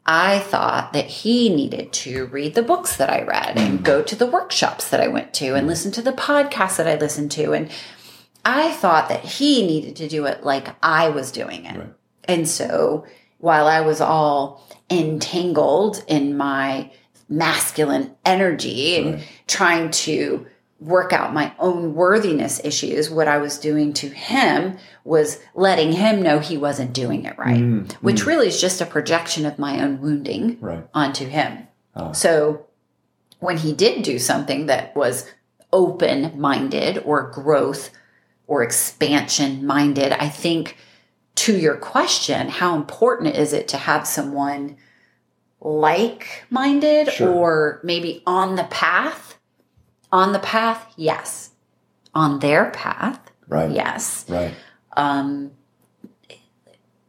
I 0.05 0.39
thought 0.39 0.93
that 0.93 1.05
he 1.05 1.49
needed 1.49 1.93
to 1.93 2.25
read 2.27 2.55
the 2.55 2.63
books 2.63 2.97
that 2.97 3.09
I 3.09 3.21
read 3.21 3.57
and 3.57 3.79
mm. 3.79 3.83
go 3.83 4.01
to 4.01 4.15
the 4.15 4.25
workshops 4.25 4.89
that 4.89 4.99
I 4.99 5.07
went 5.07 5.33
to 5.35 5.53
and 5.53 5.65
mm. 5.65 5.69
listen 5.69 5.91
to 5.91 6.01
the 6.01 6.11
podcasts 6.11 6.77
that 6.77 6.87
I 6.87 6.95
listened 6.95 7.29
to. 7.31 7.53
And 7.53 7.69
I 8.43 8.71
thought 8.71 9.09
that 9.09 9.23
he 9.23 9.65
needed 9.65 9.95
to 9.97 10.07
do 10.07 10.25
it 10.25 10.43
like 10.43 10.75
I 10.81 11.09
was 11.09 11.31
doing 11.31 11.65
it. 11.65 11.77
Right. 11.77 11.93
And 12.23 12.47
so 12.47 13.05
while 13.37 13.67
I 13.67 13.81
was 13.81 14.01
all 14.01 14.67
entangled 14.89 16.03
in 16.07 16.35
my 16.35 16.91
masculine 17.29 18.15
energy 18.25 18.95
and 18.97 19.15
Right. 19.15 19.23
trying 19.47 19.91
to 19.91 20.47
work 20.81 21.13
out 21.13 21.31
my 21.31 21.53
own 21.59 21.93
worthiness 21.93 22.59
issues, 22.63 23.07
what 23.09 23.27
I 23.27 23.37
was 23.37 23.59
doing 23.59 23.93
to 23.93 24.09
him 24.09 24.77
was 25.03 25.39
letting 25.53 25.91
him 25.93 26.23
know 26.23 26.39
he 26.39 26.57
wasn't 26.57 26.91
doing 26.91 27.23
it 27.25 27.37
right, 27.37 27.59
Mm, 27.61 27.91
which 28.01 28.25
really 28.25 28.47
is 28.47 28.59
just 28.59 28.81
a 28.81 28.85
projection 28.87 29.45
of 29.45 29.59
my 29.59 29.79
own 29.81 30.01
wounding 30.01 30.57
Right. 30.59 30.83
onto 30.93 31.27
him. 31.27 31.67
Ah. 31.95 32.11
So 32.13 32.65
when 33.39 33.57
he 33.57 33.73
did 33.73 34.01
do 34.01 34.17
something 34.17 34.65
that 34.65 34.95
was 34.95 35.29
open 35.71 36.33
minded 36.39 37.03
or 37.05 37.29
growth 37.29 37.91
or 38.47 38.63
expansion 38.63 39.63
minded, 39.65 40.11
I 40.13 40.29
think 40.29 40.77
to 41.35 41.55
your 41.55 41.75
question, 41.75 42.49
how 42.49 42.75
important 42.75 43.35
is 43.35 43.53
it 43.53 43.67
to 43.69 43.77
have 43.77 44.07
someone 44.07 44.77
like 45.61 46.43
minded 46.49 47.09
Sure. 47.11 47.29
or 47.29 47.79
maybe 47.83 48.23
on 48.25 48.55
the 48.55 48.63
path? 48.65 49.37
On 50.11 50.33
the 50.33 50.39
path, 50.39 50.85
yes. 50.97 51.51
On 52.13 52.39
their 52.39 52.71
path, 52.71 53.19
Right. 53.47 53.71
yes. 53.71 54.25
Right. 54.27 54.53
Um, 54.97 55.51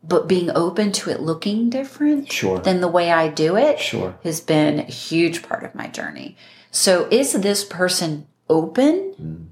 but 0.04 0.26
being 0.28 0.50
open 0.54 0.92
to 0.92 1.10
it 1.10 1.20
looking 1.20 1.70
different 1.70 2.30
Sure. 2.30 2.58
than 2.58 2.80
the 2.80 2.88
way 2.88 3.10
I 3.12 3.28
do 3.28 3.56
it 3.56 3.78
Sure. 3.78 4.14
has 4.24 4.40
been 4.40 4.80
a 4.80 4.82
huge 4.84 5.42
part 5.42 5.64
of 5.64 5.74
my 5.74 5.86
journey. 5.86 6.36
So 6.70 7.06
is 7.10 7.32
this 7.32 7.64
person 7.64 8.26
open 8.48 9.14
Mm. 9.20 9.46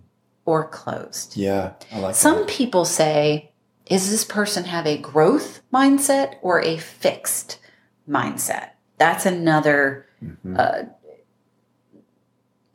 or 0.45 0.67
closed? 0.67 1.37
Yeah. 1.37 1.73
I 1.93 1.99
like 2.01 2.15
Some 2.15 2.47
people 2.47 2.85
say, 2.85 3.51
is 3.87 4.11
this 4.11 4.25
person 4.25 4.65
have 4.65 4.87
a 4.87 4.97
growth 4.99 5.61
mindset 5.73 6.35
or 6.43 6.61
a 6.63 6.77
fixed 6.79 7.59
mindset? 8.09 8.71
That's 8.99 9.27
another 9.27 10.07
that. 10.21 10.45
Mhm. 10.45 10.59
uh, 10.59 10.83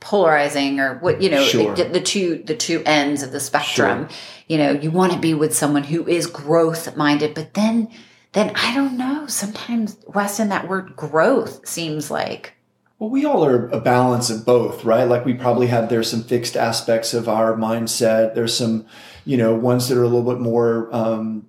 polarizing 0.05 0.79
or 0.79 0.99
what 0.99 1.21
you 1.21 1.29
know 1.29 1.43
Sure. 1.43 1.75
the, 1.75 1.85
the 1.85 1.99
two 1.99 2.43
the 2.45 2.55
two 2.55 2.81
ends 2.85 3.23
of 3.23 3.31
the 3.31 3.39
spectrum 3.39 4.07
you 4.47 4.57
know 4.57 4.71
you 4.71 4.91
want 4.91 5.11
to 5.13 5.19
be 5.19 5.33
with 5.33 5.53
someone 5.55 5.83
who 5.83 6.07
is 6.07 6.27
growth 6.27 6.95
minded 6.95 7.33
but 7.33 7.55
then 7.55 7.89
then 8.33 8.51
i 8.55 8.73
don't 8.75 8.95
know 8.97 9.25
sometimes 9.25 9.97
weston 10.05 10.49
that 10.49 10.67
word 10.69 10.95
growth 10.95 11.67
seems 11.67 12.11
like 12.11 12.53
Well, 12.99 13.09
we 13.09 13.25
all 13.25 13.43
are 13.43 13.67
a 13.69 13.81
balance 13.81 14.29
of 14.29 14.45
both, 14.45 14.85
right? 14.85 15.03
Like 15.03 15.25
we 15.25 15.33
probably 15.33 15.67
have 15.67 15.89
there's 15.89 16.09
some 16.09 16.23
fixed 16.23 16.55
aspects 16.55 17.13
of 17.13 17.27
our 17.27 17.57
mindset. 17.57 18.35
There's 18.35 18.55
some, 18.55 18.85
you 19.25 19.35
know, 19.37 19.53
ones 19.53 19.89
that 19.89 19.97
are 19.97 20.03
a 20.03 20.07
little 20.07 20.31
bit 20.33 20.39
more 20.39 20.87
um, 20.95 21.47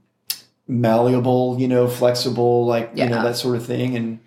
malleable, 0.66 1.56
you 1.60 1.68
know, 1.68 1.86
flexible, 1.88 2.66
like 2.66 2.90
you 2.94 3.06
know 3.08 3.22
that 3.22 3.36
sort 3.36 3.56
of 3.56 3.64
thing. 3.64 3.96
And 3.96 4.18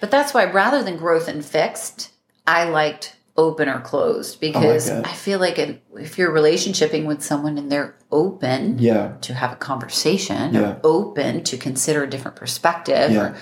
but 0.00 0.10
that's 0.10 0.32
why 0.32 0.44
rather 0.50 0.82
than 0.82 0.96
growth 0.96 1.28
and 1.28 1.44
fixed 1.44 2.10
i 2.46 2.64
liked 2.64 3.16
open 3.36 3.68
or 3.68 3.80
closed 3.80 4.40
because 4.40 4.86
that. 4.86 5.06
I, 5.06 5.12
feel 5.12 5.38
like 5.38 5.58
if, 5.58 5.78
if 5.96 6.18
you're 6.18 6.30
relationshiping 6.30 7.06
with 7.06 7.22
someone 7.22 7.56
and 7.56 7.72
they're 7.72 7.96
open 8.10 8.78
yeah, 8.78 9.14
to 9.22 9.32
have 9.34 9.52
a 9.52 9.56
conversation 9.56 10.52
Yeah. 10.54 10.60
or 10.72 10.80
open 10.84 11.42
to 11.44 11.56
consider 11.56 12.02
a 12.02 12.10
different 12.10 12.36
perspective 12.36 13.10
Yeah. 13.10 13.20
or 13.20 13.36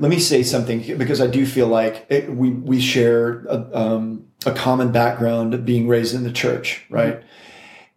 let 0.00 0.10
me 0.10 0.18
say 0.18 0.42
something 0.42 0.96
because 0.96 1.20
I 1.20 1.26
do 1.26 1.44
feel 1.44 1.66
like 1.66 2.06
it, 2.08 2.30
we 2.30 2.50
we 2.50 2.80
share 2.80 3.44
a, 3.46 3.76
um, 3.76 4.26
a 4.46 4.52
common 4.52 4.92
background 4.92 5.54
of 5.54 5.64
being 5.64 5.88
raised 5.88 6.14
in 6.14 6.22
the 6.22 6.30
church, 6.32 6.84
right? 6.88 7.22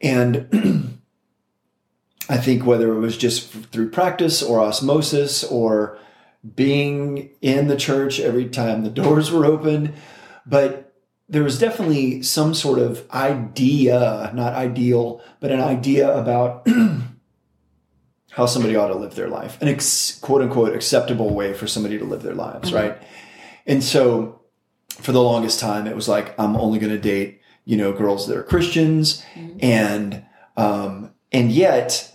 And 0.01 0.47
I 2.29 2.37
think 2.37 2.65
whether 2.65 2.91
it 2.93 2.99
was 2.99 3.17
just 3.17 3.51
through 3.51 3.91
practice 3.91 4.41
or 4.41 4.59
osmosis 4.59 5.43
or 5.43 5.99
being 6.55 7.29
in 7.41 7.67
the 7.67 7.77
church 7.77 8.19
every 8.19 8.49
time 8.49 8.83
the 8.83 8.89
doors 8.89 9.31
were 9.31 9.45
open, 9.45 9.93
but 10.45 10.93
there 11.29 11.43
was 11.43 11.59
definitely 11.59 12.21
some 12.23 12.53
sort 12.53 12.79
of 12.79 13.09
idea, 13.11 14.31
not 14.33 14.53
ideal, 14.53 15.21
but 15.39 15.51
an 15.51 15.61
idea 15.61 16.13
about 16.13 16.67
how 18.31 18.45
somebody 18.45 18.75
ought 18.75 18.87
to 18.87 18.95
live 18.95 19.15
their 19.15 19.29
life, 19.29 19.61
an 19.61 19.67
ex, 19.67 20.19
quote 20.19 20.41
unquote 20.41 20.75
acceptable 20.75 21.33
way 21.33 21.53
for 21.53 21.67
somebody 21.67 21.97
to 21.97 22.05
live 22.05 22.23
their 22.23 22.35
lives, 22.35 22.73
right? 22.73 22.97
And 23.65 23.83
so 23.83 24.41
for 24.99 25.11
the 25.11 25.21
longest 25.21 25.59
time, 25.59 25.87
it 25.87 25.95
was 25.95 26.09
like, 26.09 26.37
I'm 26.39 26.55
only 26.55 26.79
going 26.79 26.91
to 26.91 26.99
date, 26.99 27.41
you 27.65 27.77
know, 27.77 27.93
girls 27.93 28.27
that 28.27 28.37
are 28.37 28.43
Christians. 28.43 29.23
And, 29.61 30.25
um, 30.57 31.13
and 31.31 31.51
yet, 31.51 32.10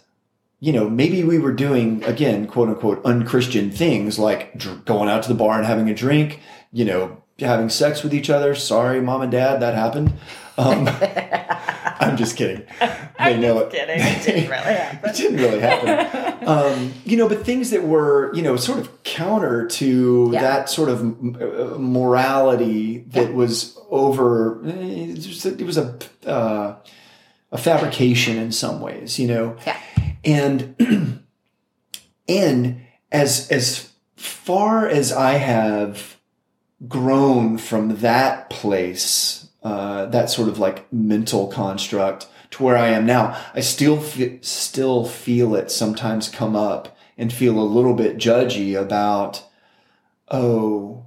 you 0.61 0.72
know, 0.72 0.88
maybe 0.88 1.22
we 1.24 1.38
were 1.38 1.52
doing, 1.52 2.02
again, 2.04 2.46
quote 2.46 2.68
unquote, 2.68 3.04
unchristian 3.04 3.70
things 3.70 4.18
like 4.18 4.57
dr- 4.59 4.84
going 4.84 5.09
out 5.09 5.22
to 5.24 5.28
the 5.28 5.34
bar 5.34 5.59
and 5.59 5.66
having 5.66 5.88
a 5.90 5.94
drink, 5.94 6.40
you 6.72 6.84
know, 6.84 7.22
having 7.38 7.68
sex 7.68 8.02
with 8.02 8.14
each 8.14 8.30
other. 8.30 8.54
Sorry, 8.54 9.00
mom 9.00 9.20
and 9.22 9.30
dad, 9.30 9.61
that 9.61 9.74
happened. 9.74 10.14
Um, 10.57 10.88
I'm 11.98 12.16
just 12.16 12.36
kidding. 12.36 12.64
They 13.18 13.38
know 13.38 13.59
it. 13.61 13.70
kidding. 13.72 13.96
It 13.98 14.22
didn't 14.24 14.50
really 14.50 14.74
happen. 14.74 15.11
it 15.11 15.16
didn't 15.16 15.36
really 15.38 15.59
happen. 15.59 16.46
um, 16.46 16.92
you 17.04 17.16
know, 17.16 17.28
but 17.28 17.44
things 17.44 17.70
that 17.70 17.82
were, 17.82 18.32
you 18.34 18.42
know, 18.42 18.57
sort 18.57 18.78
of 18.78 19.02
counter 19.04 19.66
to 19.66 20.30
Yeah. 20.32 20.42
that 20.42 20.68
sort 20.70 20.90
of 20.90 21.00
uh, 21.00 21.76
morality 21.78 22.98
that 23.09 23.32
was 23.34 23.76
over. 23.90 24.61
It 24.64 25.16
was 25.16 25.44
a, 25.46 25.48
it 25.59 25.62
was 25.66 25.78
a, 25.78 25.98
uh, 26.26 26.76
a 27.50 27.59
fabrication 27.59 28.36
in 28.36 28.52
some 28.52 28.80
ways, 28.80 29.18
you 29.18 29.26
know 29.28 29.57
yeah 29.66 29.80
and 30.26 30.74
and 32.28 32.82
as 33.12 33.48
as 33.50 33.92
far 34.16 34.86
as 34.86 35.12
I 35.12 35.34
have 35.34 36.16
grown 36.88 37.56
from 37.56 37.96
that 37.98 38.50
place, 38.50 39.48
uh, 39.62 40.06
that 40.06 40.28
sort 40.28 40.48
of 40.48 40.58
like 40.58 40.92
mental 40.92 41.46
construct 41.46 42.28
to 42.50 42.62
where 42.62 42.76
I 42.76 42.88
am 42.88 43.06
now, 43.06 43.40
I 43.54 43.60
still 43.60 44.00
fe- 44.00 44.38
still 44.42 45.04
feel 45.04 45.54
it 45.54 45.70
sometimes 45.70 46.28
come 46.28 46.54
up 46.56 46.96
and 47.16 47.32
feel 47.32 47.58
a 47.58 47.62
little 47.64 47.94
bit 47.94 48.18
judgy 48.18 48.78
about, 48.78 49.42
oh, 50.30 51.06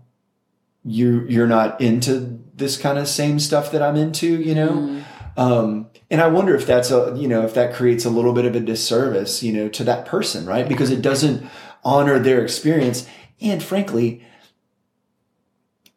you 0.83 1.25
you're 1.27 1.47
not 1.47 1.79
into 1.81 2.39
this 2.55 2.77
kind 2.77 2.97
of 2.97 3.07
same 3.07 3.39
stuff 3.39 3.71
that 3.71 3.81
I'm 3.81 3.95
into, 3.95 4.41
you 4.41 4.55
know. 4.55 5.03
Um, 5.37 5.88
and 6.11 6.21
I 6.21 6.27
wonder 6.27 6.55
if 6.55 6.65
that's 6.65 6.89
a, 6.89 7.13
you 7.15 7.27
know, 7.27 7.43
if 7.43 7.53
that 7.53 7.73
creates 7.73 8.03
a 8.03 8.09
little 8.09 8.33
bit 8.33 8.45
of 8.45 8.55
a 8.55 8.59
disservice, 8.59 9.43
you 9.43 9.53
know, 9.53 9.69
to 9.69 9.83
that 9.83 10.05
person, 10.05 10.45
right? 10.45 10.67
Because 10.67 10.89
it 10.89 11.01
doesn't 11.01 11.47
honor 11.83 12.17
their 12.17 12.41
experience. 12.41 13.07
And 13.39 13.61
frankly, 13.61 14.25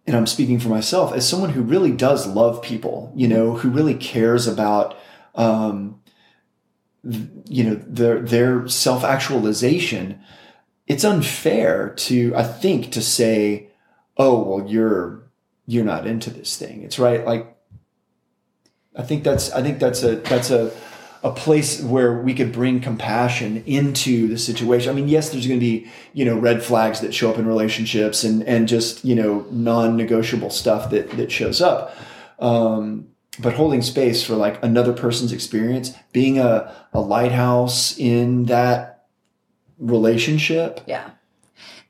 and 0.07 0.17
I'm 0.17 0.27
speaking 0.27 0.59
for 0.59 0.69
myself 0.69 1.15
as 1.15 1.27
someone 1.27 1.51
who 1.51 1.63
really 1.63 1.93
does 1.93 2.27
love 2.27 2.63
people, 2.63 3.13
you 3.15 3.27
know, 3.27 3.55
who 3.55 3.71
really 3.71 3.95
cares 3.95 4.47
about, 4.47 4.99
um, 5.35 6.01
you 7.03 7.65
know, 7.65 7.75
their, 7.87 8.21
their 8.21 8.69
self 8.69 9.05
actualization. 9.05 10.21
It's 10.87 11.05
unfair 11.05 11.91
to, 11.91 12.35
I 12.37 12.43
think, 12.43 12.93
to 12.93 13.01
say, 13.01 13.71
oh, 14.19 14.43
well, 14.43 14.69
you're, 14.69 15.23
you're 15.67 15.85
not 15.85 16.07
into 16.07 16.29
this 16.29 16.57
thing. 16.57 16.83
It's 16.83 16.99
right. 16.99 17.25
Like, 17.25 17.57
I 18.95 19.03
think 19.03 19.25
that's 19.25 19.51
I 19.53 19.63
think 19.63 19.79
that's 19.79 20.03
a 20.03 20.17
that's 20.17 20.51
a 20.51 20.73
a 21.25 21.31
place 21.31 21.81
where 21.81 22.21
we 22.21 22.35
could 22.35 22.53
bring 22.53 22.81
compassion 22.81 23.63
into 23.65 24.27
the 24.27 24.37
situation. 24.37 24.91
I 24.91 24.93
mean, 24.93 25.07
yes, 25.09 25.31
there's 25.31 25.47
going 25.47 25.61
to 25.61 25.65
be 25.65 25.91
you 26.13 26.25
know 26.25 26.37
red 26.37 26.63
flags 26.63 27.01
that 27.01 27.15
show 27.15 27.31
up 27.31 27.39
in 27.39 27.47
relationships 27.47 28.25
and 28.25 28.43
and 28.45 28.69
just 28.69 29.05
you 29.05 29.15
know 29.15 29.47
non-negotiable 29.51 30.51
stuff 30.51 30.91
that 30.91 31.11
that 31.13 31.31
shows 31.31 31.61
up. 31.61 31.97
Um, 32.39 33.09
but 33.39 33.55
holding 33.55 33.83
space 33.83 34.23
for 34.23 34.35
like 34.35 34.63
another 34.63 34.93
person's 34.93 35.33
experience, 35.33 35.93
being 36.13 36.39
a 36.39 36.75
a 36.93 37.01
lighthouse 37.01 37.97
in 37.99 38.45
that 38.47 39.05
relationship. 39.79 40.81
Yeah. 40.87 41.11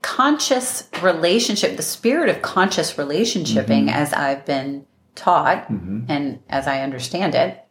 Conscious 0.03 0.88
relationship, 1.00 1.76
the 1.76 1.82
spirit 1.82 2.28
of 2.28 2.42
conscious 2.42 2.94
relationshiping, 2.94 3.88
as 3.90 4.12
I've 4.12 4.44
been 4.44 4.84
taught 5.14 5.68
mm-hmm. 5.68 6.04
and 6.08 6.42
as 6.48 6.66
I 6.66 6.80
understand 6.82 7.34
it, 7.34 7.62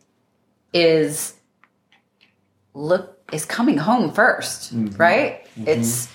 is 0.74 1.34
look 2.74 3.18
is 3.34 3.46
coming 3.46 3.78
home 3.78 4.12
1st 4.12 4.74
mm-hmm. 4.74 4.96
right? 4.98 5.46
Mm-hmm. 5.56 5.68
It's 5.68 6.10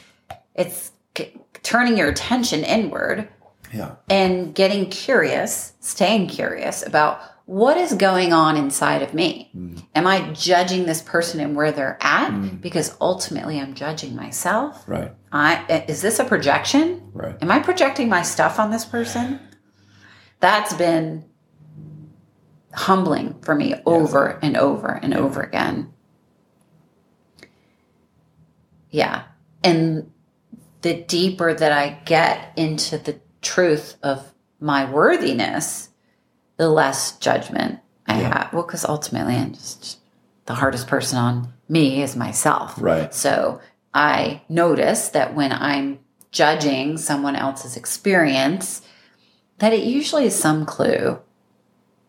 it's 0.54 0.92
c- 1.16 1.34
turning 1.62 1.96
your 1.98 2.08
attention 2.08 2.64
inward 2.64 3.28
Yeah. 3.72 3.96
and 4.08 4.54
getting 4.54 4.88
curious, 4.88 5.74
staying 5.80 6.28
curious 6.28 6.86
about 6.86 7.20
what 7.46 7.76
is 7.76 7.92
going 7.94 8.32
on 8.32 8.56
inside 8.56 9.02
of 9.02 9.14
me. 9.14 9.50
Mm. 9.56 9.80
Am 9.94 10.06
I 10.06 10.32
judging 10.32 10.84
this 10.84 11.00
person 11.00 11.38
and 11.38 11.54
where 11.54 11.70
they're 11.70 11.96
at? 12.00 12.30
Mm. 12.32 12.60
Because 12.60 12.96
ultimately, 13.00 13.60
I'm 13.60 13.74
judging 13.74 14.16
myself. 14.16 14.82
Right. 14.86 15.12
I 15.30 15.84
is 15.88 16.02
this 16.02 16.18
a 16.18 16.24
projection? 16.24 17.10
Right. 17.12 17.36
Am 17.40 17.50
I 17.50 17.60
projecting 17.60 18.08
my 18.08 18.22
stuff 18.22 18.58
on 18.58 18.70
this 18.70 18.84
person? 18.84 19.40
That's 20.46 20.74
been 20.74 21.24
humbling 22.72 23.34
for 23.42 23.52
me 23.52 23.74
over 23.84 24.38
and 24.40 24.56
over 24.56 24.92
and 24.92 25.12
over 25.12 25.40
again. 25.40 25.92
Yeah. 28.90 29.24
And 29.64 30.12
the 30.82 31.02
deeper 31.02 31.52
that 31.52 31.72
I 31.72 32.00
get 32.04 32.52
into 32.54 32.96
the 32.96 33.18
truth 33.42 33.96
of 34.04 34.32
my 34.60 34.88
worthiness, 34.88 35.88
the 36.58 36.68
less 36.68 37.18
judgment 37.18 37.80
I 38.06 38.20
Yeah. 38.20 38.38
have. 38.38 38.52
Well, 38.52 38.62
because 38.62 38.84
ultimately, 38.84 39.34
I'm 39.34 39.52
just 39.52 39.98
the 40.44 40.54
hardest 40.54 40.86
person 40.86 41.18
on 41.18 41.54
me 41.68 42.02
is 42.02 42.14
myself. 42.14 42.76
Right. 42.78 43.12
So 43.12 43.60
I 43.92 44.42
notice 44.48 45.08
that 45.08 45.34
when 45.34 45.50
I'm 45.50 45.98
judging 46.30 46.98
someone 46.98 47.34
else's 47.34 47.76
experience, 47.76 48.82
that 49.58 49.72
it 49.72 49.84
usually 49.84 50.26
is 50.26 50.38
some 50.38 50.66
clue 50.66 51.18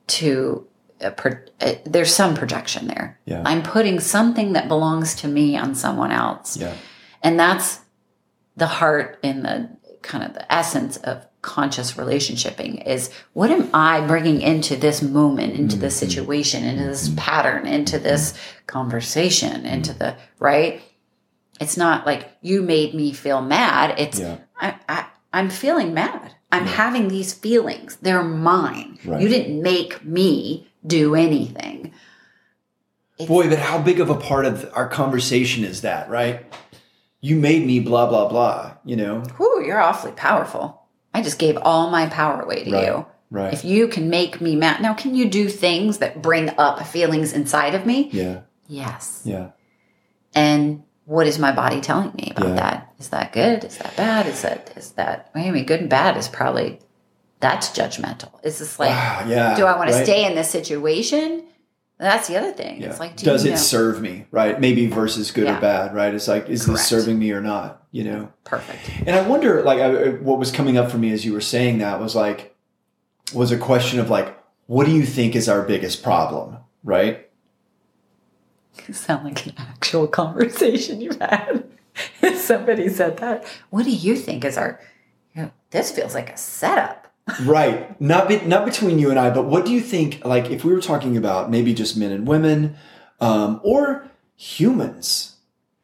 to 0.08 0.68
a 1.02 1.12
pro- 1.12 1.40
uh, 1.62 1.74
there's 1.86 2.14
some 2.14 2.36
projection 2.36 2.88
there. 2.88 3.20
Yeah. 3.26 3.44
I'm 3.46 3.64
putting 3.64 4.00
something 4.00 4.54
that 4.54 4.68
belongs 4.68 5.16
to 5.16 5.28
me 5.28 5.58
on 5.58 5.76
someone 5.76 6.12
else. 6.12 6.58
Yeah. 6.58 6.74
And 7.22 7.40
that's 7.40 7.82
the 8.56 8.68
heart 8.68 9.20
and 9.24 9.46
the 9.46 9.70
kind 10.02 10.24
of 10.24 10.34
the 10.34 10.52
essence 10.52 10.98
of 10.98 11.26
conscious 11.42 11.94
relationshiping 11.94 12.86
is 12.86 13.12
what 13.34 13.52
am 13.52 13.70
I 13.74 14.06
bringing 14.06 14.42
into 14.42 14.76
this 14.76 15.02
moment, 15.02 15.54
into 15.54 15.78
this 15.78 15.96
situation, 15.96 16.64
into 16.64 16.86
this 16.86 17.10
pattern, 17.16 17.68
into 17.68 18.00
this 18.00 18.34
conversation, 18.66 19.66
into 19.66 19.94
the 19.94 20.16
right? 20.40 20.82
It's 21.60 21.78
not 21.78 22.06
like 22.06 22.38
you 22.42 22.62
made 22.62 22.94
me 22.94 23.14
feel 23.14 23.42
mad. 23.42 24.00
It's 24.00 24.20
Yeah. 24.20 24.38
I, 24.60 24.76
I, 24.90 25.06
I'm 25.32 25.50
feeling 25.50 25.94
mad. 25.94 26.36
I'm 26.52 26.66
having 26.66 27.08
these 27.10 27.34
feelings. 27.34 27.98
They're 27.98 28.24
mine. 28.24 29.00
Right. 29.06 29.22
You 29.22 29.28
didn't 29.28 29.62
make 29.62 30.04
me 30.06 30.68
do 30.86 31.14
anything. 31.16 31.92
Boy, 33.28 33.50
but 33.50 33.60
how 33.60 33.82
big 33.82 34.00
of 34.00 34.10
a 34.10 34.16
part 34.16 34.46
of 34.46 34.70
our 34.74 34.88
conversation 34.88 35.64
is 35.64 35.82
that, 35.82 36.10
right? 36.10 36.46
You 37.20 37.36
made 37.36 37.66
me 37.66 37.80
blah 37.80 38.08
blah 38.08 38.30
blah, 38.30 38.74
you 38.86 38.96
know. 38.96 39.22
Whew, 39.38 39.64
you're 39.66 39.82
awfully 39.82 40.12
powerful. 40.14 40.84
I 41.14 41.24
just 41.24 41.40
gave 41.40 41.58
all 41.58 41.90
my 41.90 42.06
power 42.08 42.42
away 42.42 42.64
to 42.64 42.72
Right. 42.72 42.86
you. 42.86 43.06
Right. 43.30 43.54
If 43.54 43.66
you 43.66 43.88
can 43.88 44.10
make 44.10 44.40
me 44.40 44.56
mad, 44.56 44.82
now 44.82 44.94
can 44.94 45.16
you 45.16 45.28
do 45.30 45.50
things 45.50 45.98
that 45.98 46.22
bring 46.22 46.50
up 46.58 46.86
feelings 46.88 47.34
inside 47.34 47.74
of 47.76 47.86
me? 47.86 48.10
yeah. 48.14 48.42
Yes. 48.70 49.22
Yeah. 49.26 49.52
And 50.36 50.84
what 51.08 51.26
is 51.26 51.40
my 51.40 51.54
body 51.54 51.80
telling 51.80 52.12
me 52.16 52.34
about 52.36 52.50
Yeah. 52.50 52.56
that? 52.56 52.94
Is 53.00 53.10
that 53.10 53.32
good? 53.32 53.64
Is 53.64 53.78
that 53.78 53.96
bad? 53.96 54.28
Is 54.28 54.42
that 54.42 54.72
is 54.76 54.92
that 54.92 55.32
I 55.34 55.50
mean 55.52 55.66
good 55.66 55.80
and 55.80 55.90
bad 55.90 56.18
is 56.18 56.28
probably 56.28 56.80
that's 57.40 57.70
judgmental. 57.70 58.32
It's 58.44 58.60
just 58.60 58.78
like 58.78 58.90
yeah. 59.28 59.56
do 59.56 59.66
I 59.66 59.78
want 59.78 59.90
to 59.90 60.04
stay 60.04 60.26
in 60.26 60.36
this 60.36 60.50
situation? 60.50 61.46
That's 61.98 62.28
the 62.28 62.38
other 62.38 62.52
thing. 62.52 62.82
Yeah. 62.82 62.90
It's 62.90 63.00
like 63.00 63.16
do 63.16 63.26
Does 63.26 63.44
you 63.46 63.52
it 63.52 63.54
know? 63.54 63.60
serve 63.60 64.02
me? 64.02 64.26
Right. 64.32 64.60
Maybe 64.60 64.86
versus 64.88 65.32
good 65.32 65.46
Yeah. 65.46 65.58
or 65.58 65.62
bad. 65.62 65.96
Right. 65.96 66.14
It's 66.14 66.28
like, 66.28 66.50
is 66.50 66.66
Correct. 66.66 66.80
this 66.80 66.88
serving 66.88 67.18
me 67.18 67.32
or 67.32 67.42
not? 67.42 67.84
You 67.92 68.04
know. 68.04 68.32
perfect? 68.44 69.08
And 69.08 69.16
I 69.16 69.28
wonder, 69.28 69.64
like, 69.64 69.80
I, 69.80 70.10
what 70.10 70.38
was 70.38 70.52
coming 70.52 70.78
up 70.78 70.92
for 70.92 70.98
me 71.00 71.12
as 71.14 71.26
you 71.26 71.34
were 71.34 71.42
saying 71.42 71.80
that 71.80 72.00
was 72.00 72.16
like, 72.16 72.56
was 73.34 73.52
a 73.52 73.58
question 73.58 74.00
of 74.00 74.10
like, 74.12 74.38
what 74.68 74.86
do 74.86 74.92
you 74.92 75.04
think 75.06 75.36
is 75.36 75.50
our 75.50 75.64
biggest 75.64 76.04
problem? 76.04 76.58
Right. 76.84 77.27
You 78.88 78.94
sound 78.94 79.26
like 79.26 79.46
an 79.46 79.54
actual 79.58 80.08
conversation 80.08 81.02
you've 81.02 81.20
had. 81.20 81.66
If 82.22 82.38
somebody 82.42 82.90
said 82.90 83.18
that, 83.18 83.46
what 83.70 83.84
do 83.84 83.92
you 83.92 84.16
think 84.16 84.46
is 84.46 84.58
our? 84.58 84.80
You 85.36 85.44
know, 85.44 85.52
this 85.72 85.92
feels 85.92 86.14
like 86.14 86.30
a 86.30 86.38
setup. 86.38 87.12
right. 87.44 88.00
Not 88.00 88.28
be, 88.28 88.40
not 88.42 88.66
between 88.66 89.00
you 89.00 89.10
and 89.10 89.20
I, 89.20 89.30
but 89.30 89.46
what 89.46 89.66
do 89.66 89.72
you 89.72 89.82
think? 89.82 90.24
Like, 90.26 90.50
if 90.50 90.64
we 90.64 90.74
were 90.74 90.82
talking 90.82 91.18
about 91.18 91.50
maybe 91.50 91.74
just 91.74 91.98
men 91.98 92.12
and 92.12 92.28
women, 92.28 92.76
um, 93.20 93.60
or 93.64 94.10
humans, 94.36 95.37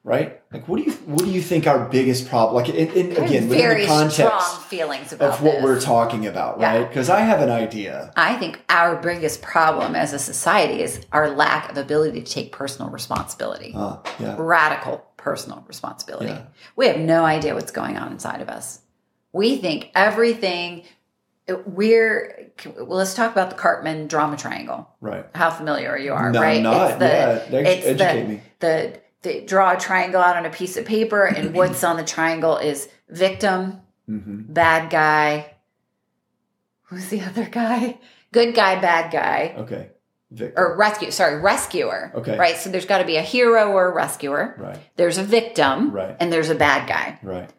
right? 0.03 0.41
Like, 0.51 0.67
what 0.67 0.77
do 0.77 0.83
you 0.83 0.91
what 1.05 1.19
do 1.19 1.31
you 1.31 1.41
think 1.41 1.65
our 1.65 1.87
biggest 1.87 2.27
problem? 2.27 2.55
Like, 2.55 2.73
in, 2.73 2.89
in, 2.89 3.11
again, 3.13 3.47
within 3.47 3.49
very 3.49 3.81
the 3.81 3.87
context 3.87 4.15
strong 4.15 4.61
feelings 4.67 5.13
of 5.13 5.19
what 5.19 5.41
this. 5.41 5.63
we're 5.63 5.79
talking 5.79 6.27
about, 6.27 6.59
Yeah. 6.59 6.77
right? 6.77 6.87
Because 6.87 7.09
I 7.09 7.21
have 7.21 7.41
an 7.41 7.49
idea. 7.49 8.11
I 8.15 8.35
think 8.35 8.61
our 8.69 8.95
biggest 8.97 9.41
problem 9.41 9.95
as 9.95 10.13
a 10.13 10.19
society 10.19 10.81
is 10.81 11.05
our 11.11 11.29
lack 11.29 11.71
of 11.71 11.77
ability 11.77 12.21
to 12.21 12.31
take 12.31 12.51
personal 12.51 12.89
responsibility. 12.91 13.73
Uh, 13.75 13.97
yeah. 14.19 14.35
Radical 14.37 15.05
personal 15.17 15.63
responsibility. 15.67 16.27
Yeah. 16.27 16.43
We 16.75 16.87
have 16.87 16.97
no 16.99 17.23
idea 17.23 17.55
what's 17.55 17.71
going 17.71 17.97
on 17.97 18.11
inside 18.11 18.41
of 18.41 18.49
us. 18.49 18.81
We 19.31 19.57
think 19.57 19.89
everything 19.95 20.83
we're 21.65 22.51
well, 22.77 22.97
let's 22.97 23.13
talk 23.15 23.31
about 23.31 23.49
the 23.49 23.55
Karpman 23.55 24.07
drama 24.07 24.37
triangle. 24.37 24.89
Right. 25.01 25.25
How 25.35 25.49
familiar 25.49 25.97
you 25.97 26.13
are, 26.13 26.31
No, 26.31 26.41
right? 26.41 26.61
not. 26.61 27.01
Yeah, 27.01 27.45
ex- 27.51 27.85
educate 27.85 28.21
the, 28.21 28.27
me. 28.27 28.41
The, 28.59 29.01
the 29.24 29.41
draw 29.41 29.74
a 29.74 29.80
triangle 29.80 30.21
out 30.21 30.38
on 30.38 30.45
a 30.45 30.49
piece 30.49 30.78
of 30.78 30.86
paper, 30.86 31.26
and 31.26 31.53
what's 31.55 31.84
on 31.84 31.97
the 31.97 32.03
triangle 32.03 32.57
is 32.57 32.88
victim, 33.09 33.82
hmm 34.05 34.41
bad 34.43 34.89
guy. 34.91 35.55
Who's 36.84 37.09
the 37.09 37.21
other 37.21 37.45
guy? 37.45 37.97
Good 38.32 38.53
guy, 38.55 38.80
bad 38.80 39.11
guy, 39.11 39.55
Okay. 39.59 39.89
Victim. 40.32 40.53
or 40.63 40.76
rescue. 40.78 41.11
Sorry, 41.11 41.39
rescuer. 41.39 42.11
Okay. 42.15 42.38
Right. 42.38 42.57
So 42.57 42.69
there's 42.71 42.86
got 42.88 42.97
to 42.99 43.05
be 43.05 43.17
a 43.17 43.21
hero 43.21 43.71
or 43.71 43.91
a 43.91 43.93
rescuer. 43.93 44.55
Right. 44.57 44.80
There's 44.95 45.17
a 45.19 45.24
victim, 45.24 45.91
Right. 45.91 46.15
and 46.19 46.34
there's 46.34 46.49
a 46.49 46.55
bad 46.55 46.88
guy. 46.89 47.19
Right. 47.21 47.49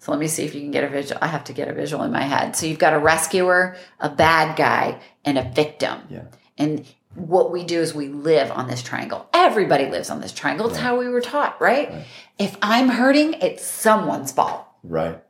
So 0.00 0.10
let 0.12 0.20
me 0.20 0.26
see 0.28 0.44
if 0.44 0.54
you 0.54 0.60
can 0.60 0.70
get 0.70 0.84
a 0.84 0.88
visual. 0.88 1.18
I 1.22 1.28
have 1.28 1.44
to 1.44 1.54
get 1.54 1.68
a 1.68 1.72
visual 1.72 2.04
in 2.04 2.12
my 2.12 2.22
head. 2.22 2.56
So 2.56 2.66
you've 2.66 2.78
got 2.78 2.92
a 2.92 2.98
rescuer, 2.98 3.76
a 3.98 4.10
bad 4.10 4.54
guy, 4.56 5.00
and 5.24 5.38
a 5.38 5.50
victim. 5.50 5.98
Yeah. 6.10 6.24
And 6.58 6.84
what 7.14 7.52
we 7.52 7.64
do 7.64 7.80
is 7.80 7.94
we 7.94 8.08
live 8.08 8.50
on 8.50 8.66
this 8.68 8.82
triangle. 8.82 9.28
Everybody 9.32 9.86
lives 9.86 10.10
on 10.10 10.20
this 10.20 10.32
triangle. 10.32 10.68
It's 10.68 10.78
how 10.78 10.98
we 10.98 11.08
were 11.08 11.20
taught, 11.20 11.60
right? 11.60 11.90
Right. 11.90 12.06
If 12.38 12.56
I'm 12.62 12.88
hurting, 12.88 13.34
it's 13.34 13.64
someone's 13.64 14.32
fault. 14.32 14.66
Right. 14.82 15.22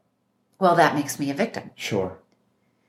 Well, 0.59 0.77
that 0.77 0.95
makes 0.95 1.19
me 1.19 1.31
a 1.31 1.35
victim. 1.35 1.71
Sure. 1.75 2.19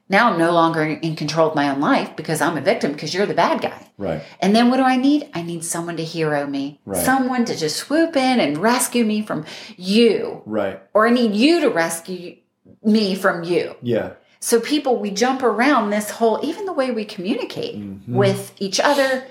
Now 0.07 0.31
I'm 0.31 0.37
no 0.37 0.51
longer 0.51 0.83
in 0.83 1.15
control 1.15 1.49
of 1.49 1.55
my 1.55 1.69
own 1.71 1.79
life 1.81 2.15
because 2.15 2.39
I'm 2.39 2.57
a 2.57 2.61
victim 2.61 2.91
because 2.91 3.13
you're 3.13 3.25
the 3.25 3.33
bad 3.33 3.61
guy. 3.61 3.89
Right. 3.97 4.21
And 4.39 4.55
then 4.55 4.69
what 4.69 4.77
do 4.77 4.83
I 4.83 4.97
need? 4.97 5.27
I 5.33 5.41
need 5.41 5.65
someone 5.65 5.97
to 5.97 6.03
hero 6.03 6.45
me, 6.45 6.79
Right. 6.85 7.03
someone 7.03 7.43
to 7.45 7.55
just 7.55 7.77
swoop 7.77 8.15
in 8.15 8.39
and 8.39 8.57
rescue 8.59 9.03
me 9.03 9.23
from 9.23 9.45
you, 9.77 10.43
Right. 10.45 10.79
or 10.93 11.07
I 11.07 11.09
need 11.09 11.33
you 11.33 11.59
to 11.61 11.69
rescue 11.69 12.37
me 12.83 13.15
from 13.15 13.43
you. 13.43 13.75
Yeah. 13.81 14.11
So 14.45 14.59
people, 14.59 14.97
we 14.97 15.09
jump 15.09 15.41
around 15.41 15.89
this 15.89 16.11
whole, 16.11 16.39
even 16.43 16.67
the 16.67 16.71
way 16.73 16.91
we 16.91 17.03
communicate 17.03 17.77
Mhm. 17.81 18.13
with 18.13 18.53
each 18.59 18.79
other 18.79 19.23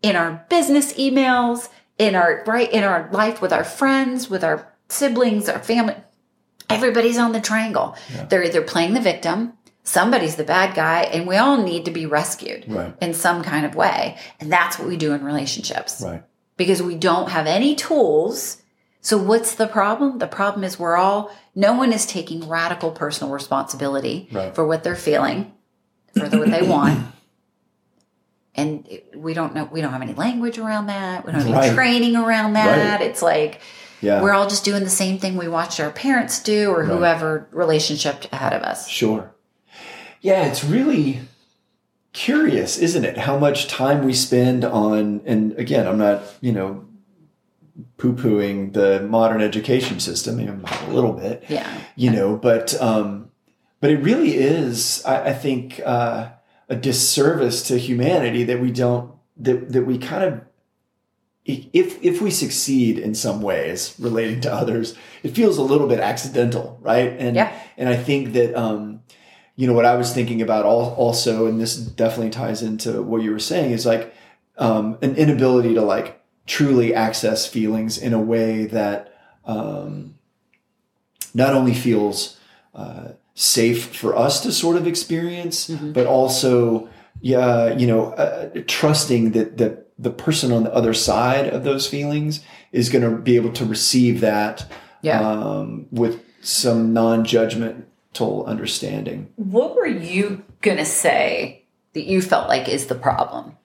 in 0.00 0.14
our 0.14 0.44
business 0.48 0.92
emails, 0.92 1.68
in 1.98 2.14
our 2.14 2.44
right 2.46 2.70
in 2.70 2.84
our 2.84 3.08
life 3.10 3.42
with 3.42 3.52
our 3.52 3.64
friends, 3.64 4.30
with 4.30 4.44
our 4.44 4.68
siblings, 4.88 5.48
our 5.48 5.58
family. 5.58 5.96
Everybody's 6.68 7.18
on 7.18 7.32
the 7.32 7.40
triangle. 7.40 7.96
Yeah. 8.14 8.26
They're 8.28 8.44
either 8.44 8.62
playing 8.62 8.94
the 8.94 9.00
victim, 9.00 9.54
somebody's 9.82 10.36
the 10.36 10.44
bad 10.44 10.76
guy, 10.76 11.00
and 11.00 11.26
we 11.26 11.36
all 11.36 11.56
need 11.56 11.84
to 11.86 11.90
be 11.90 12.06
rescued 12.06 12.62
Right. 12.68 12.94
in 13.00 13.12
some 13.12 13.42
kind 13.42 13.66
of 13.66 13.74
way. 13.74 14.18
And 14.38 14.52
that's 14.52 14.78
what 14.78 14.86
we 14.86 14.96
do 14.96 15.12
in 15.14 15.24
relationships 15.24 16.00
Right. 16.00 16.22
because 16.56 16.80
we 16.80 16.94
don't 16.94 17.30
have 17.30 17.48
any 17.48 17.74
tools. 17.74 18.58
So, 19.00 19.18
what's 19.18 19.52
the 19.56 19.66
problem? 19.66 20.18
The 20.18 20.28
problem 20.28 20.62
is 20.62 20.78
we're 20.78 20.96
all, 20.96 21.32
no 21.54 21.72
one 21.74 21.92
is 21.92 22.06
taking 22.06 22.48
radical 22.48 22.90
personal 22.90 23.32
responsibility 23.32 24.28
Right. 24.32 24.54
for 24.54 24.66
what 24.66 24.84
they're 24.84 24.96
feeling, 24.96 25.52
for 26.16 26.28
the, 26.28 26.38
what 26.38 26.50
they 26.50 26.62
want. 26.62 27.06
And 28.54 28.86
it- 28.88 29.14
we 29.16 29.34
don't 29.34 29.54
know, 29.54 29.68
we 29.70 29.80
don't 29.80 29.92
have 29.92 30.02
any 30.02 30.14
language 30.14 30.58
around 30.58 30.86
that. 30.86 31.24
We 31.24 31.32
don't 31.32 31.40
have 31.42 31.54
any 31.64 31.74
training 31.74 32.16
around 32.16 32.54
that. 32.54 33.00
Right. 33.00 33.08
It's 33.08 33.22
like 33.22 33.60
Yeah. 34.00 34.22
we're 34.22 34.32
all 34.32 34.48
just 34.48 34.64
doing 34.64 34.82
the 34.84 34.90
same 34.90 35.18
thing 35.18 35.36
we 35.36 35.48
watched 35.48 35.78
our 35.80 35.90
parents 35.90 36.40
do 36.42 36.70
or 36.70 36.80
Right. 36.80 36.88
whoever 36.88 37.48
relationship 37.52 38.26
ahead 38.32 38.52
of 38.52 38.62
us. 38.62 38.88
Sure. 38.88 39.30
Yeah, 40.20 40.44
it's 40.46 40.64
really 40.64 41.20
curious, 42.12 42.76
isn't 42.78 43.04
it? 43.04 43.18
How 43.18 43.38
much 43.38 43.68
time 43.68 44.04
we 44.04 44.12
spend 44.12 44.64
on, 44.64 45.20
and 45.24 45.52
again, 45.58 45.86
I'm 45.86 45.98
not, 45.98 46.22
you 46.40 46.52
know, 46.52 46.84
poo 47.96 48.12
pooing 48.14 48.72
the 48.72 49.00
modern 49.08 49.40
education 49.40 50.00
system, 50.00 50.38
you 50.40 50.46
know, 50.46 50.60
a 50.86 50.90
little 50.92 51.12
bit, 51.12 51.44
Yeah. 51.48 51.68
you 51.96 52.10
know, 52.10 52.36
but, 52.36 52.80
um, 52.80 53.30
but 53.80 53.90
it 53.90 53.98
really 53.98 54.34
is, 54.34 55.02
I, 55.04 55.30
I 55.30 55.32
think, 55.32 55.80
uh, 55.84 56.28
a 56.68 56.76
disservice 56.76 57.62
to 57.68 57.78
humanity 57.78 58.44
that 58.44 58.60
we 58.60 58.70
don't, 58.70 59.12
that, 59.38 59.72
that 59.72 59.84
we 59.86 59.98
kind 59.98 60.24
of, 60.24 60.40
if, 61.46 62.02
if 62.02 62.20
we 62.20 62.30
succeed 62.30 62.98
in 62.98 63.14
some 63.14 63.42
ways 63.42 63.94
relating 63.98 64.40
to 64.42 64.52
others, 64.52 64.94
it 65.22 65.30
feels 65.30 65.58
a 65.58 65.62
little 65.62 65.88
bit 65.88 65.98
accidental, 65.98 66.78
right? 66.82 67.12
And, 67.18 67.34
Yeah. 67.34 67.52
and 67.76 67.88
I 67.88 67.96
think 67.96 68.34
that, 68.34 68.54
um, 68.54 69.00
you 69.56 69.66
know 69.66 69.72
what 69.74 69.84
I 69.84 69.96
was 69.96 70.14
thinking 70.14 70.40
about 70.40 70.64
al- 70.64 70.94
also, 70.94 71.46
and 71.46 71.60
this 71.60 71.76
definitely 71.76 72.30
ties 72.30 72.62
into 72.62 73.02
what 73.02 73.20
you 73.22 73.30
were 73.30 73.38
saying, 73.38 73.72
is 73.72 73.84
like 73.84 74.14
um, 74.56 74.96
an 75.02 75.16
inability 75.16 75.74
to 75.74 75.82
like 75.82 76.19
truly 76.50 76.92
access 76.92 77.46
feelings 77.46 77.96
in 77.96 78.12
a 78.12 78.18
way 78.18 78.66
that 78.66 79.14
um, 79.44 80.16
not 81.32 81.54
only 81.54 81.72
feels 81.72 82.36
uh, 82.74 83.10
safe 83.34 83.94
for 83.96 84.16
us 84.16 84.40
to 84.40 84.50
sort 84.50 84.76
of 84.76 84.84
experience, 84.84 85.68
but 85.68 86.06
also, 86.08 86.88
yeah, 87.20 87.72
you 87.74 87.86
know, 87.86 88.06
uh, 88.14 88.50
trusting 88.66 89.30
that 89.30 89.58
that 89.58 89.86
the 89.96 90.10
person 90.10 90.50
on 90.50 90.64
the 90.64 90.74
other 90.74 90.92
side 90.94 91.46
of 91.46 91.62
those 91.62 91.86
feelings 91.86 92.40
is 92.72 92.88
going 92.88 93.04
to 93.08 93.16
be 93.22 93.36
able 93.36 93.52
to 93.52 93.64
receive 93.64 94.20
that 94.20 94.66
Yeah. 95.02 95.20
um, 95.20 95.86
with 95.92 96.14
some 96.42 96.92
non-judgmental 96.92 98.46
understanding. 98.46 99.28
What 99.36 99.76
were 99.76 99.86
you 99.86 100.42
going 100.62 100.78
to 100.78 100.84
say 100.86 101.64
that 101.92 102.06
you 102.06 102.20
felt 102.22 102.48
like 102.48 102.68
is 102.68 102.86
the 102.86 102.94
problem? 102.96 103.56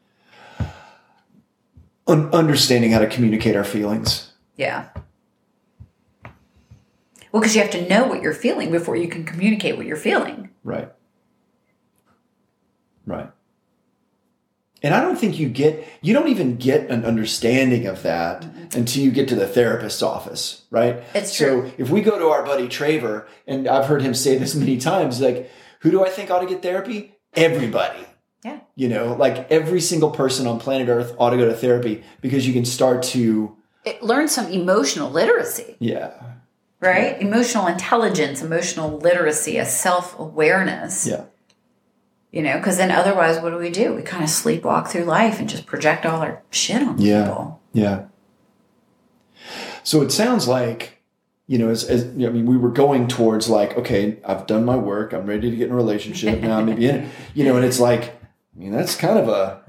Un- 2.07 2.31
understanding 2.33 2.91
how 2.91 2.99
to 2.99 3.07
communicate 3.07 3.55
our 3.55 3.63
feelings. 3.63 4.31
Yeah. 4.55 4.89
Well, 7.31 7.41
because 7.41 7.55
you 7.55 7.61
have 7.61 7.71
to 7.71 7.89
know 7.89 8.07
what 8.07 8.21
you're 8.21 8.33
feeling 8.33 8.71
before 8.71 8.95
you 8.95 9.07
can 9.07 9.25
communicate 9.25 9.75
what 9.75 9.85
you're 9.85 9.97
feeling. 9.97 10.51
Right. 10.63 10.89
Right. 13.05 13.29
And 14.81 14.93
I 14.93 15.01
don't 15.01 15.17
think 15.17 15.39
you 15.39 15.49
get, 15.49 15.83
you 16.01 16.13
don't 16.13 16.27
even 16.27 16.57
get 16.57 16.89
an 16.91 17.05
understanding 17.05 17.87
of 17.87 18.03
that 18.03 18.45
until 18.75 19.03
you 19.03 19.09
get 19.09 19.27
to 19.29 19.35
the 19.35 19.47
therapist's 19.47 20.03
office, 20.03 20.61
right? 20.69 21.03
It's 21.15 21.35
so 21.35 21.61
true. 21.61 21.71
if 21.79 21.89
we 21.89 22.01
go 22.01 22.19
to 22.19 22.27
our 22.27 22.45
buddy 22.45 22.67
Traver, 22.67 23.25
and 23.47 23.67
I've 23.67 23.87
heard 23.87 24.03
him 24.03 24.13
say 24.13 24.37
this 24.37 24.53
many 24.53 24.77
times, 24.77 25.19
like, 25.19 25.49
who 25.79 25.89
do 25.91 26.05
I 26.05 26.09
think 26.09 26.29
ought 26.29 26.41
to 26.41 26.45
get 26.45 26.61
therapy? 26.61 27.15
Everybody. 27.33 28.05
Yeah. 28.45 28.59
You 28.75 28.89
know, 28.89 29.15
like 29.15 29.49
every 29.51 29.81
single 29.81 30.11
person 30.11 30.45
on 30.45 30.59
planet 30.59 30.87
Earth 30.87 31.15
ought 31.17 31.31
to 31.31 31.37
go 31.37 31.45
to 31.47 31.55
therapy 31.55 32.03
because 32.21 32.45
you 32.45 32.53
can 32.53 32.63
start 32.63 33.01
to, 33.05 33.57
It 33.83 34.03
learns 34.03 34.31
some 34.33 34.45
emotional 34.51 35.09
literacy, 35.09 35.75
yeah, 35.79 36.11
right? 36.79 37.19
Emotional 37.19 37.65
intelligence, 37.65 38.43
emotional 38.43 38.99
literacy, 38.99 39.57
a 39.57 39.65
self 39.65 40.17
awareness. 40.19 41.07
yeah, 41.07 41.23
You 42.31 42.43
know, 42.43 42.57
because 42.59 42.77
then 42.77 42.91
otherwise, 42.91 43.39
what 43.41 43.49
do 43.49 43.57
we 43.57 43.71
do? 43.71 43.95
We 43.95 44.03
kind 44.03 44.23
of 44.23 44.29
sleepwalk 44.29 44.89
through 44.89 45.05
life 45.05 45.39
and 45.39 45.49
just 45.49 45.65
project 45.65 46.05
all 46.05 46.21
our 46.21 46.43
shit 46.51 46.83
on 46.83 46.99
Yeah. 46.99 47.23
people. 47.25 47.61
Yeah. 47.73 48.05
So 49.83 50.03
it 50.03 50.11
sounds 50.11 50.47
like 50.47 50.91
you 51.47 51.57
know, 51.59 51.69
as, 51.69 51.83
as 51.83 52.03
I 52.05 52.29
mean, 52.29 52.45
we 52.47 52.57
were 52.57 52.71
going 52.71 53.07
towards 53.07 53.49
like, 53.49 53.77
okay, 53.77 54.17
I've 54.25 54.47
done 54.47 54.65
my 54.65 54.75
work. 54.75 55.13
I'm 55.13 55.25
ready 55.27 55.49
to 55.51 55.55
get 55.55 55.67
in 55.67 55.71
a 55.73 55.75
relationship 55.75 56.41
now. 56.41 56.59
Maybe 56.61 56.87
in 56.87 56.95
it, 56.95 57.11
you 57.35 57.43
know, 57.45 57.55
and 57.55 57.63
it's 57.63 57.79
like, 57.79 58.15
I 58.55 58.59
mean, 58.59 58.71
that's 58.71 58.95
kind 58.95 59.19
of 59.19 59.27
a 59.27 59.61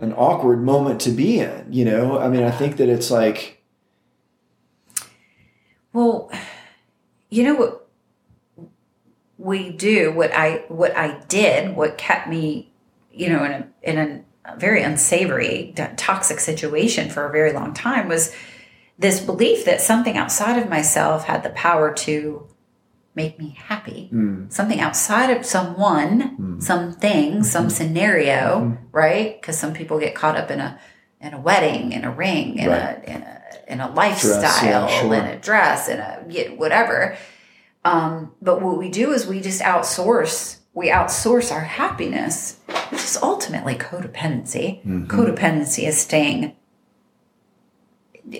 an 0.00 0.12
awkward 0.14 0.62
moment 0.62 1.00
to 1.02 1.10
be 1.10 1.38
in. 1.38 1.66
You 1.70 1.84
know, 1.84 2.18
I 2.18 2.28
mean, 2.28 2.42
I 2.42 2.50
think 2.50 2.76
that 2.76 2.88
it's 2.88 3.10
like, 3.10 3.62
Well, 5.92 6.30
you 7.30 7.44
know 7.44 7.54
what 7.54 7.88
we 9.38 9.70
do, 9.70 10.12
what 10.12 10.32
I 10.32 10.64
what 10.68 10.96
I 10.96 11.20
did, 11.28 11.76
what 11.76 11.98
kept 11.98 12.28
me, 12.28 12.72
you 13.12 13.28
know, 13.28 13.44
in 13.44 13.52
a 13.52 13.68
in 13.82 13.98
a 13.98 14.56
very 14.56 14.82
unsavory, 14.82 15.72
toxic 15.96 16.40
situation 16.40 17.08
for 17.08 17.26
a 17.26 17.32
very 17.32 17.52
long 17.52 17.74
time 17.74 18.08
was 18.08 18.34
this 18.98 19.20
belief 19.20 19.64
that 19.64 19.80
something 19.80 20.16
outside 20.16 20.60
of 20.60 20.68
myself 20.68 21.24
had 21.24 21.42
the 21.42 21.50
power 21.50 21.92
to 21.92 22.46
make 23.14 23.38
me 23.38 23.56
happy. 23.58 24.08
Mm. 24.12 24.52
Something 24.52 24.80
outside 24.80 25.30
of 25.36 25.44
someone, 25.44 26.36
mm. 26.36 26.62
something, 26.62 27.32
mm-hmm. 27.32 27.42
some 27.42 27.68
scenario, 27.68 28.60
mm-hmm. 28.60 28.84
right? 28.90 29.40
Because 29.40 29.58
some 29.58 29.74
people 29.74 29.98
get 29.98 30.14
caught 30.14 30.36
up 30.36 30.50
in 30.50 30.60
a 30.60 30.78
in 31.20 31.34
a 31.34 31.40
wedding, 31.40 31.92
in 31.92 32.04
a 32.04 32.10
ring, 32.10 32.58
in 32.58 32.68
Right. 32.68 32.80
a 32.80 33.10
in 33.10 33.22
a 33.22 33.42
in 33.68 33.80
a 33.80 33.90
lifestyle, 33.92 34.88
sure. 34.88 35.14
in 35.14 35.24
a 35.24 35.38
dress, 35.38 35.88
in 35.88 35.98
a 35.98 36.24
yeah, 36.28 36.48
whatever. 36.50 37.16
Um, 37.84 38.32
but 38.40 38.62
what 38.62 38.78
we 38.78 38.88
do 38.88 39.12
is 39.12 39.26
we 39.26 39.40
just 39.40 39.60
outsource. 39.60 40.58
We 40.74 40.88
outsource 40.88 41.52
our 41.52 41.60
happiness, 41.60 42.58
which 42.90 43.02
is 43.02 43.18
ultimately 43.22 43.74
codependency. 43.74 44.82
Mm-hmm. 44.84 45.06
Codependency 45.06 45.86
is 45.86 46.00
staying 46.00 46.56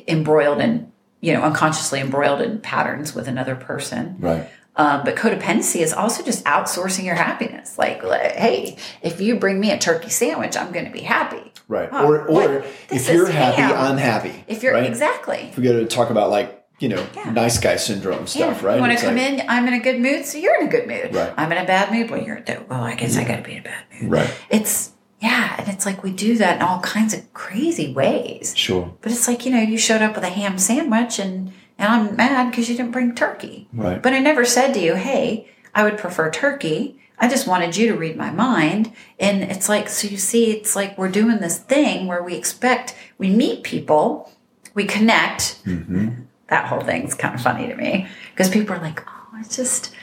embroiled 0.08 0.60
in, 0.60 0.90
you 1.20 1.34
know, 1.34 1.42
unconsciously 1.42 2.00
embroiled 2.00 2.40
in 2.40 2.60
patterns 2.60 3.14
with 3.14 3.28
another 3.28 3.54
person. 3.54 4.16
right, 4.20 4.48
Um, 4.74 5.04
but 5.04 5.16
codependency 5.16 5.80
is 5.82 5.92
also 5.92 6.22
just 6.22 6.44
outsourcing 6.46 7.04
your 7.04 7.14
happiness. 7.14 7.76
Like, 7.76 8.02
like, 8.02 8.32
hey, 8.32 8.76
if 9.02 9.20
you 9.20 9.36
bring 9.38 9.60
me 9.60 9.70
a 9.70 9.78
turkey 9.78 10.08
sandwich, 10.08 10.56
I'm 10.56 10.72
going 10.72 10.86
to 10.86 10.90
be 10.90 11.00
happy. 11.02 11.52
right. 11.68 11.88
Oh, 11.92 12.06
or 12.06 12.26
or 12.26 12.64
if 12.90 13.08
you're 13.12 13.30
happy, 13.30 13.60
ham. 13.60 13.72
I'm 13.76 13.98
happy. 13.98 14.44
If 14.48 14.62
you're 14.62 14.72
right? 14.72 14.86
exactly. 14.86 15.48
if 15.50 15.58
we 15.58 15.64
go 15.64 15.78
to 15.78 15.86
talk 15.86 16.08
about 16.10 16.30
like 16.30 16.58
you 16.78 16.88
know 16.88 17.06
Yeah. 17.14 17.30
nice 17.30 17.58
guy 17.58 17.76
syndrome 17.76 18.26
stuff, 18.26 18.62
yeah. 18.62 18.66
right? 18.66 18.74
You 18.76 18.80
want 18.80 18.98
to 18.98 19.04
come 19.04 19.16
like- 19.16 19.40
in? 19.40 19.48
I'm 19.48 19.68
in 19.68 19.74
a 19.74 19.80
good 19.80 20.00
mood, 20.00 20.24
so 20.24 20.38
you're 20.38 20.58
in 20.60 20.66
a 20.68 20.70
good 20.70 20.86
mood. 20.88 21.14
Right. 21.14 21.32
I'm 21.36 21.52
in 21.52 21.58
a 21.58 21.66
bad 21.66 21.92
mood. 21.92 22.10
Well, 22.10 22.22
you're 22.22 22.36
in 22.36 22.66
well. 22.68 22.82
I 22.82 22.94
guess 22.94 23.16
I 23.18 23.24
got 23.24 23.36
to 23.36 23.42
be 23.42 23.52
in 23.52 23.58
a 23.58 23.62
bad 23.62 23.84
mood. 24.00 24.10
Right. 24.10 24.34
It's 24.50 24.90
yeah, 25.20 25.54
and 25.58 25.68
it's 25.68 25.84
like 25.86 26.02
we 26.02 26.10
do 26.12 26.38
that 26.38 26.56
in 26.56 26.62
all 26.62 26.80
kinds 26.80 27.12
of 27.14 27.32
crazy 27.34 27.92
ways. 27.92 28.54
Sure. 28.56 28.92
But 29.02 29.12
it's 29.12 29.28
like 29.28 29.44
you 29.44 29.52
know, 29.52 29.60
you 29.60 29.76
showed 29.78 30.00
up 30.02 30.14
with 30.16 30.24
a 30.24 30.30
ham 30.30 30.56
sandwich, 30.58 31.18
and 31.20 31.52
and 31.78 31.88
I'm 32.08 32.16
mad 32.16 32.50
because 32.50 32.68
you 32.68 32.76
didn't 32.76 32.92
bring 32.92 33.14
turkey. 33.14 33.68
Right. 33.72 34.00
But 34.02 34.12
I 34.12 34.18
never 34.20 34.44
said 34.44 34.72
to 34.74 34.80
you, 34.80 34.94
hey, 34.94 35.48
I 35.74 35.84
would 35.84 35.98
prefer 35.98 36.30
turkey. 36.30 36.98
I 37.18 37.28
just 37.28 37.46
wanted 37.46 37.76
you 37.76 37.88
to 37.88 37.96
read 37.96 38.16
my 38.16 38.30
mind. 38.30 38.92
And 39.18 39.42
it's 39.44 39.68
like, 39.68 39.88
so 39.88 40.08
you 40.08 40.16
see, 40.16 40.50
it's 40.50 40.74
like 40.74 40.98
we're 40.98 41.08
doing 41.08 41.38
this 41.38 41.58
thing 41.58 42.06
where 42.06 42.22
we 42.22 42.34
expect, 42.34 42.94
we 43.18 43.30
meet 43.30 43.62
people, 43.62 44.30
we 44.74 44.84
connect. 44.84 45.64
Mm-hmm. 45.64 46.22
That 46.48 46.66
whole 46.66 46.80
thing's 46.80 47.14
kind 47.14 47.34
of 47.34 47.40
funny 47.40 47.68
to 47.68 47.74
me 47.76 48.06
because 48.32 48.50
people 48.50 48.74
are 48.76 48.80
like, 48.80 49.02
oh, 49.08 49.38
it's 49.40 49.56
just, 49.56 49.94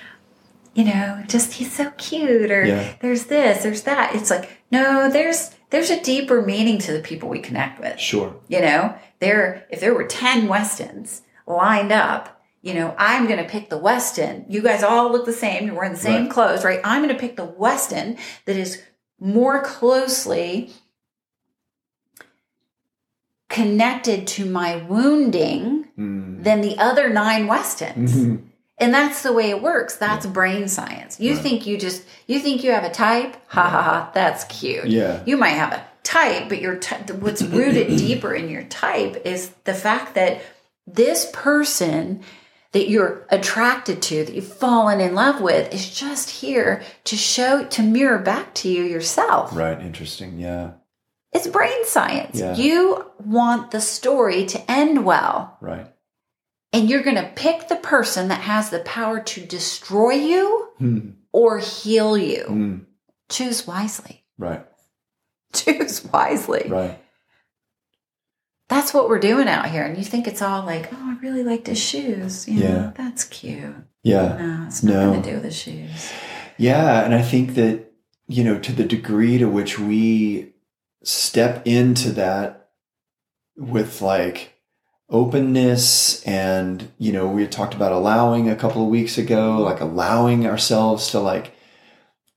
you 0.73 0.85
know, 0.85 1.23
just 1.27 1.53
he's 1.53 1.71
so 1.73 1.91
cute 1.97 2.51
or 2.51 2.65
Yeah. 2.65 2.93
there's 3.01 3.25
this, 3.25 3.63
there's 3.63 3.83
that. 3.83 4.15
It's 4.15 4.29
like, 4.29 4.49
no, 4.71 5.09
there's, 5.11 5.51
there's 5.69 5.89
a 5.89 6.01
deeper 6.01 6.41
meaning 6.41 6.79
to 6.79 6.93
the 6.93 7.01
people 7.01 7.29
we 7.29 7.39
connect 7.39 7.79
with. 7.79 7.99
Sure. 7.99 8.35
You 8.47 8.61
know, 8.61 8.95
there 9.19 9.65
if 9.69 9.79
there 9.81 9.93
were 9.93 10.05
10 10.05 10.47
Westons 10.47 11.21
lined 11.49 11.91
up, 11.91 12.41
you 12.61 12.73
know, 12.73 12.93
I'm 12.97 13.25
going 13.27 13.43
to 13.43 13.49
pick 13.49 13.69
the 13.69 13.77
Weston. 13.77 14.45
You 14.47 14.61
guys 14.61 14.83
all 14.83 15.11
look 15.11 15.25
the 15.25 15.33
same. 15.33 15.65
You're 15.65 15.75
wearing 15.75 15.93
the 15.93 15.97
same 15.99 16.23
Right. 16.23 16.31
clothes, 16.31 16.63
right? 16.63 16.79
I'm 16.83 17.01
going 17.03 17.13
to 17.13 17.19
pick 17.19 17.35
the 17.35 17.45
Weston 17.45 18.17
that 18.45 18.55
is 18.55 18.81
more 19.19 19.61
closely 19.61 20.71
connected 23.49 24.27
to 24.27 24.45
my 24.45 24.75
wounding 24.87 25.85
Mm. 25.97 26.43
than 26.43 26.61
the 26.61 26.77
other 26.77 27.09
nine 27.09 27.47
Westons. 27.47 28.15
Mhm. 28.15 28.41
And 28.77 28.93
that's 28.93 29.23
the 29.23 29.33
way 29.33 29.49
it 29.49 29.61
works. 29.61 29.95
That's 29.95 30.25
brain 30.25 30.67
science. 30.69 31.19
You 31.19 31.35
think 31.35 31.65
you 31.65 31.77
just 31.77 32.03
you 32.27 32.39
think 32.39 32.63
you 32.63 32.71
have 32.71 32.83
a 32.85 32.89
type? 32.91 33.35
Ha 33.47 33.63
ha 33.63 33.81
ha. 33.81 34.11
That's 34.13 34.43
cute. 34.45 34.85
Yeah. 34.85 35.19
You 35.25 35.35
might 35.35 35.49
have 35.49 35.73
a 35.73 35.83
type, 36.03 36.47
but 36.47 36.61
your 36.61 36.75
ty- 36.77 37.01
what's 37.19 37.41
rooted 37.41 37.87
deeper 37.97 38.33
in 38.33 38.49
your 38.49 38.63
type 38.63 39.21
is 39.25 39.49
the 39.65 39.73
fact 39.73 40.13
that 40.15 40.41
this 40.93 41.29
person 41.33 42.21
that 42.71 42.87
you're 42.89 43.25
attracted 43.29 44.01
to, 44.03 44.23
that 44.25 44.33
you've 44.35 44.53
fallen 44.53 44.99
in 44.99 45.15
love 45.15 45.41
with, 45.41 45.73
is 45.73 45.89
just 45.89 46.29
here 46.29 46.83
to 47.05 47.15
show 47.15 47.65
to 47.65 47.81
mirror 47.81 48.19
back 48.19 48.53
to 48.55 48.69
you 48.69 48.83
yourself. 48.83 49.55
Right. 49.55 49.79
Interesting. 49.81 50.37
Yeah. 50.39 50.73
It's 51.31 51.47
brain 51.47 51.85
science. 51.85 52.39
Yeah. 52.39 52.55
You 52.55 53.05
want 53.23 53.71
the 53.71 53.81
story 53.81 54.45
to 54.47 54.71
end 54.71 55.03
well. 55.05 55.57
Right. 55.61 55.87
And 56.71 56.87
you're 56.89 57.01
going 57.03 57.15
to 57.15 57.31
pick 57.35 57.67
the 57.67 57.75
person 57.75 58.27
that 58.27 58.41
has 58.41 58.69
the 58.69 58.79
power 58.79 59.19
to 59.19 59.41
destroy 59.45 60.11
you 60.13 60.67
Hmm. 60.77 61.09
or 61.31 61.57
heal 61.59 62.15
you. 62.17 62.45
Mm. 62.47 62.85
Choose 63.29 63.65
wisely. 63.67 64.23
Right. 64.37 64.65
Choose 65.53 66.05
wisely. 66.05 66.65
Right. 66.69 66.99
That's 68.69 68.93
what 68.93 69.09
we're 69.09 69.19
doing 69.19 69.47
out 69.47 69.69
here. 69.69 69.83
And 69.83 69.97
you 69.97 70.03
think 70.03 70.27
it's 70.27 70.41
all 70.41 70.63
like, 70.65 70.93
oh, 70.93 70.97
I 70.97 71.17
really 71.21 71.43
like 71.43 71.67
his 71.67 71.79
shoes. 71.79 72.47
You 72.47 72.59
Yeah. 72.61 72.69
know, 72.69 72.93
that's 72.95 73.23
cute. 73.25 73.75
Yeah. 74.03 74.37
No, 74.39 74.63
it's 74.67 74.83
No. 74.83 75.07
nothing 75.07 75.21
to 75.23 75.29
do 75.29 75.33
with 75.35 75.43
the 75.43 75.51
shoes. 75.51 76.11
Yeah, 76.57 77.03
and 77.03 77.13
I 77.13 77.21
think 77.21 77.55
that 77.55 77.91
you 78.27 78.43
know 78.43 78.59
to 78.59 78.71
the 78.71 78.83
degree 78.83 79.37
to 79.39 79.49
which 79.49 79.79
we 79.79 80.53
step 81.03 81.65
into 81.65 82.11
that 82.11 82.69
with 83.57 84.01
like 84.01 84.53
openness 85.09 86.21
and 86.23 86.91
you 86.99 87.11
know 87.11 87.27
we 87.27 87.41
had 87.41 87.51
talked 87.51 87.73
about 87.73 87.91
allowing 87.91 88.47
a 88.47 88.55
couple 88.55 88.83
of 88.83 88.89
weeks 88.89 89.17
ago 89.17 89.57
like 89.57 89.79
allowing 89.79 90.45
ourselves 90.45 91.07
to 91.09 91.19
like 91.19 91.53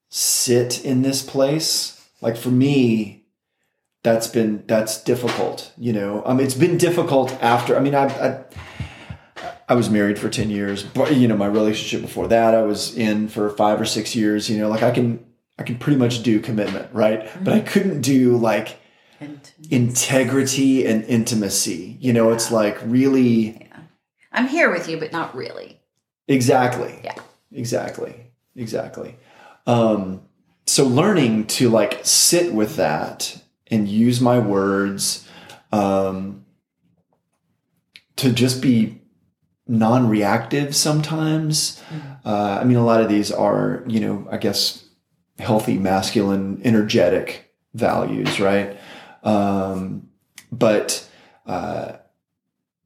sit 0.09 0.83
in 0.85 1.03
this 1.03 1.23
place 1.23 2.03
like 2.23 2.37
for 2.37 2.49
me 2.51 3.22
that's 4.03 4.27
been 4.27 4.65
that's 4.67 5.03
difficult 5.03 5.73
you 5.79 5.93
know 5.93 6.23
um 6.27 6.41
it's 6.41 6.55
been 6.55 6.77
difficult 6.77 7.33
after 7.43 7.77
i 7.77 7.81
mean 7.81 7.95
i 7.95 8.07
i 8.07 8.45
I 9.69 9.75
was 9.75 9.89
married 9.89 10.19
for 10.19 10.29
10 10.29 10.51
years, 10.51 10.83
but 10.83 11.17
you 11.17 11.27
know, 11.27 11.37
my 11.37 11.47
relationship 11.47 12.03
before 12.03 12.29
that, 12.29 12.55
I 12.55 12.63
was 12.63 12.95
in 12.97 13.29
for 13.29 13.49
five 13.51 13.81
or 13.81 13.87
six 13.87 14.15
years, 14.15 14.51
you 14.51 14.59
know, 14.59 14.69
like 14.69 14.83
I 14.83 14.91
can, 14.91 15.25
I 15.59 15.63
can 15.63 15.79
pretty 15.79 15.99
much 15.99 16.23
do 16.23 16.41
commitment, 16.41 16.93
right? 16.93 17.29
But 17.43 17.55
I 17.55 17.61
couldn't 17.61 18.03
do 18.03 18.37
like 18.37 18.79
integrity 19.71 20.87
and 20.87 21.05
intimacy. 21.05 21.97
You 22.01 22.13
know, 22.13 22.33
it's 22.33 22.51
like 22.51 22.79
really, 22.85 23.69
I'm 24.33 24.49
here 24.49 24.71
with 24.71 24.89
you, 24.89 24.99
but 24.99 25.13
not 25.13 25.35
really. 25.35 25.81
exactly. 26.29 27.01
Yeah. 27.03 27.15
Exactly. 27.53 28.33
Exactly. 28.57 29.17
Um, 29.67 30.23
so 30.67 30.85
learning 30.85 31.47
to 31.47 31.71
like 31.71 32.01
sit 32.03 32.53
with 32.53 32.77
that 32.77 33.42
and 33.73 33.89
use 33.89 34.21
my 34.21 34.39
words, 34.39 35.29
um, 35.73 36.45
to 38.17 38.31
just 38.31 38.63
be 38.63 39.01
non-reactive 39.67 40.77
sometimes. 40.77 41.83
Uh, 42.25 42.59
I 42.61 42.65
mean, 42.65 42.77
a 42.77 42.85
lot 42.85 43.01
of 43.01 43.09
these 43.09 43.33
are, 43.33 43.83
you 43.89 43.99
know, 43.99 44.29
I 44.31 44.37
guess 44.37 44.85
healthy, 45.39 45.79
masculine, 45.79 46.61
energetic 46.65 47.53
values, 47.75 48.39
right? 48.39 48.79
Um, 49.25 50.09
but 50.51 51.09
uh, 51.47 51.95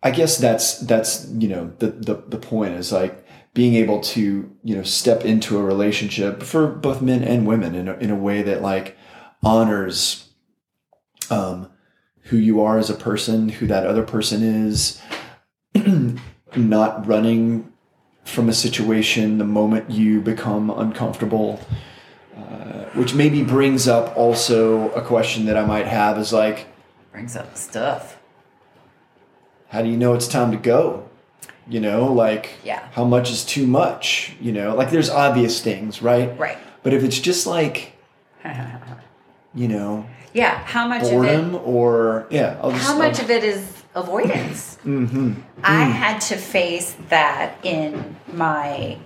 I 0.03 0.11
guess 0.11 0.39
that's 0.39 0.79
that's 0.81 1.29
you 1.31 1.49
know 1.49 1.73
the, 1.79 1.89
the 1.89 2.15
the 2.29 2.39
point 2.39 2.75
is 2.75 2.93
like 2.93 3.27
being 3.55 3.75
able 3.75 4.01
to 4.01 4.51
you 4.63 4.77
know 4.77 4.83
step 4.83 5.25
into 5.25 5.59
a 5.59 5.63
relationship 5.63 6.43
for 6.43 6.67
both 6.67 7.03
men 7.03 7.25
and 7.25 7.47
women 7.47 7.75
in 7.75 7.89
a, 7.89 7.95
in 7.95 8.11
a 8.11 8.17
way 8.17 8.43
that 8.43 8.63
like 8.63 8.97
honors 9.43 10.26
um, 11.31 11.71
who 12.25 12.37
you 12.37 12.61
are 12.63 12.79
as 12.79 12.91
a 12.91 12.95
person, 12.95 13.49
who 13.49 13.67
that 13.67 13.87
other 13.87 14.03
person 14.03 14.43
is, 14.43 15.01
not 16.57 17.07
running 17.07 17.73
from 18.25 18.49
a 18.49 18.53
situation 18.53 19.39
the 19.39 19.45
moment 19.45 19.91
you 19.91 20.21
become 20.21 20.71
uncomfortable. 20.71 21.61
Uh, 22.37 22.85
which 22.95 23.15
maybe 23.15 23.43
brings 23.43 23.89
up 23.89 24.17
also 24.17 24.91
a 24.93 25.01
question 25.03 25.47
that 25.47 25.57
I 25.57 25.65
might 25.65 25.87
have 25.87 26.19
is 26.19 26.33
like, 26.33 26.67
Brings 27.13 27.35
up 27.37 27.57
stuff. 27.57 28.19
how 29.69 29.81
do 29.83 29.89
you 29.89 29.97
know 29.97 30.13
it's 30.15 30.29
time 30.29 30.51
to 30.51 30.57
go? 30.57 31.09
You 31.69 31.81
know, 31.81 32.13
like 32.13 32.51
Yeah. 32.65 32.87
how 32.93 33.05
much 33.05 33.31
is 33.31 33.45
too 33.45 33.67
much? 33.67 34.35
You 34.41 34.53
know, 34.53 34.75
like 34.75 34.91
there's 34.91 35.09
obvious 35.11 35.61
things, 35.63 36.03
right? 36.03 36.37
Right. 36.39 36.59
But 36.83 36.93
if 36.95 37.03
it's 37.03 37.19
just 37.19 37.47
like, 37.47 37.93
you 39.55 39.69
know, 39.69 40.07
yeah. 40.37 40.59
How 40.65 40.87
much 40.87 41.05
of 41.05 41.11
boredom 41.11 41.55
it? 41.55 41.63
or 41.65 42.27
yeah, 42.31 42.59
I'll 42.63 42.71
just 42.71 42.85
How 42.87 42.97
much 42.99 43.19
I'll- 43.19 43.25
of 43.25 43.31
it 43.31 43.45
is 43.45 43.61
avoidance. 43.95 44.79
Mm-hmm. 44.85 45.33
I 45.65 45.85
had 45.85 46.21
to 46.31 46.37
face 46.37 46.95
that 47.09 47.57
in 47.63 48.17
my, 48.33 48.99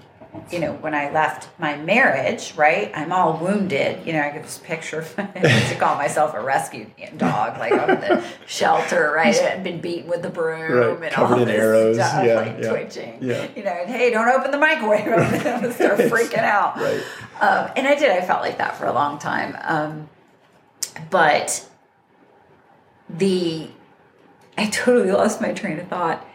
you 0.51 0.59
know, 0.59 0.73
when 0.75 0.95
I 0.95 1.11
left 1.13 1.49
my 1.61 1.77
marriage, 1.77 2.55
right? 2.57 2.91
I'm 2.95 3.13
all 3.13 3.39
wounded. 3.39 4.05
You 4.05 4.15
know, 4.15 4.21
I 4.23 4.31
get 4.31 4.43
this 4.43 4.59
picture 4.59 4.99
of, 5.01 5.15
I 5.19 5.41
used 5.49 5.69
to 5.73 5.77
call 5.79 5.95
myself 5.95 6.35
a 6.35 6.41
rescue 6.43 6.87
dog, 7.17 7.59
like 7.59 7.73
I'm 7.73 7.91
in 7.91 8.01
the 8.01 8.25
shelter, 8.47 9.13
right? 9.15 9.35
I'd 9.41 9.63
been 9.63 9.81
beaten 9.81 10.11
with 10.11 10.23
the 10.23 10.31
broom 10.31 10.73
Right, 10.99 11.03
and 11.05 11.13
covered 11.13 11.35
all 11.35 11.41
in 11.43 11.49
this 11.49 11.61
arrows. 11.61 11.97
stuff, 11.97 12.25
Yeah, 12.27 12.35
like 12.35 12.57
yeah, 12.61 12.69
twitching. 12.71 13.19
yeah. 13.21 13.47
You 13.55 13.63
know, 13.65 13.71
and, 13.71 13.89
hey, 13.91 14.11
don't 14.11 14.29
open 14.29 14.51
the 14.51 14.59
microwave. 14.59 15.07
I'm 15.07 15.61
gonna 15.63 15.73
start 15.73 15.99
freaking 16.01 16.39
out. 16.39 16.77
Right. 16.77 17.03
Um, 17.41 17.71
and 17.77 17.87
I 17.87 17.95
did. 17.95 18.11
I 18.11 18.21
felt 18.27 18.43
like 18.43 18.59
that 18.59 18.77
for 18.77 18.87
a 18.87 18.93
long 18.93 19.19
time. 19.21 19.57
Um, 19.63 20.09
but 21.11 21.67
the 23.09 23.69
I 24.57 24.67
totally 24.67 25.11
lost 25.13 25.41
my 25.41 25.53
train 25.53 25.79
of 25.79 25.89
thought. 25.89 26.27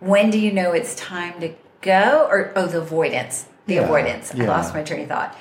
When 0.00 0.30
do 0.30 0.38
you 0.38 0.52
know 0.52 0.72
it's 0.72 0.94
time 0.94 1.40
to 1.40 1.54
go? 1.80 2.26
Or 2.30 2.52
oh, 2.56 2.66
the 2.66 2.78
avoidance. 2.78 3.46
The 3.66 3.74
Yeah, 3.74 3.80
avoidance. 3.82 4.34
I 4.34 4.44
lost 4.44 4.74
my 4.74 4.82
train 4.82 5.02
of 5.02 5.08
thought. 5.08 5.36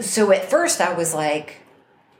So 0.00 0.30
at 0.32 0.50
first 0.50 0.80
I 0.80 0.92
was 0.92 1.14
like, 1.14 1.58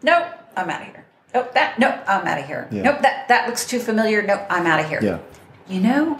nope, 0.03 0.27
I'm 0.57 0.71
out 0.71 0.83
of 0.83 0.89
here. 0.89 1.07
Nope, 1.35 1.55
that 1.55 1.79
nope, 1.79 1.97
I'm 2.07 2.27
out 2.27 2.39
of 2.39 2.47
here. 2.47 2.69
Yeah. 2.71 2.83
Nope, 2.83 3.03
that 3.03 3.29
that 3.29 3.47
looks 3.47 3.67
too 3.67 3.79
familiar. 3.79 4.23
Nope, 4.23 4.43
I'm 4.51 4.67
out 4.67 4.81
of 4.81 4.89
here. 4.89 5.01
Yeah. 5.03 5.19
You 5.69 5.81
know, 5.81 6.19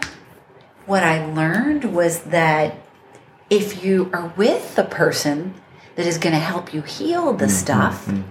what 0.85 1.03
I 1.03 1.25
learned 1.25 1.93
was 1.93 2.21
that 2.23 2.75
if 3.49 3.83
you 3.83 4.09
are 4.13 4.33
with 4.37 4.75
the 4.75 4.83
person 4.83 5.55
that 5.95 6.05
is 6.05 6.17
going 6.17 6.33
to 6.33 6.39
help 6.39 6.73
you 6.73 6.81
heal 6.81 7.33
the 7.33 7.45
mm-hmm, 7.45 7.53
stuff, 7.53 8.05
mm-hmm. 8.05 8.21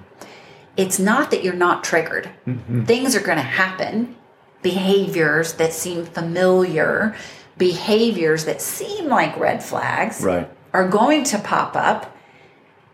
It's 0.81 0.99
not 0.99 1.31
that 1.31 1.45
you're 1.45 1.53
not 1.53 1.85
triggered. 1.85 2.31
Mm-hmm. 2.47 2.85
Things 2.85 3.15
are 3.15 3.21
going 3.21 3.37
to 3.37 3.43
happen, 3.43 4.17
behaviors 4.63 5.53
that 5.55 5.75
seem 5.75 6.07
familiar, 6.07 7.15
behaviors 7.59 8.47
that 8.47 8.63
seem 8.63 9.07
like 9.09 9.37
red 9.37 9.63
flags 9.63 10.23
Right. 10.23 10.49
are 10.73 10.89
going 10.89 11.25
to 11.25 11.39
pop 11.39 11.77
up. 11.77 12.17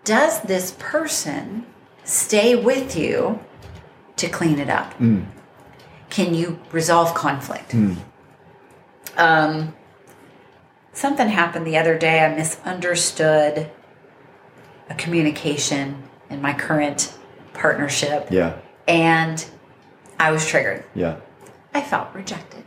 Does 0.02 0.42
this 0.42 0.74
person 0.80 1.64
stay 2.02 2.56
with 2.56 2.96
you 2.96 3.38
to 4.16 4.28
clean 4.28 4.58
it 4.58 4.68
up? 4.68 4.92
Mm. 4.98 5.26
Can 6.10 6.34
you 6.34 6.58
resolve 6.72 7.14
conflict? 7.14 7.70
Mm. 7.70 7.98
Um, 9.16 9.76
something 10.92 11.28
happened 11.28 11.68
the 11.68 11.78
other 11.78 11.96
day. 11.96 12.24
I 12.24 12.34
misunderstood 12.34 13.70
a 14.90 14.94
communication 14.96 16.02
in 16.30 16.42
my 16.42 16.52
current 16.52 17.15
partnership, 17.56 18.28
Yeah. 18.30 18.54
and 18.86 19.44
I 20.20 20.30
was 20.30 20.46
triggered. 20.46 20.84
Yeah. 20.94 21.16
I 21.74 21.80
felt 21.80 22.08
rejected. 22.14 22.62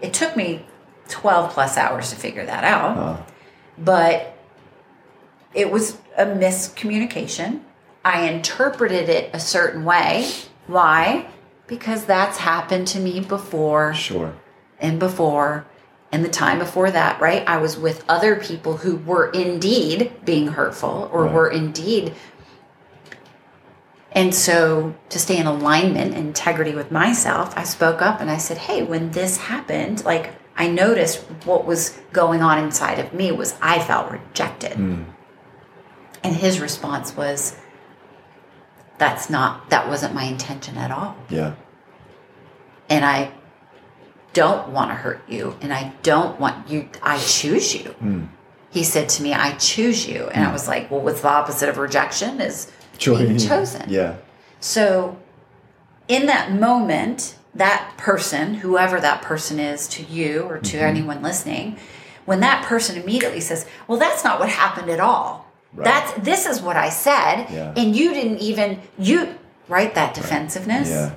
It 0.00 0.14
took 0.14 0.34
me 0.34 0.64
12 1.08 1.50
plus 1.52 1.76
hours 1.76 2.08
to 2.10 2.16
figure 2.16 2.46
that 2.46 2.64
out, 2.64 2.96
Uh, 2.96 3.16
but 3.76 4.34
it 5.52 5.70
was 5.70 5.98
a 6.16 6.24
miscommunication. 6.24 7.60
I 8.04 8.22
interpreted 8.22 9.08
it 9.10 9.30
a 9.34 9.40
certain 9.40 9.84
way. 9.84 10.26
Why? 10.66 11.26
Because 11.66 12.04
that's 12.06 12.38
happened 12.38 12.86
to 12.88 12.98
me 13.00 13.20
before 13.20 13.92
sure. 13.94 14.32
and 14.80 14.98
before 14.98 15.66
and 16.12 16.24
the 16.24 16.28
time 16.28 16.58
before 16.58 16.90
that, 16.90 17.20
right? 17.20 17.44
I 17.46 17.58
was 17.58 17.76
with 17.78 18.02
other 18.08 18.34
people 18.36 18.78
who 18.78 18.96
were 18.96 19.30
indeed 19.30 20.10
being 20.24 20.48
hurtful 20.48 21.08
or 21.12 21.24
Right. 21.24 21.32
were 21.32 21.48
indeed. 21.48 22.14
And 24.12 24.34
so, 24.34 24.94
to 25.10 25.18
stay 25.18 25.36
in 25.38 25.46
alignment 25.46 26.14
and 26.14 26.26
integrity 26.26 26.74
with 26.74 26.90
myself, 26.90 27.56
I 27.56 27.62
spoke 27.62 28.02
up 28.02 28.20
and 28.20 28.28
I 28.28 28.38
said, 28.38 28.58
Hey, 28.58 28.82
when 28.82 29.12
this 29.12 29.36
happened, 29.36 30.04
like 30.04 30.34
I 30.56 30.68
noticed 30.68 31.20
what 31.44 31.64
was 31.64 31.98
going 32.12 32.42
on 32.42 32.58
inside 32.62 32.98
of 32.98 33.14
me 33.14 33.30
was 33.32 33.54
I 33.62 33.78
felt 33.78 34.10
rejected. 34.10 34.74
Hmm. 34.74 35.02
And 36.22 36.36
his 36.36 36.60
response 36.60 37.16
was, 37.16 37.56
That's 38.98 39.30
not, 39.30 39.70
that 39.70 39.88
wasn't 39.88 40.14
my 40.14 40.24
intention 40.24 40.76
at 40.76 40.90
all 40.90 41.16
Yeah. 41.28 41.54
and 42.88 43.04
I 43.04 43.32
don't 44.32 44.68
want 44.68 44.90
to 44.90 44.94
hurt 44.94 45.22
you 45.28 45.56
and 45.60 45.72
I 45.72 45.92
don't 46.02 46.38
want 46.38 46.68
you 46.68 46.88
I 47.02 47.18
choose 47.18 47.74
you. 47.74 47.90
Hmm. 47.92 48.24
He 48.70 48.84
said 48.84 49.08
to 49.10 49.22
me, 49.22 49.32
I 49.32 49.52
choose 49.54 50.06
you. 50.06 50.28
And 50.28 50.44
I 50.44 50.48
hmm. 50.48 50.52
was 50.52 50.68
like, 50.68 50.90
Well, 50.90 51.00
what's 51.00 51.22
the 51.22 51.28
opposite 51.28 51.68
of 51.68 51.78
rejection 51.78 52.40
is 52.40 52.70
being 53.04 53.38
chosen. 53.38 53.84
Yeah. 53.88 54.16
So 54.60 55.18
in 56.08 56.26
that 56.26 56.52
moment, 56.52 57.36
that 57.54 57.94
person, 57.96 58.54
whoever 58.54 59.00
that 59.00 59.22
person 59.22 59.58
is 59.58 59.88
to 59.88 60.02
you 60.04 60.42
or 60.42 60.58
to 60.58 60.76
mm-hmm. 60.76 60.84
anyone 60.84 61.22
listening, 61.22 61.76
when 62.26 62.40
that 62.40 62.64
person 62.64 63.00
immediately 63.00 63.40
says, 63.40 63.66
Well, 63.88 63.98
that's 63.98 64.22
not 64.22 64.38
what 64.38 64.48
happened 64.48 64.90
at 64.90 65.00
all. 65.00 65.46
Right. 65.72 65.84
That's 65.84 66.12
this 66.24 66.46
is 66.46 66.60
what 66.60 66.76
I 66.76 66.88
said. 66.88 67.46
Yeah. 67.50 67.72
And 67.76 67.94
you 67.94 68.12
didn't 68.12 68.38
even 68.38 68.80
you 68.98 69.34
right 69.68 69.94
that 69.94 70.14
defensiveness 70.14 70.90
Yeah. 70.90 71.12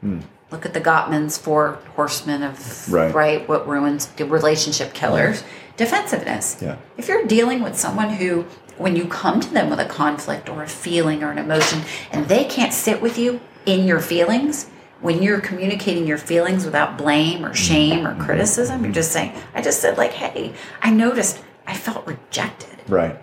Hmm. 0.00 0.20
look 0.50 0.66
at 0.66 0.74
the 0.74 0.80
Gottmans 0.80 1.38
four 1.38 1.78
horsemen 1.96 2.42
of 2.42 2.92
Right. 2.92 3.48
what 3.48 3.66
ruins 3.66 4.06
the 4.06 4.24
relationship 4.26 4.92
killers 4.92 5.42
defensiveness 5.76 6.58
Yeah. 6.60 6.76
if 6.98 7.08
you're 7.08 7.24
dealing 7.24 7.62
with 7.62 7.78
someone 7.78 8.10
who 8.10 8.44
when 8.80 8.96
you 8.96 9.04
come 9.06 9.40
to 9.40 9.50
them 9.52 9.68
with 9.70 9.78
a 9.78 9.84
conflict 9.84 10.48
or 10.48 10.62
a 10.62 10.66
feeling 10.68 11.22
or 11.22 11.30
an 11.30 11.38
emotion 11.38 11.82
and 12.10 12.26
they 12.28 12.44
can't 12.44 12.72
sit 12.72 13.00
with 13.02 13.18
you 13.18 13.38
in 13.66 13.86
your 13.86 14.00
feelings 14.00 14.68
when 15.00 15.22
you're 15.22 15.40
communicating 15.40 16.06
your 16.06 16.18
feelings 16.18 16.64
without 16.64 16.96
blame 16.96 17.44
or 17.44 17.54
shame 17.54 18.06
or 18.06 18.14
criticism 18.24 18.82
you're 18.82 18.92
just 18.92 19.12
saying 19.12 19.32
i 19.54 19.60
just 19.60 19.80
said 19.80 19.98
like 19.98 20.12
hey 20.12 20.52
i 20.82 20.90
noticed 20.90 21.42
i 21.66 21.74
felt 21.74 22.06
rejected 22.06 22.78
Right. 22.88 23.16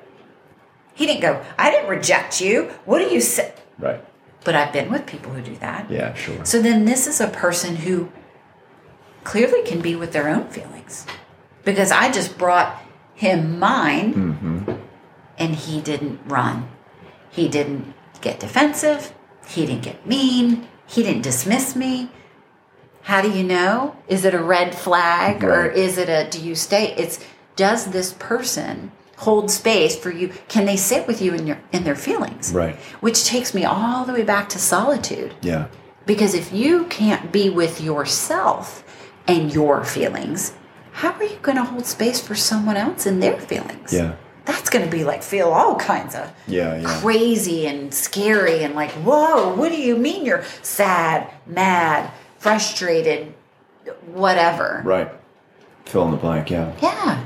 he 0.93 1.05
didn't 1.07 1.21
go 1.21 1.43
i 1.57 1.71
didn't 1.71 1.89
reject 1.89 2.39
you 2.39 2.71
what 2.85 2.99
do 2.99 3.05
you 3.13 3.19
say 3.21 3.53
Right. 3.79 4.03
but 4.43 4.53
i've 4.55 4.71
been 4.71 4.91
with 4.91 5.05
people 5.07 5.31
who 5.33 5.41
do 5.41 5.55
that 5.57 5.89
Yeah. 5.89 6.13
Sure. 6.13 6.45
so 6.45 6.61
then 6.61 6.85
this 6.85 7.07
is 7.07 7.19
a 7.19 7.27
person 7.27 7.77
who 7.77 8.09
clearly 9.23 9.63
can 9.63 9.81
be 9.81 9.95
with 9.95 10.13
their 10.13 10.29
own 10.29 10.47
feelings 10.49 11.05
because 11.65 11.91
I 11.91 12.09
just 12.11 12.37
brought 12.37 12.81
him 13.13 13.59
mine 13.59 14.13
mm-hmm. 14.13 14.56
And 15.37 15.55
he 15.55 15.81
didn't 15.81 16.19
run. 16.25 16.69
He 17.29 17.47
didn't 17.47 17.93
get 18.21 18.39
defensive. 18.39 19.13
He 19.47 19.65
didn't 19.65 19.83
get 19.83 20.05
mean. 20.05 20.67
He 20.85 21.03
didn't 21.03 21.23
dismiss 21.23 21.75
me. 21.75 22.09
How 23.03 23.21
do 23.21 23.31
you 23.31 23.43
know? 23.43 23.95
Is 24.07 24.25
it 24.25 24.33
a 24.33 24.43
red 24.43 24.75
flag 24.75 25.43
or 25.43 25.65
is 25.65 25.97
it 25.97 26.09
a 26.09 26.29
do 26.29 26.43
you 26.43 26.55
stay? 26.55 26.93
It's 26.95 27.23
does 27.55 27.91
this 27.91 28.13
person 28.13 28.91
hold 29.17 29.49
space 29.49 29.97
for 29.97 30.11
you? 30.11 30.33
Can 30.47 30.65
they 30.65 30.75
sit 30.75 31.07
with 31.07 31.21
you 31.21 31.33
in 31.33 31.47
your 31.47 31.59
in 31.71 31.83
their 31.83 31.95
feelings? 31.95 32.51
Right. 32.53 32.75
Which 32.99 33.25
takes 33.25 33.53
me 33.53 33.63
all 33.63 34.05
the 34.05 34.13
way 34.13 34.23
back 34.23 34.49
to 34.49 34.59
solitude. 34.59 35.35
Yeah. 35.41 35.67
Because 36.05 36.33
if 36.33 36.53
you 36.53 36.85
can't 36.85 37.31
be 37.31 37.49
with 37.49 37.81
yourself 37.81 38.83
and 39.27 39.53
your 39.53 39.83
feelings, 39.83 40.53
how 40.93 41.11
are 41.11 41.23
you 41.23 41.37
going 41.41 41.57
to 41.57 41.63
hold 41.63 41.85
space 41.85 42.19
for 42.19 42.33
someone 42.33 42.77
else 42.77 43.05
and 43.05 43.21
their 43.21 43.39
feelings? 43.39 43.93
Yeah. 43.93 44.15
That's 44.47 44.69
going 44.69 44.85
to 44.85 44.89
be 44.91 45.03
like 45.03 45.21
feel 45.23 45.49
all 45.49 45.75
kinds 45.75 46.15
of 46.15 46.31
Yeah. 46.47 46.77
Yeah. 46.77 46.99
crazy 47.01 47.67
and 47.67 47.93
scary 47.93 48.63
and 48.63 48.73
like, 48.75 48.91
whoa, 48.91 49.53
what 49.53 49.69
do 49.69 49.79
you 49.79 49.97
mean 49.97 50.25
you're 50.25 50.43
sad, 50.61 51.29
mad, 51.45 52.09
frustrated, 52.39 53.33
whatever? 54.13 54.81
Right. 54.85 55.09
Fill 55.85 56.05
in 56.05 56.11
the 56.11 56.17
blank. 56.17 56.49
Yeah. 56.49 56.73
Yeah. 56.81 57.23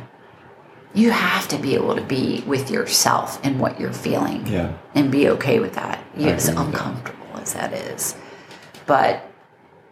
You 0.93 1.11
have 1.11 1.47
to 1.49 1.57
be 1.57 1.75
able 1.75 1.95
to 1.95 2.01
be 2.01 2.43
with 2.45 2.69
yourself 2.69 3.39
and 3.45 3.59
what 3.59 3.79
you're 3.79 3.93
feeling 3.93 4.45
Yeah. 4.47 4.73
and 4.93 5.09
be 5.11 5.29
okay 5.29 5.59
with 5.59 5.73
that, 5.75 5.99
as 6.17 6.47
with 6.47 6.55
that. 6.55 6.65
uncomfortable 6.65 7.37
as 7.41 7.53
that 7.53 7.71
is. 7.73 8.15
But 8.87 9.25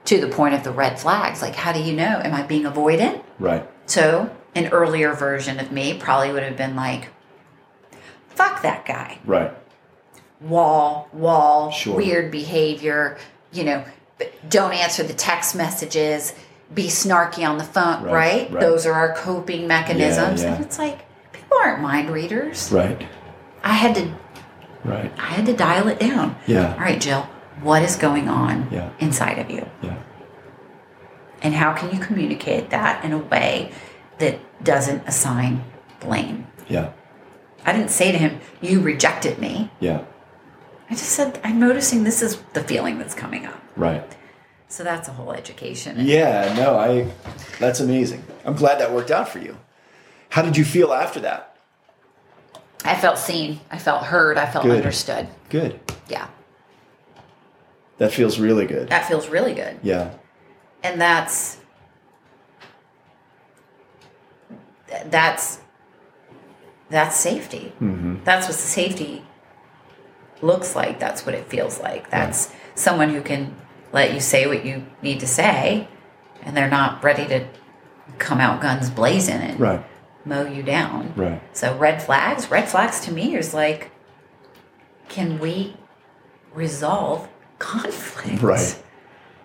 to 0.05 0.19
the 0.19 0.27
point 0.27 0.55
of 0.55 0.63
the 0.63 0.71
red 0.71 0.99
flags, 0.99 1.41
like, 1.41 1.55
how 1.55 1.71
do 1.71 1.79
you 1.79 1.93
know? 1.93 2.19
Am 2.23 2.33
I 2.33 2.41
being 2.43 2.63
avoidant? 2.63 3.21
Right. 3.37 3.65
So, 3.85 4.29
an 4.55 4.67
earlier 4.69 5.13
version 5.13 5.59
of 5.59 5.71
me 5.71 5.93
probably 5.97 6.31
would 6.33 6.43
have 6.43 6.57
been 6.57 6.75
like, 6.75 7.09
fuck 8.39 8.61
that 8.61 8.85
guy. 8.85 9.17
Right. 9.25 9.51
Wall, 10.41 11.09
wall, 11.11 11.71
Sure. 11.71 11.97
weird 11.97 12.31
behavior, 12.31 13.17
you 13.51 13.65
know, 13.65 13.83
don't 14.49 14.73
answer 14.73 15.03
the 15.03 15.13
text 15.13 15.55
messages, 15.55 16.33
be 16.73 16.85
snarky 16.87 17.47
on 17.47 17.57
the 17.57 17.63
phone, 17.65 18.03
Right, 18.03 18.13
right? 18.13 18.51
right. 18.51 18.61
Those 18.61 18.85
are 18.85 18.93
our 18.93 19.13
coping 19.13 19.67
mechanisms. 19.67 20.41
yeah. 20.43 20.53
And 20.55 20.63
it's 20.65 20.79
like, 20.79 20.99
people 21.33 21.57
aren't 21.61 21.81
mind 21.81 22.09
readers. 22.09 22.71
Right. 22.71 23.05
I 23.63 23.73
had 23.73 23.95
to 23.95 24.13
Right. 24.85 25.11
I 25.19 25.25
had 25.33 25.45
to 25.47 25.53
dial 25.53 25.89
it 25.89 25.99
down. 25.99 26.37
Yeah. 26.47 26.71
All 26.73 26.79
right, 26.79 27.01
Jill, 27.01 27.27
what 27.61 27.81
is 27.83 27.97
going 27.97 28.29
on 28.29 28.69
Yeah. 28.71 28.89
inside 28.99 29.37
of 29.37 29.49
you? 29.51 29.65
Yeah. 29.81 29.95
And 31.41 31.53
how 31.53 31.73
can 31.73 31.91
you 31.93 31.99
communicate 31.99 32.69
that 32.69 33.03
in 33.03 33.11
a 33.11 33.17
way 33.17 33.71
that 34.19 34.39
doesn't 34.63 35.03
assign 35.05 35.63
blame? 35.99 36.47
Yeah. 36.69 36.89
I 37.65 37.73
didn't 37.73 37.91
say 37.91 38.11
to 38.11 38.17
him, 38.17 38.39
You 38.61 38.81
rejected 38.81 39.39
me. 39.39 39.71
Yeah. 39.79 40.03
I 40.89 40.93
just 40.93 41.11
said, 41.11 41.39
I'm 41.43 41.59
noticing 41.59 42.03
this 42.03 42.21
is 42.21 42.41
the 42.53 42.63
feeling 42.63 42.97
that's 42.97 43.13
coming 43.13 43.45
up. 43.45 43.61
Right. 43.75 44.03
So 44.69 44.83
that's 44.83 45.07
a 45.07 45.11
whole 45.11 45.31
education. 45.31 45.97
Yeah, 45.99 46.53
no, 46.55 46.77
I 46.77 47.11
that's 47.59 47.79
amazing. 47.79 48.23
I'm 48.45 48.55
glad 48.55 48.79
that 48.79 48.91
worked 48.91 49.11
out 49.11 49.27
for 49.27 49.39
you. 49.39 49.57
How 50.29 50.43
did 50.43 50.55
you 50.57 50.63
feel 50.63 50.93
after 50.93 51.19
that? 51.21 51.57
I 52.85 52.95
felt 52.95 53.17
seen. 53.17 53.59
I 53.71 53.77
felt 53.79 54.03
heard. 54.03 54.37
I 54.37 54.45
felt 54.49 54.65
Good. 54.65 54.77
understood. 54.77 55.27
Good. 55.49 55.79
Yeah. 56.07 56.27
That 57.97 58.13
feels 58.13 58.39
really 58.39 58.65
good. 58.65 58.89
That 58.89 59.07
feels 59.07 59.27
really 59.27 59.53
good. 59.53 59.79
Yeah. 59.83 60.13
And 60.83 61.01
that's 61.01 61.57
that's 65.05 65.59
that's 66.89 67.15
safety. 67.15 67.73
Mm-hmm. 67.81 68.23
That's 68.23 68.47
what 68.47 68.55
safety 68.55 69.23
looks 70.41 70.75
like. 70.75 70.99
That's 70.99 71.25
what 71.25 71.35
it 71.35 71.45
feels 71.47 71.79
like. 71.79 72.09
That's 72.09 72.51
someone 72.75 73.09
who 73.09 73.21
can 73.21 73.55
let 73.91 74.13
you 74.13 74.19
say 74.19 74.47
what 74.47 74.65
you 74.65 74.85
need 75.01 75.19
to 75.19 75.27
say 75.27 75.87
and 76.43 76.55
they're 76.55 76.69
not 76.69 77.03
ready 77.03 77.25
to 77.27 77.45
come 78.17 78.39
out 78.39 78.61
guns 78.61 78.89
blazing 78.89 79.35
and 79.41 79.59
Right. 79.59 79.83
mow 80.25 80.45
you 80.45 80.63
down. 80.63 81.13
Right. 81.15 81.41
So 81.55 81.75
red 81.77 82.01
flags, 82.01 82.49
red 82.49 82.67
flags 82.69 82.99
to 83.01 83.11
me 83.11 83.35
is 83.35 83.53
like, 83.53 83.91
can 85.09 85.39
we 85.39 85.75
resolve 86.53 87.27
conflict? 87.59 88.41
Right. 88.41 88.81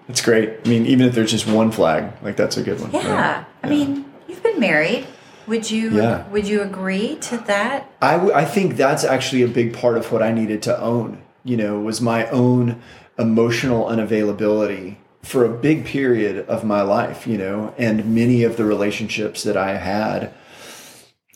That's 0.07 0.21
great. 0.21 0.51
I 0.65 0.69
mean, 0.69 0.87
even 0.87 1.07
if 1.09 1.15
there's 1.15 1.31
just 1.31 1.47
one 1.47 1.71
flag, 1.71 2.13
like 2.23 2.37
that's 2.37 2.57
a 2.57 2.63
good 2.63 2.81
one. 2.81 2.91
Yeah. 2.93 3.37
right? 3.39 3.47
I 3.63 3.69
mean, 3.69 4.05
you've 4.29 4.43
been 4.43 4.61
married. 4.61 5.07
Would 5.47 5.71
you 5.71 5.91
Yeah. 5.91 6.29
would 6.31 6.47
you 6.47 6.63
agree 6.63 7.17
to 7.23 7.37
that? 7.39 7.91
I, 8.01 8.13
w- 8.13 8.33
I 8.35 8.45
think 8.45 8.77
that's 8.77 9.05
actually 9.05 9.43
a 9.43 9.49
big 9.49 9.75
part 9.75 9.97
of 9.97 10.11
what 10.13 10.23
I 10.23 10.33
needed 10.33 10.63
to 10.63 10.81
own, 10.81 11.23
you 11.45 11.57
know, 11.57 11.81
was 11.81 12.01
my 12.01 12.27
own 12.31 12.81
emotional 13.19 13.87
unavailability 13.87 14.97
for 15.23 15.45
a 15.45 15.49
big 15.49 15.87
period 15.87 16.47
of 16.49 16.65
my 16.65 16.83
life, 16.83 17.27
you 17.27 17.39
know, 17.39 17.75
and 17.79 18.15
many 18.15 18.43
of 18.43 18.57
the 18.57 18.65
relationships 18.65 19.43
that 19.45 19.57
I 19.57 19.77
had 19.77 20.33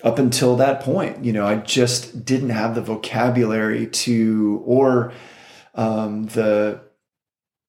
up 0.04 0.18
until 0.18 0.56
that 0.56 0.80
point, 0.80 1.24
you 1.24 1.32
know, 1.32 1.46
I 1.46 1.56
just 1.56 2.24
didn't 2.24 2.50
have 2.50 2.74
the 2.74 2.80
vocabulary 2.80 3.86
to, 3.86 4.62
or 4.64 5.12
um, 5.74 6.26
the 6.26 6.80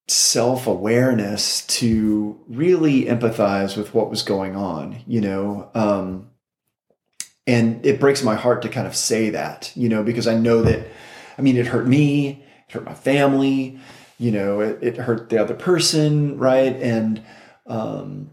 self 0.07 0.67
awareness 0.67 1.65
to 1.67 2.39
really 2.47 3.05
empathize 3.05 3.77
with 3.77 3.93
what 3.93 4.09
was 4.09 4.23
going 4.23 4.55
on, 4.55 4.97
you 5.07 5.21
know. 5.21 5.69
Um, 5.73 6.28
and 7.49 7.83
it 7.83 7.99
breaks 7.99 8.21
my 8.21 8.35
heart 8.35 8.61
to 8.61 8.69
kind 8.69 8.85
of 8.85 8.95
say 8.95 9.31
that, 9.31 9.71
you 9.75 9.89
know, 9.89 10.03
because 10.03 10.27
I 10.27 10.37
know 10.37 10.61
that, 10.61 10.85
I 11.35 11.41
mean, 11.41 11.57
it 11.57 11.65
hurt 11.65 11.87
me, 11.87 12.45
it 12.67 12.73
hurt 12.73 12.85
my 12.85 12.93
family, 12.93 13.79
you 14.19 14.31
know, 14.31 14.59
it, 14.59 14.77
it 14.83 14.97
hurt 14.97 15.31
the 15.31 15.41
other 15.41 15.55
person, 15.55 16.37
right? 16.37 16.75
And, 16.75 17.23
um, 17.65 18.29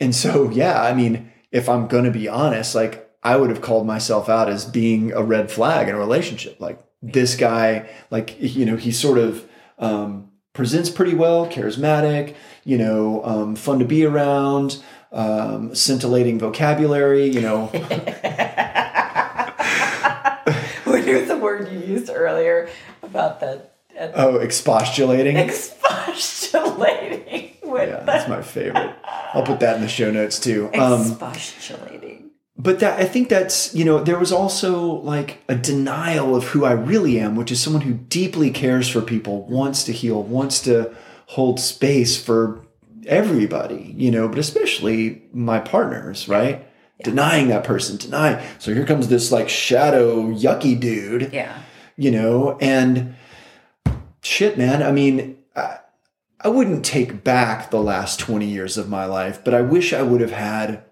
and 0.00 0.14
so, 0.14 0.48
yeah, 0.48 0.82
I 0.82 0.94
mean, 0.94 1.30
if 1.52 1.68
I'm 1.68 1.86
going 1.86 2.04
to 2.04 2.10
be 2.10 2.26
honest, 2.26 2.74
like 2.74 3.06
I 3.22 3.36
would 3.36 3.50
have 3.50 3.60
called 3.60 3.86
myself 3.86 4.30
out 4.30 4.48
as 4.48 4.64
being 4.64 5.12
a 5.12 5.22
red 5.22 5.50
flag 5.50 5.86
in 5.86 5.94
a 5.94 5.98
relationship. 5.98 6.58
Like 6.60 6.82
this 7.02 7.36
guy, 7.36 7.90
like, 8.10 8.34
you 8.40 8.64
know, 8.64 8.76
he 8.76 8.92
sort 8.92 9.18
of, 9.18 9.46
um, 9.78 10.30
presents 10.54 10.88
pretty 10.88 11.14
well, 11.14 11.46
charismatic, 11.48 12.34
you 12.64 12.78
know, 12.78 13.22
um, 13.24 13.56
fun 13.56 13.78
to 13.80 13.84
be 13.84 14.06
around, 14.06 14.82
um, 15.14 15.74
scintillating 15.74 16.38
vocabulary, 16.38 17.26
you 17.26 17.40
know. 17.40 17.66
what 20.84 21.06
was 21.06 21.28
the 21.28 21.38
word 21.40 21.72
you 21.72 21.78
used 21.78 22.10
earlier 22.10 22.68
about 23.02 23.40
that? 23.40 23.76
Oh, 24.14 24.38
expostulating. 24.38 25.36
expostulating? 25.36 27.50
Yeah, 27.74 28.04
that's 28.04 28.28
my 28.28 28.40
favorite. 28.40 28.94
I'll 29.32 29.42
put 29.42 29.58
that 29.60 29.74
in 29.74 29.82
the 29.82 29.88
show 29.88 30.12
notes 30.12 30.38
too. 30.38 30.70
Um, 30.74 31.00
expostulating. 31.00 32.30
but 32.56 32.78
that 32.78 33.00
I 33.00 33.04
think 33.04 33.28
that's 33.28 33.74
you 33.74 33.84
know 33.84 34.00
there 34.02 34.16
was 34.16 34.30
also 34.30 34.84
like 34.84 35.42
a 35.48 35.56
denial 35.56 36.36
of 36.36 36.44
who 36.44 36.64
I 36.64 36.70
really 36.70 37.18
am, 37.18 37.34
which 37.34 37.50
is 37.50 37.60
someone 37.60 37.82
who 37.82 37.94
deeply 37.94 38.52
cares 38.52 38.88
for 38.88 39.00
people, 39.00 39.44
wants 39.48 39.82
to 39.84 39.92
heal, 39.92 40.22
wants 40.22 40.60
to 40.62 40.94
hold 41.26 41.58
space 41.58 42.16
for 42.22 42.64
everybody, 43.06 43.94
you 43.96 44.10
know, 44.10 44.28
but 44.28 44.38
especially 44.38 45.22
my 45.32 45.58
partners, 45.58 46.28
right? 46.28 46.66
Denying 47.02 47.48
that 47.48 47.64
person, 47.64 47.96
denying. 47.96 48.44
So 48.58 48.72
here 48.72 48.86
comes 48.86 49.08
this 49.08 49.32
like 49.32 49.48
shadow 49.48 50.30
yucky 50.32 50.78
dude, 50.78 51.32
Yeah. 51.32 51.58
you 51.96 52.10
know, 52.10 52.56
and 52.60 53.14
shit, 54.22 54.56
man. 54.56 54.82
I 54.82 54.92
mean, 54.92 55.38
I, 55.56 55.78
I 56.40 56.48
wouldn't 56.48 56.84
take 56.84 57.24
back 57.24 57.70
the 57.70 57.80
last 57.82 58.20
20 58.20 58.46
years 58.46 58.76
of 58.76 58.88
my 58.88 59.04
life, 59.06 59.42
but 59.44 59.54
I 59.54 59.60
wish 59.62 59.92
I 59.92 60.02
would 60.02 60.20
have 60.20 60.32
had 60.32 60.84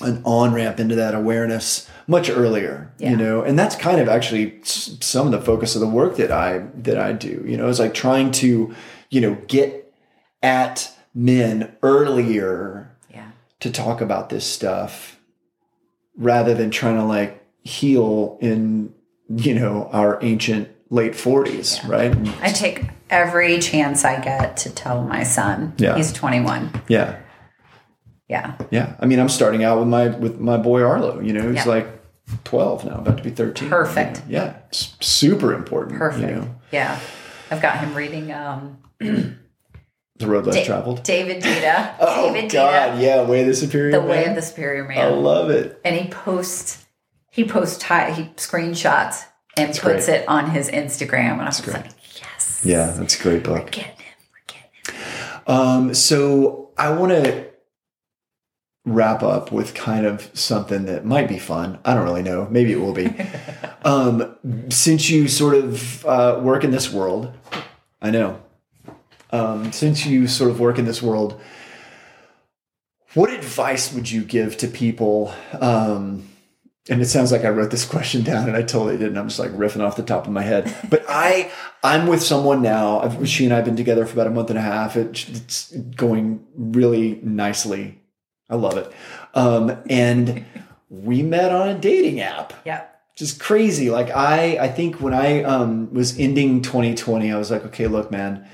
an 0.00 0.20
on 0.24 0.52
ramp 0.52 0.80
into 0.80 0.94
that 0.96 1.14
awareness 1.14 1.88
much 2.06 2.28
earlier, 2.28 2.92
Yeah. 2.98 3.10
you 3.10 3.16
know, 3.16 3.42
and 3.42 3.58
that's 3.58 3.76
kind 3.76 4.00
of 4.00 4.08
actually 4.08 4.58
some 4.64 5.26
of 5.26 5.32
the 5.32 5.40
focus 5.40 5.74
of 5.74 5.80
the 5.80 5.86
work 5.88 6.16
that 6.16 6.32
I, 6.32 6.66
that 6.82 6.98
I 6.98 7.12
do, 7.12 7.44
you 7.46 7.56
know, 7.56 7.68
is 7.68 7.78
like 7.78 7.94
trying 7.94 8.32
to, 8.32 8.74
you 9.10 9.20
know, 9.20 9.36
get 9.46 9.92
at 10.42 10.90
men 11.14 11.76
earlier 11.82 12.90
Yeah. 13.12 13.30
to 13.60 13.70
talk 13.70 14.00
about 14.00 14.28
this 14.30 14.46
stuff 14.46 15.18
rather 16.16 16.54
than 16.54 16.70
trying 16.70 16.96
to 16.96 17.04
like 17.04 17.44
heal 17.62 18.38
in, 18.40 18.92
you 19.28 19.54
know, 19.54 19.88
our 19.92 20.18
ancient 20.22 20.68
late 20.90 21.12
40s, 21.12 21.86
right? 21.88 22.14
I 22.42 22.50
take 22.52 22.84
every 23.08 23.58
chance 23.58 24.04
I 24.04 24.20
get 24.20 24.56
to 24.58 24.70
tell 24.70 25.02
my 25.02 25.22
son. 25.22 25.74
Yeah. 25.78 25.96
He's 25.96 26.12
21. 26.12 26.70
Yeah. 26.88 27.16
Yeah. 28.28 28.54
Yeah. 28.70 28.94
I 29.00 29.06
mean, 29.06 29.18
I'm 29.18 29.28
starting 29.28 29.64
out 29.64 29.78
with 29.78 29.88
my 29.88 30.08
with 30.08 30.38
my 30.40 30.56
boy 30.56 30.82
Arlo, 30.82 31.20
you 31.20 31.32
know, 31.32 31.48
he's 31.50 31.66
Yeah. 31.66 31.72
like 31.72 31.88
12 32.44 32.84
now, 32.86 32.94
about 32.94 33.18
to 33.18 33.22
be 33.22 33.30
13. 33.30 33.68
Perfect. 33.68 34.22
you 34.28 34.36
know? 34.38 34.44
Yeah. 34.44 34.54
It's 34.68 34.96
super 35.00 35.52
important. 35.54 35.98
Perfect. 35.98 36.28
You 36.28 36.34
know, 36.36 36.48
Yeah. 36.70 36.98
I've 37.50 37.60
got 37.60 37.78
him 37.78 37.94
reading 37.94 38.32
um, 38.32 38.78
the 40.22 40.28
road 40.28 40.46
less 40.46 40.56
Da- 40.56 40.64
traveled. 40.64 41.02
David 41.02 41.42
Deida. 41.42 41.94
Oh 42.00 42.32
David 42.32 42.50
God, 42.50 42.92
Deida. 42.98 43.02
yeah, 43.02 43.22
Way 43.24 43.42
of 43.42 43.46
the 43.48 43.54
Superior 43.54 43.92
The 43.92 44.00
Man. 44.00 44.08
Way 44.08 44.24
of 44.26 44.34
the 44.34 44.42
Superior 44.42 44.84
man. 44.88 44.98
I 44.98 45.08
love 45.08 45.50
it. 45.50 45.80
and 45.84 45.94
he 45.94 46.08
posts 46.08 46.84
he 47.30 47.44
posts 47.44 47.82
hi- 47.82 48.10
he 48.12 48.24
screenshots 48.36 49.24
and 49.56 49.68
puts 49.76 50.06
great. 50.06 50.20
it 50.20 50.28
on 50.28 50.50
his 50.50 50.70
Instagram 50.70 51.32
and 51.32 51.42
I 51.42 51.46
was 51.46 51.66
like, 51.66 51.86
yes. 52.20 52.60
Yeah, 52.64 52.90
that's 52.92 53.18
a 53.18 53.22
great 53.22 53.42
book. 53.44 53.70
Getting 53.70 53.90
him. 53.90 54.14
We're 54.32 54.46
getting 54.46 55.00
him. 55.00 55.42
Um, 55.46 55.94
so 55.94 56.70
I 56.78 56.90
want 56.90 57.12
to 57.12 57.46
wrap 58.84 59.22
up 59.22 59.52
with 59.52 59.74
kind 59.74 60.06
of 60.06 60.28
something 60.34 60.86
that 60.86 61.04
might 61.04 61.28
be 61.28 61.38
fun. 61.38 61.78
I 61.84 61.94
don't 61.94 62.02
really 62.04 62.22
know. 62.22 62.48
Maybe 62.50 62.72
it 62.72 62.80
will 62.80 62.92
be. 62.94 63.14
um, 63.84 64.36
since 64.70 65.08
you 65.08 65.28
sort 65.28 65.54
of 65.54 66.04
uh, 66.04 66.40
work 66.42 66.64
in 66.64 66.70
this 66.72 66.92
world, 66.92 67.32
I 68.00 68.10
know. 68.10 68.42
Um, 69.32 69.72
since 69.72 70.04
you 70.06 70.28
sort 70.28 70.50
of 70.50 70.60
work 70.60 70.78
in 70.78 70.84
this 70.84 71.02
world, 71.02 71.40
what 73.14 73.30
advice 73.30 73.92
would 73.92 74.10
you 74.10 74.22
give 74.24 74.56
to 74.58 74.68
people? 74.68 75.34
Um, 75.58 76.28
and 76.88 77.00
it 77.00 77.06
sounds 77.06 77.30
like 77.32 77.44
I 77.44 77.48
wrote 77.50 77.70
this 77.70 77.84
question 77.94 78.22
down 78.22 78.48
and 78.48 78.56
I 78.56 78.62
totally 78.62 78.96
didn't. 78.96 79.16
I'm 79.16 79.28
just 79.28 79.38
like 79.38 79.50
riffing 79.52 79.80
off 79.80 79.96
the 79.96 80.02
top 80.02 80.26
of 80.26 80.32
my 80.32 80.42
head. 80.42 80.74
But 80.90 81.04
I, 81.08 81.50
I'm 81.82 82.06
with 82.06 82.22
someone 82.22 82.62
now. 82.62 83.00
I've, 83.00 83.28
she 83.28 83.44
and 83.44 83.52
I 83.52 83.56
have 83.56 83.64
been 83.64 83.76
together 83.76 84.04
for 84.06 84.14
about 84.14 84.26
a 84.26 84.30
month 84.30 84.50
and 84.50 84.58
a 84.58 84.62
half. 84.62 84.96
It, 84.96 85.28
it's 85.28 85.72
going 85.96 86.44
really 86.56 87.20
nicely. 87.22 88.00
I 88.50 88.56
love 88.56 88.76
it. 88.76 88.92
Um, 89.34 89.76
and 89.88 90.44
we 90.90 91.22
met 91.22 91.52
on 91.52 91.68
a 91.70 91.78
dating 91.78 92.20
app 92.20 92.52
Yeah. 92.66 92.84
just 93.16 93.40
crazy. 93.40 93.88
Like 93.90 94.10
I, 94.10 94.58
I 94.58 94.68
think 94.68 95.00
when 95.00 95.14
I 95.14 95.42
um, 95.42 95.92
was 95.94 96.18
ending 96.18 96.60
2020, 96.62 97.32
I 97.32 97.38
was 97.38 97.50
like, 97.50 97.64
okay, 97.66 97.86
look, 97.86 98.10
man, 98.10 98.46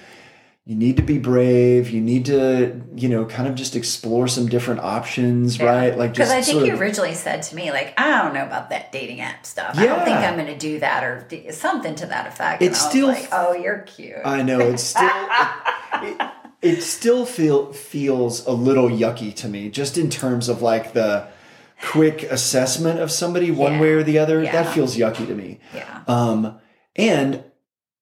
you 0.68 0.74
need 0.76 0.98
to 0.98 1.02
be 1.02 1.16
brave. 1.16 1.88
You 1.88 2.02
need 2.02 2.26
to, 2.26 2.78
you 2.94 3.08
know, 3.08 3.24
kind 3.24 3.48
of 3.48 3.54
just 3.54 3.74
explore 3.74 4.28
some 4.28 4.50
different 4.50 4.80
options, 4.80 5.58
right? 5.58 5.96
Like 5.96 6.12
Because 6.12 6.30
I 6.30 6.42
think 6.42 6.66
you 6.66 6.74
of- 6.74 6.80
originally 6.80 7.14
said 7.14 7.40
to 7.44 7.56
me, 7.56 7.70
like, 7.72 7.94
I 7.98 8.22
don't 8.22 8.34
know 8.34 8.44
about 8.44 8.68
that 8.68 8.92
dating 8.92 9.22
app 9.22 9.46
stuff. 9.46 9.76
Yeah. 9.76 9.80
I 9.80 9.86
don't 9.86 10.04
think 10.04 10.18
I'm 10.18 10.34
going 10.34 10.46
to 10.48 10.58
do 10.58 10.78
that 10.80 11.02
or 11.04 11.24
do, 11.26 11.50
something 11.52 11.94
to 11.94 12.06
that 12.08 12.26
effect. 12.26 12.60
It's 12.60 12.78
still- 12.78 13.06
like, 13.08 13.28
oh, 13.32 13.54
you're 13.54 13.78
cute. 13.78 14.18
I 14.26 14.42
know 14.42 14.60
it's 14.60 14.82
still 14.82 15.08
it, 15.08 16.20
it, 16.20 16.30
it 16.60 16.82
still 16.82 17.24
feel 17.24 17.72
feels 17.72 18.44
a 18.46 18.52
little 18.52 18.90
yucky 18.90 19.34
to 19.36 19.48
me, 19.48 19.70
just 19.70 19.96
in 19.96 20.10
terms 20.10 20.50
of 20.50 20.60
like 20.60 20.92
the 20.92 21.28
quick 21.82 22.24
assessment 22.24 23.00
of 23.00 23.10
somebody 23.10 23.50
one 23.50 23.72
Yeah. 23.74 23.80
way 23.80 23.92
or 23.92 24.02
the 24.02 24.18
other. 24.18 24.42
Yeah. 24.42 24.52
That 24.52 24.74
feels 24.74 24.98
yucky 24.98 25.26
to 25.28 25.34
me. 25.34 25.60
yeah. 25.74 26.02
Um, 26.06 26.58
and 26.94 27.42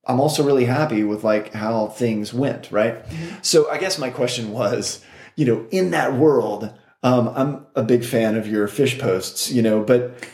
I'm 0.07 0.20
also 0.20 0.44
really 0.44 0.64
happy 0.64 1.02
with 1.02 1.24
like 1.24 1.52
how 1.52 1.88
things 1.88 2.32
went, 2.32 2.70
right? 2.70 3.04
Mm-hmm. 3.04 3.36
So 3.42 3.70
I 3.70 3.78
guess 3.78 3.98
my 3.98 4.11
question 4.11 4.52
was, 4.52 5.04
you 5.34 5.44
know, 5.44 5.66
in 5.70 5.90
that 5.90 6.14
world, 6.14 6.72
um, 7.02 7.28
I'm 7.34 7.66
a 7.74 7.82
big 7.82 8.04
fan 8.04 8.36
of 8.36 8.46
your 8.46 8.68
fish 8.68 8.98
posts, 8.98 9.50
you 9.50 9.62
know, 9.62 9.82
but 9.82 10.14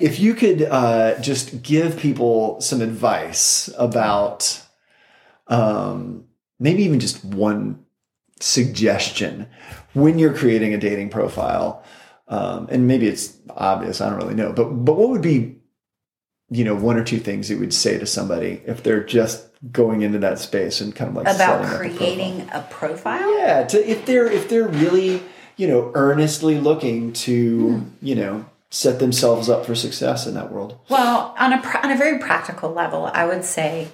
if 0.00 0.18
you 0.18 0.34
could 0.34 0.62
uh, 0.62 1.20
just 1.20 1.62
give 1.62 1.98
people 1.98 2.60
some 2.60 2.80
advice 2.80 3.70
about 3.78 4.62
um, 5.48 6.24
maybe 6.58 6.82
even 6.84 7.00
just 7.00 7.24
one 7.24 7.84
suggestion 8.40 9.46
when 9.92 10.18
you're 10.18 10.34
creating 10.34 10.72
a 10.72 10.78
dating 10.78 11.10
profile 11.10 11.84
um, 12.28 12.66
and 12.70 12.86
maybe 12.86 13.06
it's 13.06 13.36
obvious 13.50 14.00
i 14.00 14.08
don't 14.08 14.18
really 14.18 14.34
know 14.34 14.50
but 14.50 14.64
but 14.64 14.94
what 14.94 15.10
would 15.10 15.20
be 15.20 15.59
you 16.50 16.64
know 16.64 16.74
one 16.74 16.96
or 16.96 17.04
two 17.04 17.18
things 17.18 17.48
you 17.50 17.58
would 17.58 17.72
say 17.74 17.98
to 17.98 18.06
somebody 18.06 18.60
if 18.66 18.82
they're 18.82 19.04
just 19.04 19.46
going 19.72 20.02
into 20.02 20.18
that 20.18 20.38
space 20.38 20.80
and 20.80 20.94
kind 20.94 21.10
of 21.10 21.16
like 21.16 21.34
about 21.34 21.60
up 21.60 21.66
a 21.66 21.76
profile? 21.78 21.96
creating 21.96 22.48
a 22.52 22.60
profile. 22.70 23.38
yeah 23.38 23.64
to, 23.64 23.88
if 23.88 24.04
they're 24.06 24.26
if 24.26 24.48
they're 24.48 24.68
really 24.68 25.22
you 25.56 25.68
know 25.68 25.90
earnestly 25.94 26.58
looking 26.58 27.12
to 27.12 27.84
you 28.02 28.14
know 28.14 28.44
set 28.70 28.98
themselves 29.00 29.48
up 29.48 29.66
for 29.66 29.74
success 29.74 30.26
in 30.26 30.34
that 30.34 30.52
world 30.52 30.78
Well, 30.88 31.34
on 31.38 31.52
a 31.52 31.60
pr- 31.60 31.78
on 31.78 31.90
a 31.90 31.96
very 31.96 32.18
practical 32.20 32.70
level, 32.72 33.10
I 33.12 33.26
would 33.26 33.44
say 33.44 33.88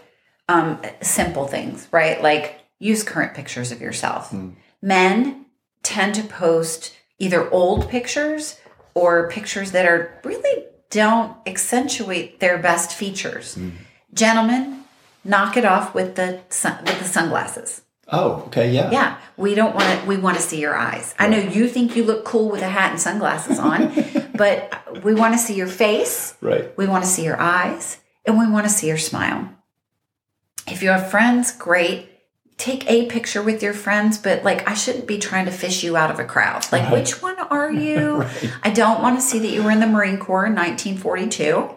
um, 0.49 0.81
simple 1.01 1.47
things, 1.47 1.89
right? 1.91 2.23
Like 2.23 2.61
use 2.79 3.03
current 3.03 3.35
pictures 3.35 3.73
of 3.73 3.81
yourself. 3.81 4.35
Men 4.83 5.47
tend 5.83 6.15
to 6.17 6.23
post 6.23 6.95
either 7.19 7.51
old 7.51 7.89
pictures 7.89 8.61
or 8.95 9.31
pictures 9.31 9.73
that 9.73 9.87
are 9.87 10.21
really 10.25 10.67
don't 10.91 11.37
accentuate 11.47 12.41
their 12.41 12.59
best 12.59 12.93
features. 12.93 13.57
Mm-hmm. 13.57 13.77
Gentlemen, 14.15 14.85
knock 15.25 15.57
it 15.57 15.65
off 15.65 15.95
with 15.95 16.15
the 16.17 16.41
sun, 16.49 16.79
with 16.85 16.99
the 16.99 17.05
sunglasses. 17.05 17.83
oh 18.13 18.45
okay 18.47 18.71
yeah 18.71 18.91
Yeah, 18.91 19.19
we 19.37 19.55
don't 19.55 19.75
want 19.75 20.01
to. 20.01 20.07
We 20.07 20.17
want 20.17 20.37
to 20.37 20.43
see 20.43 20.61
your 20.61 20.77
eyes. 20.77 21.15
I 21.19 21.29
know 21.29 21.39
you 21.39 21.69
think 21.69 21.97
you 21.97 22.05
look 22.05 22.25
cool 22.25 22.49
with 22.51 22.63
a 22.63 22.69
hat 22.69 22.93
and 22.93 23.01
sunglasses 23.01 23.59
on, 23.59 23.93
but 24.35 25.03
we 25.05 25.13
want 25.15 25.35
to 25.35 25.39
see 25.39 25.55
your 25.55 25.67
face. 25.67 26.35
right 26.41 26.77
We 26.79 26.87
want 26.87 27.05
to 27.05 27.11
see 27.11 27.25
your 27.25 27.41
eyes, 27.41 27.99
and 28.25 28.39
we 28.39 28.47
want 28.49 28.65
to 28.67 28.73
see 28.73 28.87
your 28.87 28.99
smile. 28.99 29.51
If 30.69 30.83
you 30.83 30.91
have 30.91 31.11
friends, 31.11 31.53
great. 31.53 32.09
Take 32.59 32.89
a 32.91 33.07
picture 33.07 33.43
with 33.43 33.63
your 33.63 33.75
friends, 33.75 34.17
but 34.19 34.43
like 34.43 34.67
I 34.69 34.75
shouldn't 34.75 35.07
be 35.07 35.19
trying 35.19 35.45
to 35.45 35.51
fish 35.53 35.85
you 35.85 35.97
out 35.97 36.11
of 36.11 36.19
a 36.19 36.25
crowd. 36.25 36.67
Like, 36.73 36.85
Right. 36.85 36.93
which 36.93 37.21
one 37.23 37.39
are 37.39 37.71
you? 37.87 38.25
I 38.63 38.71
don't 38.71 39.03
want 39.03 39.19
to 39.19 39.25
see 39.25 39.39
that 39.41 39.49
you 39.51 39.63
were 39.63 39.71
in 39.71 39.81
the 39.81 39.87
Marine 39.87 40.19
Corps 40.19 40.47
in 40.47 40.55
1942. 40.55 41.69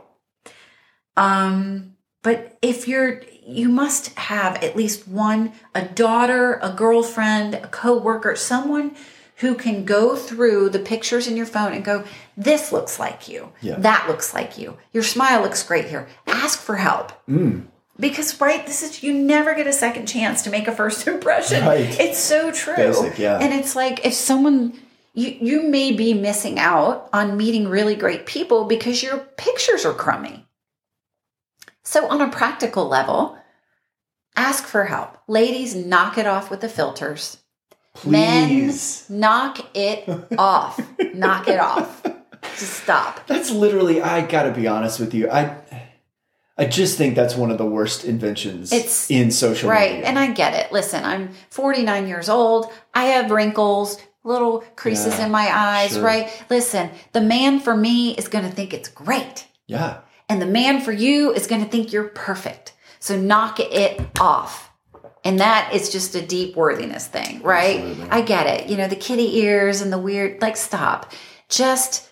Um, 1.18 1.96
but 2.24 2.58
if 2.62 2.88
you're, 2.88 3.22
you 3.46 3.70
must 3.70 4.18
have 4.18 4.64
at 4.64 4.76
least 4.76 5.08
one, 5.08 5.52
a 5.76 5.84
daughter, 5.84 6.60
a 6.62 6.72
girlfriend, 6.72 7.56
a 7.56 7.68
coworker, 7.68 8.36
someone 8.36 8.96
who 9.38 9.56
can 9.56 9.86
go 9.86 10.16
through 10.16 10.70
the 10.70 10.80
pictures 10.80 11.28
in 11.28 11.38
your 11.38 11.46
phone 11.46 11.72
and 11.74 11.84
go, 11.84 12.04
this 12.36 12.72
looks 12.72 13.00
like 13.00 13.28
you. 13.30 13.52
Yeah. 13.62 13.76
That 13.80 14.06
looks 14.10 14.34
like 14.34 14.58
you. 14.58 14.78
Your 14.92 15.04
smile 15.04 15.42
looks 15.42 15.64
great 15.64 15.86
here. 15.86 16.08
Ask 16.28 16.60
for 16.60 16.76
help. 16.76 17.12
Mm. 17.28 17.68
Because 18.00 18.39
right, 18.39 18.66
this 18.66 18.82
is 18.82 19.04
you 19.04 19.14
never 19.14 19.54
get 19.56 19.68
a 19.68 19.74
second 19.74 20.08
chance 20.08 20.41
to 20.43 20.50
make 20.50 20.68
a 20.68 20.72
first 20.72 21.06
impression. 21.16 21.66
Right. 21.66 22.00
It's 22.00 22.20
so 22.20 22.52
true. 22.52 22.76
Basic, 22.76 23.20
yeah. 23.20 23.39
And 23.39 23.54
it's 23.54 23.76
like 23.76 24.06
if 24.06 24.14
someone 24.14 24.80
you 25.14 25.38
you 25.41 25.64
may 25.64 25.91
be 25.91 26.14
missing 26.14 26.60
out 26.60 27.10
on 27.12 27.36
meeting 27.38 27.68
really 27.68 27.95
great 27.95 28.26
people 28.26 28.66
because 28.66 29.04
your 29.04 29.18
pictures 29.18 29.86
are 29.86 29.93
crummy. 29.93 30.45
So 31.84 32.08
on 32.08 32.22
a 32.22 32.30
practical 32.30 32.88
level, 32.88 33.38
ask 34.36 34.66
for 34.66 34.86
help. 34.86 35.18
Ladies, 35.28 35.76
knock 35.76 36.18
it 36.18 36.28
off 36.28 36.50
with 36.52 36.62
the 36.62 36.70
filters. 36.70 37.38
Please. 37.95 39.06
Men, 39.10 39.20
knock 39.20 39.76
it 39.76 40.08
off. 40.38 40.80
knock 41.14 41.47
it 41.47 41.60
off. 41.60 42.04
Just 42.58 42.84
stop. 42.84 43.26
That's 43.28 43.52
literally. 43.52 44.02
I 44.02 44.22
gotta 44.26 44.52
be 44.52 44.68
honest 44.68 45.00
with 45.00 45.14
you. 45.14 45.30
I, 45.30 45.58
I 46.60 46.66
just 46.66 46.97
think 46.97 47.16
that's 47.16 47.36
one 47.36 47.51
of 47.51 47.57
the 47.57 47.66
worst 47.66 48.03
inventions 48.05 48.72
It's- 48.74 49.10
in 49.10 49.32
social 49.32 49.70
Right. 49.70 49.91
media. 49.91 49.95
Right. 49.97 50.07
And 50.10 50.20
I 50.20 50.28
get 50.28 50.53
it. 50.53 50.72
Listen, 50.72 51.03
I'm 51.05 51.30
49 51.49 52.07
years 52.07 52.28
old. 52.30 52.72
I 52.93 53.05
have 53.05 53.32
wrinkles, 53.32 53.97
little 54.24 54.64
creases 54.76 55.18
Yeah, 55.18 55.26
in 55.26 55.32
my 55.32 55.49
eyes, 55.51 55.91
sure. 55.93 56.01
right? 56.03 56.30
Listen, 56.49 56.89
the 57.14 57.22
man 57.22 57.60
for 57.62 57.76
me 57.76 58.12
is 58.16 58.28
going 58.28 58.43
to 58.47 58.51
think 58.51 58.74
it's 58.74 58.89
great. 58.89 59.45
yeah, 59.68 59.97
And 60.28 60.41
the 60.41 60.45
man 60.45 60.82
for 60.82 60.91
you 60.91 61.32
is 61.34 61.47
going 61.47 61.64
to 61.64 61.70
think 61.70 61.91
you're 61.93 62.03
perfect. 62.10 62.74
So 62.99 63.16
knock 63.16 63.60
it 63.60 64.01
off. 64.20 64.70
And 65.24 65.39
that 65.39 65.72
is 65.74 65.89
just 65.89 66.16
a 66.16 66.22
deep 66.22 66.55
worthiness 66.55 67.05
thing, 67.07 67.41
right? 67.41 67.78
Absolutely. 67.80 68.10
I 68.12 68.22
get 68.22 68.47
it. 68.47 68.70
You 68.70 68.78
know, 68.78 68.88
the 68.88 68.95
kitty 68.95 69.38
ears 69.39 69.82
and 69.82 69.91
the 69.91 69.97
weird, 69.97 70.41
like, 70.41 70.55
stop. 70.57 71.12
Just 71.49 72.10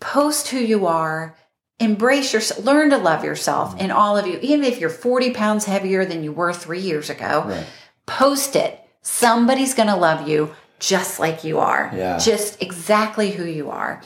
post 0.00 0.48
who 0.48 0.58
you 0.58 0.86
are, 0.86 1.36
embrace 1.80 2.32
yourself, 2.32 2.64
learn 2.64 2.90
to 2.90 2.98
love 2.98 3.24
yourself 3.24 3.70
Mm-hmm. 3.70 3.80
in 3.86 3.90
all 3.90 4.16
of 4.16 4.26
you. 4.26 4.38
Even 4.42 4.64
if 4.64 4.78
you're 4.78 4.90
40 4.90 5.30
pounds 5.32 5.64
heavier 5.64 6.04
than 6.04 6.22
you 6.22 6.32
were 6.32 6.52
three 6.52 6.80
years 6.80 7.10
ago, 7.10 7.44
right. 7.46 7.66
post 8.06 8.54
it. 8.56 8.78
Somebody's 9.02 9.74
going 9.74 9.88
to 9.88 9.96
love 9.96 10.28
you 10.28 10.54
just 10.78 11.18
like 11.18 11.42
you 11.44 11.58
are, 11.58 11.90
Yeah. 11.94 12.18
just 12.18 12.62
exactly 12.62 13.30
who 13.30 13.44
you 13.44 13.70
are. 13.70 14.02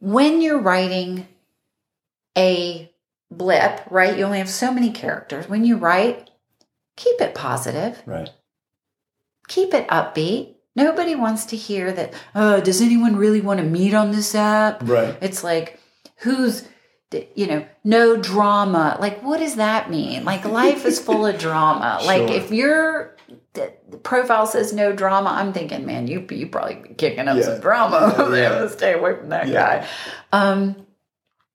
When 0.00 0.40
you're 0.42 0.58
writing 0.60 1.26
a 2.36 2.90
blip, 3.30 3.80
right? 3.90 4.16
You 4.16 4.24
only 4.24 4.38
have 4.38 4.48
so 4.48 4.72
many 4.72 4.90
characters. 4.90 5.48
When 5.48 5.64
you 5.64 5.76
write, 5.76 6.30
keep 6.96 7.20
it 7.20 7.34
positive, 7.34 8.02
Right. 8.06 8.30
keep 9.48 9.74
it 9.74 9.88
upbeat. 9.88 10.54
Nobody 10.76 11.14
wants 11.14 11.44
to 11.46 11.56
hear 11.56 11.90
that, 11.92 12.14
oh, 12.34 12.60
does 12.60 12.80
anyone 12.80 13.16
really 13.16 13.40
want 13.40 13.58
to 13.58 13.66
meet 13.66 13.92
on 13.94 14.12
this 14.12 14.34
app? 14.34 14.80
Right. 14.84 15.16
It's 15.20 15.42
like, 15.42 15.80
who's, 16.18 16.64
you 17.34 17.46
know, 17.46 17.66
no 17.84 18.16
drama. 18.16 18.96
Like, 19.00 19.22
what 19.22 19.38
does 19.38 19.56
that 19.56 19.90
mean? 19.90 20.24
Like, 20.24 20.44
life 20.44 20.84
is 20.84 21.00
full 21.00 21.26
of 21.26 21.38
drama. 21.38 22.00
Like, 22.04 22.28
Sure. 22.28 22.36
if 22.36 22.50
your 22.50 23.16
profile 24.02 24.46
says 24.46 24.72
no 24.72 24.92
drama, 24.92 25.30
I'm 25.30 25.52
thinking, 25.52 25.86
man, 25.86 26.06
you 26.06 26.26
you 26.30 26.46
probably 26.48 26.76
be 26.76 26.94
kicking 26.94 27.26
up 27.28 27.36
Yeah. 27.38 27.42
some 27.44 27.60
drama. 27.60 28.30
Yeah, 28.36 28.66
stay 28.78 28.92
away 28.92 29.16
from 29.16 29.30
that 29.30 29.48
Yeah. 29.48 29.54
guy. 29.80 29.86
Um, 30.32 30.86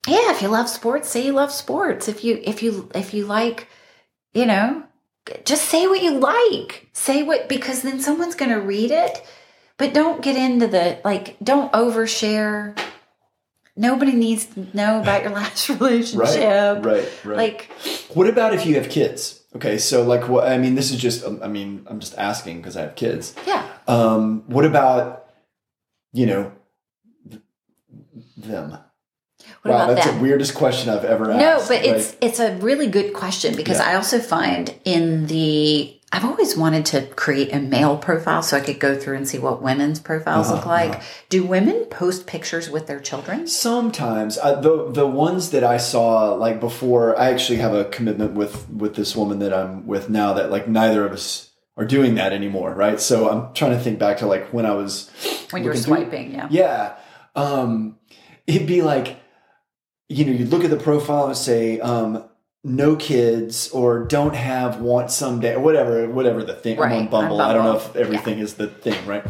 yeah, 0.08 0.32
if 0.32 0.42
you 0.42 0.48
love 0.50 0.68
sports, 0.70 1.10
say 1.10 1.26
you 1.26 1.34
love 1.34 1.52
sports. 1.52 2.08
If 2.08 2.24
you 2.24 2.40
if 2.44 2.62
you 2.64 2.90
if 2.96 3.14
you 3.14 3.26
like, 3.26 3.68
you 4.34 4.46
know, 4.46 4.84
just 5.46 5.66
say 5.70 5.88
what 5.88 6.02
you 6.02 6.12
like. 6.20 6.90
Say 6.94 7.24
what 7.24 7.48
because 7.48 7.84
then 7.84 8.00
someone's 8.02 8.36
gonna 8.36 8.60
read 8.60 8.92
it. 8.92 9.24
But 9.78 9.94
don't 9.94 10.22
get 10.22 10.36
into 10.36 10.68
the 10.68 11.00
like. 11.06 11.38
Don't 11.44 11.72
overshare. 11.74 12.78
Nobody 13.76 14.12
needs 14.12 14.46
to 14.48 14.68
know 14.76 15.02
about 15.02 15.24
your 15.24 15.32
last 15.32 15.68
relationship. 15.70 16.86
Right. 16.86 16.86
Right. 16.86 17.26
Right. 17.26 17.38
Like, 17.38 17.70
what 18.14 18.28
about 18.28 18.54
if 18.54 18.66
you 18.66 18.76
have 18.76 18.90
kids? 18.90 19.42
Okay, 19.56 19.78
so 19.78 20.04
like, 20.04 20.28
what? 20.30 20.48
I 20.48 20.58
mean, 20.58 20.76
this 20.76 20.92
is 20.92 21.00
just. 21.00 21.24
um, 21.26 21.40
I 21.44 21.48
mean, 21.48 21.86
I'm 21.88 22.00
just 22.00 22.18
asking 22.18 22.58
because 22.58 22.76
I 22.78 22.82
have 22.82 22.96
kids. 22.96 23.36
yeah, 23.46 23.68
Um, 23.88 24.44
what 24.48 24.66
about, 24.66 25.28
you 26.12 26.26
know, 26.26 26.52
th- 27.30 27.42
them? 28.38 28.78
What 29.62 29.72
wow, 29.74 29.94
that's 29.94 30.08
the 30.12 30.20
weirdest 30.20 30.56
question 30.56 30.90
I've 30.90 31.06
ever 31.06 31.32
asked. 31.32 31.40
No, 31.40 31.58
but 31.76 31.86
right? 31.86 31.86
it's 31.98 32.16
it's 32.22 32.40
a 32.40 32.56
really 32.58 32.88
good 32.88 33.14
question 33.14 33.56
because 33.56 33.78
Yeah. 33.80 33.90
I 33.92 33.96
also 33.96 34.20
find 34.20 34.74
in 34.86 35.28
the 35.28 36.00
I've 36.16 36.24
always 36.26 36.56
wanted 36.56 36.86
to 36.88 37.08
create 37.08 37.52
a 37.54 37.60
male 37.60 37.98
profile 37.98 38.44
so 38.44 38.56
I 38.56 38.60
could 38.60 38.80
go 38.80 38.96
through 38.96 39.18
and 39.18 39.28
see 39.28 39.40
what 39.40 39.64
women's 39.64 40.00
profiles 40.00 40.46
Uh-huh, 40.48 40.58
look 40.58 40.66
like. 40.68 41.02
Do 41.30 41.44
women 41.44 41.86
post 41.86 42.28
pictures 42.28 42.70
with 42.70 42.86
their 42.86 43.00
children? 43.00 43.48
Sometimes 43.48 44.38
uh, 44.38 44.62
the 44.62 44.92
the 44.92 45.08
ones 45.08 45.50
that 45.50 45.64
I 45.64 45.78
saw 45.78 46.34
like 46.34 46.60
before, 46.60 47.20
I 47.20 47.32
actually 47.32 47.58
have 47.58 47.74
a 47.74 47.86
commitment 47.86 48.34
with 48.34 48.70
with 48.70 48.94
this 48.96 49.16
woman 49.16 49.40
that 49.40 49.54
I'm 49.54 49.88
with 49.88 50.08
now. 50.10 50.34
That 50.34 50.52
like 50.52 50.68
neither 50.68 51.04
of 51.04 51.14
us 51.14 51.50
are 51.78 51.86
doing 51.86 52.14
that 52.16 52.32
anymore, 52.32 52.72
right? 52.76 53.00
So 53.02 53.28
I'm 53.32 53.52
trying 53.56 53.72
to 53.72 53.80
think 53.80 53.98
back 53.98 54.18
to 54.20 54.28
like 54.28 54.54
when 54.54 54.68
I 54.68 54.76
was 54.76 55.10
When 55.50 55.64
you're 55.64 55.74
looking 55.74 55.84
through- 55.86 55.96
swiping, 56.04 56.32
yeah. 56.34 56.48
Yeah, 56.52 56.96
um, 57.36 57.98
it'd 58.46 58.68
be 58.68 58.84
like 58.84 59.18
you 60.10 60.26
know 60.26 60.32
you'd 60.32 60.50
look 60.50 60.64
at 60.64 60.70
the 60.70 60.78
profile 60.78 61.26
and 61.26 61.36
say 61.38 61.80
um, 61.80 62.24
no 62.64 62.96
kids 62.96 63.70
or 63.72 64.06
don't 64.06 64.36
have 64.36 64.80
want 64.80 65.12
someday 65.12 65.54
or 65.56 65.60
whatever 65.60 66.08
whatever 66.10 66.44
the 66.44 66.54
thing. 66.56 66.78
I'm 66.78 66.84
Right, 66.84 66.92
on 66.94 67.00
on 67.04 67.08
Bumble. 67.08 67.42
I 67.42 67.54
don't 67.54 67.66
know 67.66 67.76
if 67.78 67.96
everything 67.96 68.40
is 68.40 68.54
the 68.56 68.68
thing, 68.68 69.06
right? 69.06 69.26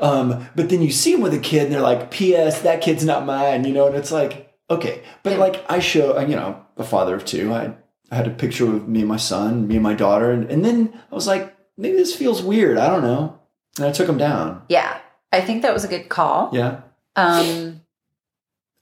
Um, 0.00 0.46
but 0.54 0.68
then 0.70 0.80
you 0.80 0.90
see 0.90 1.12
them 1.12 1.20
with 1.22 1.34
a 1.34 1.38
kid 1.40 1.64
and 1.64 1.72
they're 1.72 1.80
like, 1.80 2.10
P.S. 2.10 2.62
That 2.62 2.80
kid's 2.80 3.04
not 3.04 3.26
mine, 3.26 3.64
you 3.64 3.74
know, 3.74 3.88
and 3.88 3.96
it's 3.96 4.12
like, 4.12 4.54
okay. 4.70 5.02
But 5.22 5.32
Yeah. 5.34 5.38
like 5.38 5.64
I 5.70 5.80
show, 5.80 6.18
you 6.20 6.36
know, 6.36 6.64
a 6.76 6.84
father 6.84 7.14
of 7.16 7.24
two, 7.24 7.52
I, 7.52 7.74
I 8.10 8.14
had 8.14 8.26
a 8.26 8.30
picture 8.30 8.64
of 8.74 8.88
me 8.88 9.00
and 9.00 9.08
my 9.08 9.16
son, 9.16 9.66
me 9.68 9.74
and 9.74 9.82
my 9.82 9.94
daughter, 9.94 10.30
and, 10.30 10.48
and 10.50 10.64
then 10.64 10.98
I 11.10 11.14
was 11.14 11.26
like, 11.26 11.54
maybe 11.76 11.96
this 11.96 12.14
feels 12.14 12.42
weird. 12.42 12.78
I 12.78 12.88
don't 12.88 13.02
know. 13.02 13.38
And 13.76 13.86
I 13.86 13.92
took 13.92 14.06
them 14.06 14.18
down. 14.18 14.62
Yeah. 14.68 14.98
I 15.32 15.40
think 15.42 15.62
that 15.62 15.74
was 15.74 15.84
a 15.84 15.88
good 15.88 16.08
call. 16.08 16.50
Yeah. 16.54 16.80
Um, 17.16 17.77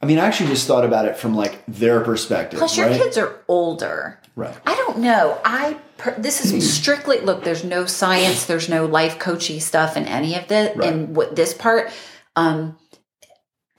I 0.01 0.07
mean, 0.07 0.19
I 0.19 0.27
actually 0.27 0.51
just 0.51 0.67
thought 0.67 0.85
about 0.85 1.07
it 1.07 1.17
from 1.17 1.35
like 1.35 1.65
their 1.67 2.01
perspective. 2.01 2.59
plus, 2.59 2.77
your 2.77 2.87
right? 2.89 3.01
kids 3.01 3.17
are 3.17 3.41
older. 3.49 4.21
Right. 4.35 4.55
I 4.67 4.75
don't 4.75 4.99
know. 4.99 5.41
I 5.45 5.79
per, 5.97 6.15
this 6.19 6.45
is 6.45 6.75
strictly 6.75 7.21
look. 7.21 7.43
There's 7.45 7.65
no 7.65 7.87
science. 7.87 8.45
There's 8.45 8.69
no 8.69 8.85
life 8.85 9.19
coachy 9.19 9.59
stuff 9.59 9.97
in 9.97 10.05
any 10.05 10.35
of 10.37 10.49
the 10.49 10.73
Right. 10.77 10.93
in 10.93 11.15
what 11.15 11.35
this 11.35 11.55
part. 11.55 11.91
Um, 12.37 12.77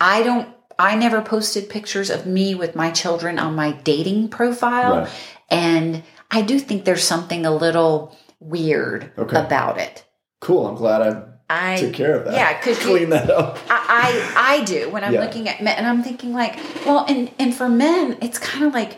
I 0.02 0.24
don't. 0.24 0.50
I 0.80 0.96
never 0.96 1.22
posted 1.22 1.70
pictures 1.70 2.10
of 2.10 2.26
me 2.26 2.54
with 2.56 2.76
my 2.76 2.92
children 2.92 3.40
on 3.40 3.56
my 3.56 3.72
dating 3.72 4.30
profile, 4.30 4.98
Right. 5.02 5.10
and 5.50 6.04
I 6.30 6.42
do 6.42 6.60
think 6.60 6.86
there's 6.86 7.04
something 7.04 7.46
a 7.46 7.52
little 7.56 8.16
weird 8.40 9.12
Okay. 9.18 9.38
about 9.40 9.80
it. 9.80 10.04
Cool. 10.42 10.68
I'm 10.68 10.76
glad 10.76 11.02
I 11.02 11.22
I 11.50 11.78
took 11.78 11.94
care 11.94 12.16
of 12.16 12.26
that. 12.26 12.34
Yeah, 12.34 12.58
because 12.58 12.78
clean 12.86 13.10
that 13.12 13.30
up. 13.30 13.58
I, 13.70 14.34
I 14.38 14.60
I 14.60 14.64
do 14.66 14.90
when 14.90 15.04
I'm 15.04 15.14
Yeah. 15.14 15.22
looking 15.24 15.48
at 15.48 15.62
men, 15.62 15.78
and 15.78 15.88
I'm 15.88 16.04
thinking 16.04 16.34
like, 16.34 16.58
well, 16.86 17.06
and 17.08 17.32
and 17.40 17.54
for 17.56 17.70
men, 17.70 18.18
it's 18.22 18.38
kind 18.40 18.66
of 18.66 18.74
like, 18.74 18.98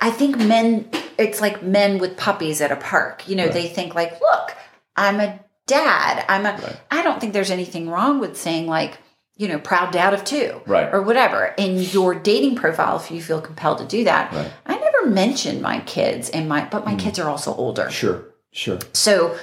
I 0.00 0.10
think 0.10 0.36
men, 0.38 0.88
it's 1.18 1.40
like 1.40 1.62
men 1.62 1.98
with 1.98 2.16
puppies 2.16 2.60
at 2.60 2.70
a 2.70 2.76
park. 2.76 3.28
You 3.28 3.36
know, 3.36 3.44
Right. 3.44 3.52
they 3.54 3.66
think 3.68 3.94
like, 3.94 4.20
look, 4.20 4.54
I'm 4.96 5.20
a 5.20 5.40
dad. 5.66 6.24
I'm 6.28 6.44
a. 6.46 6.52
Right. 6.52 6.76
I 6.90 7.02
don't 7.02 7.18
think 7.20 7.32
there's 7.32 7.50
anything 7.50 7.88
wrong 7.88 8.20
with 8.20 8.36
saying 8.36 8.66
like, 8.66 8.98
you 9.36 9.48
know, 9.48 9.58
proud 9.58 9.90
dad 9.90 10.12
of 10.12 10.22
two, 10.22 10.60
Right. 10.66 10.92
or 10.92 11.00
whatever 11.00 11.54
in 11.56 11.78
your 11.78 12.14
dating 12.14 12.56
profile 12.56 12.96
if 12.98 13.10
you 13.10 13.22
feel 13.22 13.40
compelled 13.40 13.78
to 13.78 13.86
do 13.86 14.04
that. 14.04 14.30
Right. 14.34 14.50
I 14.66 14.76
never 14.76 15.06
mentioned 15.06 15.62
my 15.62 15.80
kids 15.80 16.28
in 16.28 16.46
my, 16.46 16.66
but 16.70 16.82
Mm. 16.82 16.86
my 16.86 16.94
kids 16.96 17.18
are 17.18 17.30
also 17.30 17.54
older. 17.54 17.88
Sure. 17.90 18.22
Sure. 18.52 18.78
So, 18.92 19.34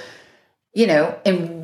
you 0.72 0.86
know, 0.86 1.18
and 1.24 1.57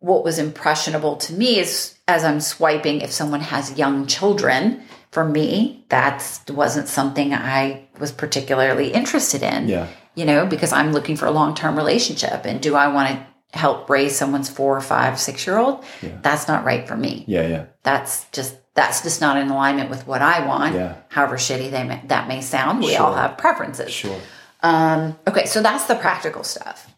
what 0.00 0.24
was 0.24 0.38
impressionable 0.38 1.16
to 1.16 1.32
me 1.32 1.58
is 1.58 1.96
as 2.06 2.24
I'm 2.24 2.40
swiping, 2.40 3.00
if 3.00 3.10
someone 3.10 3.40
has 3.40 3.76
young 3.78 4.06
children, 4.06 4.82
for 5.10 5.24
me, 5.24 5.84
that 5.88 6.40
wasn't 6.48 6.88
something 6.88 7.32
I 7.32 7.88
was 7.98 8.12
particularly 8.12 8.92
interested 8.92 9.42
in. 9.42 9.68
Yeah. 9.68 9.88
You 10.14 10.24
know, 10.24 10.46
because 10.46 10.72
I'm 10.72 10.92
looking 10.92 11.16
for 11.16 11.26
a 11.26 11.30
long 11.30 11.54
term 11.54 11.76
relationship. 11.76 12.44
And 12.44 12.60
do 12.60 12.74
I 12.74 12.88
want 12.88 13.08
to 13.08 13.58
help 13.58 13.88
raise 13.88 14.16
someone's 14.16 14.50
four 14.50 14.76
or 14.76 14.80
five, 14.80 15.18
six 15.18 15.46
year 15.46 15.56
old? 15.56 15.84
Yeah. 16.02 16.18
That's 16.22 16.48
not 16.48 16.64
right 16.64 16.86
for 16.86 16.96
me. 16.96 17.24
Yeah. 17.26 17.46
Yeah. 17.46 17.66
That's 17.82 18.26
just. 18.30 18.56
That's 18.74 19.02
just 19.02 19.20
not 19.20 19.36
in 19.36 19.48
alignment 19.48 19.90
with 19.90 20.06
what 20.06 20.22
I 20.22 20.46
want. 20.46 20.76
Yeah. 20.76 20.94
However 21.08 21.36
shitty 21.36 21.72
they 21.72 21.82
may, 21.82 22.00
that 22.06 22.28
may 22.28 22.40
sound, 22.40 22.78
we 22.78 22.94
all 22.94 23.12
have 23.12 23.36
preferences. 23.36 23.90
Sure. 23.90 24.20
Um, 24.62 25.18
okay, 25.26 25.46
so 25.46 25.60
that's 25.62 25.86
the 25.86 25.96
practical 25.96 26.44
stuff. 26.44 26.88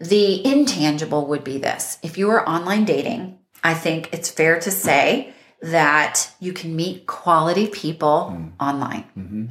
The 0.00 0.44
intangible 0.46 1.26
would 1.26 1.44
be 1.44 1.58
this. 1.58 1.98
If 2.02 2.16
you 2.16 2.30
are 2.30 2.48
online 2.48 2.84
dating, 2.84 3.38
I 3.62 3.74
think 3.74 4.08
it's 4.12 4.30
fair 4.30 4.58
to 4.60 4.70
say 4.70 5.34
that 5.60 6.32
you 6.40 6.52
can 6.54 6.74
meet 6.74 7.06
quality 7.06 7.66
people 7.68 8.34
online. 8.58 9.04
hmm 9.14 9.44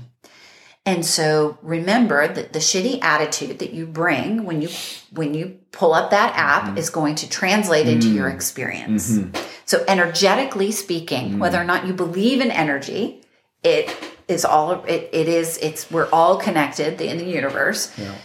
And 0.85 1.05
so 1.05 1.59
remember 1.61 2.27
that 2.27 2.51
the 2.53 2.59
shitty 2.59 3.03
attitude 3.03 3.59
that 3.59 3.73
you 3.73 3.85
bring 3.85 4.43
when 4.45 4.59
you 4.63 4.69
when 5.11 5.35
you 5.35 5.59
pull 5.71 5.93
up 5.93 6.09
that 6.09 6.33
app 6.35 6.77
is 6.79 6.89
going 6.89 7.13
to 7.15 7.29
translate 7.29 7.87
into 7.87 8.07
your 8.09 8.27
experience. 8.27 9.11
Mhm. 9.11 9.35
So 9.65 9.83
energetically 9.87 10.71
speaking, 10.71 11.37
whether 11.37 11.59
or 11.61 11.63
not 11.65 11.85
you 11.85 11.93
believe 11.93 12.41
in 12.41 12.49
energy, 12.49 13.21
it 13.61 13.95
is 14.27 14.45
all 14.45 14.83
it, 14.85 15.09
it 15.13 15.27
is 15.27 15.59
it's 15.61 15.91
we're 15.91 16.09
all 16.11 16.37
connected 16.37 16.99
in 17.01 17.19
the 17.19 17.25
universe. 17.25 17.91
Yeah. 17.95 18.15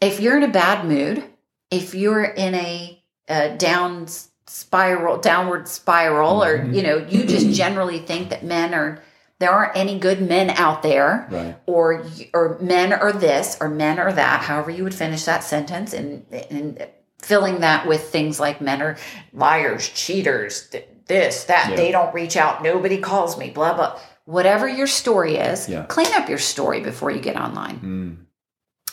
If 0.00 0.20
you're 0.20 0.36
in 0.36 0.44
a 0.44 0.48
bad 0.52 0.84
mood, 0.86 1.24
if 1.72 1.94
you're 1.94 2.22
in 2.24 2.54
a, 2.54 3.02
a 3.28 3.56
down 3.56 4.06
spiral, 4.46 5.18
downward 5.18 5.66
spiral, 5.68 6.44
or 6.44 6.64
you 6.66 6.82
know, 6.82 6.98
you 6.98 7.24
just 7.24 7.48
generally 7.62 7.98
think 7.98 8.30
that 8.30 8.44
men 8.44 8.74
are 8.74 9.02
there 9.38 9.50
aren't 9.50 9.76
any 9.76 9.98
good 9.98 10.22
men 10.22 10.50
out 10.50 10.82
there 10.84 11.26
Right. 11.30 11.56
or 11.66 12.06
or 12.32 12.58
men 12.60 12.92
are 12.92 13.12
this 13.12 13.56
or 13.60 13.68
men 13.68 13.98
are 13.98 14.12
that 14.12 14.42
however 14.42 14.70
you 14.70 14.84
would 14.84 14.94
finish 14.94 15.24
that 15.24 15.42
sentence 15.42 15.92
and 15.92 16.24
and 16.50 16.86
filling 17.20 17.58
that 17.60 17.86
with 17.88 18.02
things 18.10 18.38
like 18.38 18.60
men 18.60 18.80
are 18.82 18.96
liars 19.32 19.88
cheaters 19.88 20.68
th- 20.70 20.86
this 21.06 21.44
that 21.44 21.70
Yeah. 21.70 21.76
they 21.76 21.90
don't 21.90 22.14
reach 22.14 22.36
out 22.36 22.62
nobody 22.62 22.98
calls 22.98 23.36
me 23.36 23.50
blah 23.50 23.74
blah 23.74 23.98
whatever 24.26 24.68
your 24.68 24.86
story 24.86 25.36
is 25.36 25.68
Yeah. 25.68 25.86
clean 25.86 26.12
up 26.14 26.28
your 26.28 26.38
story 26.38 26.80
before 26.80 27.10
you 27.10 27.20
get 27.20 27.34
online 27.36 27.80
Mm. 27.80 28.21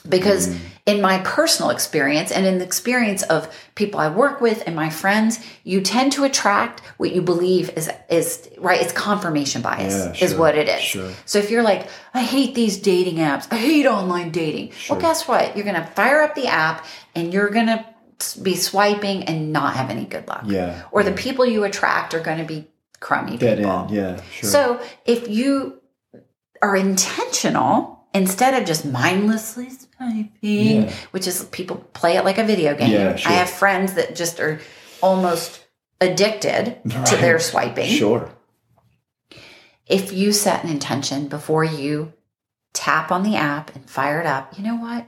Because 0.08 0.48
Mm. 0.48 0.58
in 0.86 1.02
my 1.02 1.20
personal 1.20 1.70
experience 1.72 2.32
and 2.32 2.46
in 2.46 2.58
the 2.60 2.66
experience 2.66 3.22
of 3.24 3.48
people 3.76 4.00
I 4.00 4.08
work 4.10 4.40
with 4.42 4.64
and 4.66 4.76
my 4.76 4.90
friends, 4.90 5.40
you 5.64 5.82
tend 5.82 6.14
to 6.14 6.24
attract 6.24 6.82
what 6.98 7.12
you 7.14 7.22
believe 7.22 7.70
is 7.76 7.90
is 8.10 8.48
right. 8.58 8.82
It's 8.82 8.94
confirmation 8.94 9.62
bias 9.62 9.94
Yeah, 10.20 10.26
is 10.26 10.34
what 10.36 10.58
it 10.58 10.68
is. 10.70 10.82
sure. 10.82 11.12
So 11.26 11.38
if 11.40 11.52
you're 11.52 11.64
like, 11.64 11.88
I 12.14 12.22
hate 12.22 12.56
these 12.56 12.78
dating 12.78 13.18
apps, 13.18 13.48
I 13.52 13.58
hate 13.58 13.86
online 13.86 14.32
dating. 14.32 14.72
Sure. 14.72 14.96
Well, 14.96 15.02
guess 15.02 15.28
what? 15.28 15.56
You're 15.56 15.66
gonna 15.66 15.86
fire 15.96 16.22
up 16.22 16.34
the 16.36 16.48
app 16.48 16.86
and 17.16 17.34
you're 17.34 17.50
gonna 17.50 17.86
be 18.42 18.56
swiping 18.56 19.24
and 19.26 19.54
not 19.54 19.76
have 19.76 19.90
any 19.90 20.06
good 20.06 20.28
luck. 20.28 20.44
Yeah. 20.46 20.82
Or 20.92 21.04
the 21.04 21.12
people 21.14 21.46
you 21.46 21.64
attract 21.66 22.14
are 22.14 22.20
gonna 22.20 22.44
be 22.46 22.68
crummy 23.00 23.38
Dead 23.38 23.58
people. 23.60 23.72
end. 23.82 23.92
Yeah. 23.92 24.20
Sure. 24.32 24.50
So 24.50 24.80
if 25.06 25.28
you 25.30 25.76
are 26.62 26.76
intentional 26.76 28.06
instead 28.14 28.54
of 28.60 28.68
just 28.68 28.84
mindlessly 28.86 29.70
swiping, 30.00 30.32
Yeah. 30.42 30.92
which 31.12 31.28
is 31.28 31.44
people 31.46 31.78
play 31.94 32.18
it 32.18 32.26
like 32.26 32.38
a 32.38 32.44
video 32.44 32.76
game. 32.76 32.92
Yeah, 32.92 33.16
sure. 33.16 33.32
I 33.32 33.36
have 33.36 33.50
friends 33.50 33.94
that 33.94 34.16
just 34.16 34.40
are 34.40 34.60
almost 35.02 35.64
addicted 36.02 36.78
to 36.84 37.18
their 37.18 37.40
swiping. 37.40 37.88
Sure. 37.90 38.30
If 39.88 40.14
you 40.14 40.32
set 40.32 40.64
an 40.64 40.70
intention 40.70 41.28
before 41.28 41.64
you 41.64 42.14
tap 42.74 43.12
on 43.12 43.24
the 43.24 43.36
app 43.36 43.76
and 43.76 43.90
fire 43.90 44.20
it 44.22 44.26
up, 44.26 44.58
you 44.58 44.64
know 44.64 44.76
what? 44.76 45.08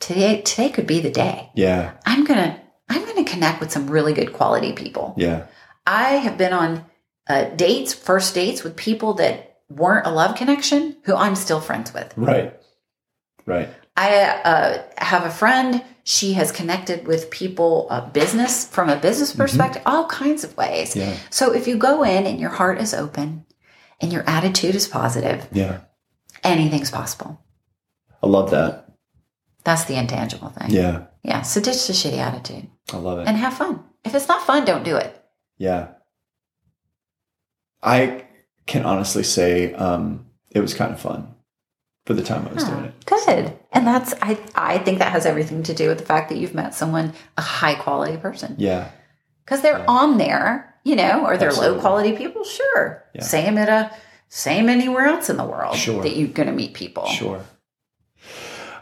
Today 0.00 0.40
today 0.42 0.68
could 0.70 0.86
be 0.86 1.00
the 1.00 1.10
day. 1.10 1.50
Yeah. 1.54 1.92
I'm 2.04 2.24
going 2.24 2.38
to 2.42 2.60
I'm 2.88 3.02
going 3.04 3.24
to 3.24 3.30
connect 3.30 3.60
with 3.60 3.70
some 3.72 3.90
really 3.90 4.12
good 4.12 4.32
quality 4.32 4.72
people. 4.72 5.14
Yeah. 5.16 5.46
I 5.86 6.14
have 6.16 6.36
been 6.36 6.52
on 6.52 6.84
uh, 7.26 7.44
dates, 7.44 7.94
first 7.94 8.34
dates 8.34 8.62
with 8.62 8.76
people 8.76 9.14
that 9.14 9.58
weren't 9.70 10.06
a 10.06 10.10
love 10.10 10.36
connection 10.36 10.96
who 11.04 11.14
I'm 11.14 11.34
still 11.34 11.60
friends 11.60 11.94
with. 11.94 12.12
Right. 12.16 12.54
Right. 13.46 13.68
I 13.96 14.18
uh, 14.44 14.82
have 14.98 15.24
a 15.24 15.30
friend. 15.30 15.82
She 16.04 16.34
has 16.34 16.52
connected 16.52 17.06
with 17.06 17.30
people, 17.30 17.86
uh, 17.90 18.08
business 18.10 18.66
from 18.68 18.90
a 18.90 18.96
business 18.96 19.34
perspective, 19.34 19.82
all 19.86 20.06
kinds 20.06 20.44
of 20.44 20.56
ways. 20.56 20.94
Mm-hmm. 20.94 21.10
Yeah. 21.10 21.16
So 21.30 21.52
if 21.54 21.66
you 21.68 21.76
go 21.76 22.02
in 22.02 22.26
and 22.26 22.38
your 22.40 22.50
heart 22.50 22.78
is 22.80 22.92
open 22.92 23.46
and 24.00 24.12
your 24.12 24.22
attitude 24.28 24.74
is 24.74 24.86
positive, 24.88 25.46
Yeah. 25.52 25.80
anything's 26.42 26.90
possible. 26.90 27.40
I 28.22 28.26
love 28.26 28.50
that. 28.50 28.86
That's 29.64 29.84
the 29.84 29.96
intangible 29.96 30.50
thing. 30.50 30.70
Yeah. 30.70 31.06
Yeah. 31.22 31.40
So 31.42 31.60
ditch 31.60 31.86
the 31.86 31.92
shitty 31.94 32.18
attitude 32.18 32.68
I 32.92 32.96
love 32.98 33.20
it. 33.20 33.28
and 33.28 33.36
have 33.38 33.54
fun. 33.54 33.82
If 34.04 34.14
it's 34.14 34.28
not 34.28 34.42
fun, 34.42 34.64
don't 34.66 34.84
do 34.84 34.96
it. 34.96 35.24
Yeah. 35.56 35.88
I 37.82 38.24
can 38.66 38.84
honestly 38.84 39.22
say 39.22 39.72
um, 39.74 40.26
it 40.50 40.60
was 40.60 40.74
kind 40.74 40.92
of 40.92 41.00
fun 41.00 41.33
for 42.06 42.14
the 42.14 42.22
time 42.22 42.46
I 42.48 42.52
was 42.52 42.64
doing 42.64 42.84
it. 42.84 43.04
Good. 43.06 43.56
And 43.72 43.86
that's 43.86 44.14
I 44.20 44.38
I 44.54 44.78
think 44.78 44.98
that 44.98 45.12
has 45.12 45.24
everything 45.26 45.62
to 45.64 45.74
do 45.74 45.88
with 45.88 45.98
the 45.98 46.04
fact 46.04 46.28
that 46.28 46.38
you've 46.38 46.54
met 46.54 46.74
someone 46.74 47.12
a 47.38 47.42
high 47.42 47.74
quality 47.74 48.16
person. 48.16 48.54
Yeah. 48.58 48.90
Because 49.44 49.62
they're 49.62 49.78
Yeah. 49.78 49.84
on 49.88 50.18
there, 50.18 50.74
you 50.84 50.96
know, 50.96 51.24
or 51.24 51.36
they're 51.36 51.48
Absolutely. 51.48 51.76
low 51.76 51.80
quality 51.80 52.12
people, 52.16 52.44
sure. 52.44 53.04
Yeah. 53.14 53.22
Same 53.22 53.56
at 53.58 53.68
a 53.68 53.90
same 54.28 54.68
anywhere 54.68 55.06
else 55.06 55.30
in 55.30 55.36
the 55.36 55.44
world 55.44 55.76
Sure. 55.76 56.02
that 56.02 56.16
you're 56.16 56.28
gonna 56.28 56.52
meet 56.52 56.74
people. 56.74 57.06
Sure. 57.06 57.40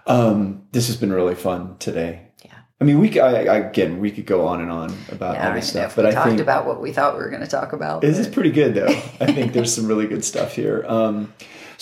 Um, 0.07 0.65
this 0.73 0.89
has 0.89 0.97
been 0.97 1.13
really 1.13 1.35
fun 1.37 1.77
today. 1.79 2.23
Yeah. 2.45 2.51
I 2.81 2.85
mean, 2.85 2.99
we 2.99 3.21
I, 3.21 3.43
again 3.43 4.01
we 4.01 4.11
could 4.11 4.27
go 4.27 4.47
on 4.49 4.61
and 4.61 4.71
on 4.71 4.93
about 5.13 5.35
Yeah, 5.37 5.49
all 5.51 5.55
this 5.55 5.69
stuff, 5.69 5.97
we 5.97 6.03
but 6.03 6.11
I 6.11 6.15
talked 6.15 6.29
think 6.29 6.41
about 6.41 6.67
what 6.67 6.81
we 6.81 6.93
thought 6.93 7.17
we 7.17 7.23
were 7.23 7.31
gonna 7.31 7.47
talk 7.47 7.73
about. 7.73 8.01
This 8.01 8.19
is 8.19 8.27
pretty 8.27 8.51
good, 8.51 8.75
though. 8.75 8.89
I 9.21 9.33
think 9.33 9.53
there's 9.55 9.73
some 9.73 9.87
really 9.87 10.07
good 10.09 10.25
stuff 10.25 10.55
here. 10.57 10.85
Um, 10.89 11.33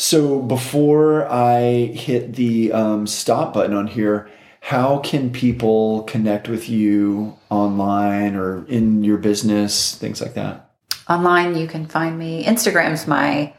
so 0.01 0.41
before 0.41 1.31
I 1.31 1.93
hit 1.93 2.35
the 2.35 2.73
um, 2.73 3.07
stop 3.07 3.53
button 3.53 3.75
on 3.75 3.87
here, 3.87 4.31
how 4.63 4.99
can 4.99 5.31
people 5.31 6.05
connect 6.05 6.49
with 6.49 6.71
you 6.71 7.37
online 7.51 8.35
or 8.35 8.65
in 8.67 9.05
your 9.05 9.19
business, 9.19 9.95
things 9.97 10.23
like 10.23 10.35
that? 10.35 10.71
online 11.11 11.57
you 11.57 11.67
can 11.67 11.87
find 11.87 12.19
me. 12.19 12.45
Instagram's 12.45 13.07
my 13.07 13.53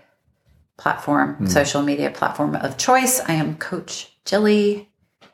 platform, 0.78 1.36
Hmm. 1.36 1.46
social 1.46 1.82
media 1.82 2.10
platform 2.10 2.56
of 2.56 2.78
choice. 2.78 3.20
I 3.28 3.34
am 3.34 3.58
Coach 3.58 4.12
Jilly 4.26 4.90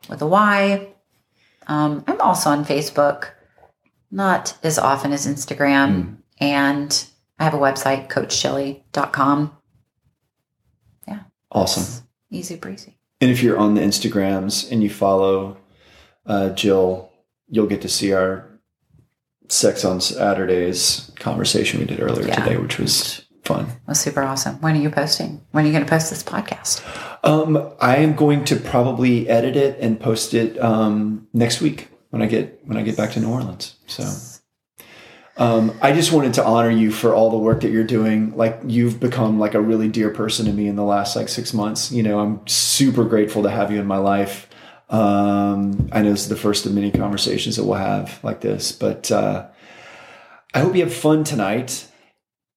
with 0.09 0.21
a 0.21 0.27
Y. 0.27 0.88
Um, 1.67 2.03
I'm 2.07 2.19
also 2.19 2.49
on 2.49 2.65
Facebook, 2.65 3.29
not 4.11 4.57
as 4.63 4.77
often 4.77 5.13
as 5.13 5.25
Instagram. 5.27 6.03
Hmm. 6.03 6.13
And 6.39 7.05
I 7.39 7.43
have 7.45 7.53
a 7.53 7.57
website, 7.59 8.09
coachjilly.com. 8.09 9.56
Awesome. 11.52 12.03
Easy 12.30 12.56
breezy. 12.56 12.98
And 13.22 13.32
if 13.32 13.41
you're 13.41 13.57
on 13.57 13.74
the 13.76 13.82
Instagrams 13.82 14.72
and 14.72 14.84
you 14.84 14.90
follow 14.90 15.57
uh, 16.26 16.49
Jill, 16.49 17.10
you'll 17.48 17.68
get 17.68 17.82
to 17.82 17.90
see 17.90 18.14
our 18.14 18.45
Sex 19.49 19.86
on 19.86 20.02
Saturdays 20.02 21.10
conversation 21.15 21.80
we 21.80 21.86
did 21.86 22.02
earlier 22.02 22.28
Yeah. 22.28 22.36
today, 22.44 22.57
which 22.57 22.78
was 22.78 23.26
fun. 23.45 23.68
was 23.88 23.98
super 23.98 24.22
awesome. 24.22 24.56
When 24.60 24.76
are 24.76 24.82
you 24.82 24.90
posting? 24.90 25.41
When 25.52 25.64
are 25.64 25.68
you 25.68 25.74
going 25.74 25.86
to 25.86 25.90
post 25.90 26.10
this 26.10 26.22
podcast? 26.22 26.84
Um, 27.24 27.72
I 27.80 27.95
am 27.98 28.14
going 28.14 28.44
to 28.45 28.57
probably 28.57 29.30
edit 29.30 29.56
it 29.56 29.80
and 29.80 29.98
post 29.99 30.34
it 30.34 30.60
um, 30.61 31.28
next 31.34 31.61
week 31.61 31.88
when 32.10 32.22
I 32.22 32.26
get 32.26 32.60
when 32.65 32.78
I 32.78 32.82
get 32.84 32.98
back 32.98 33.11
to 33.11 33.22
New 33.22 33.32
Orleans. 33.32 33.76
So, 33.88 34.03
Um, 35.38 35.77
I 35.81 35.93
just 35.93 36.11
wanted 36.11 36.34
to 36.35 36.45
honor 36.45 36.72
you 36.72 36.91
for 36.91 37.14
all 37.14 37.30
the 37.30 37.38
work 37.38 37.61
that 37.61 37.72
you're 37.72 37.84
doing. 37.84 38.35
Like 38.35 38.59
you've 38.65 38.99
become 38.99 39.39
like 39.39 39.53
a 39.53 39.61
really 39.61 39.88
dear 39.88 40.09
person 40.09 40.47
to 40.47 40.51
me 40.51 40.68
in 40.68 40.76
the 40.76 40.84
last 40.84 41.15
like 41.15 41.30
six 41.30 41.53
months. 41.53 41.91
You 41.91 42.03
know, 42.03 42.19
I'm 42.19 42.45
super 42.47 43.03
grateful 43.05 43.43
to 43.43 43.49
have 43.49 43.72
you 43.72 43.80
in 43.80 43.85
my 43.85 43.97
life. 43.97 44.49
Um, 44.89 45.89
I 45.91 46.01
know 46.01 46.11
this 46.11 46.23
is 46.23 46.30
the 46.30 46.35
first 46.35 46.65
of 46.65 46.73
many 46.73 46.91
conversations 46.91 47.57
that 47.57 47.65
we'll 47.65 47.77
have 47.77 48.19
like 48.23 48.41
this, 48.41 48.72
but 48.72 49.11
uh, 49.11 49.47
I 50.53 50.59
hope 50.59 50.76
you 50.76 50.84
have 50.84 50.93
fun 50.93 51.23
tonight. 51.23 51.88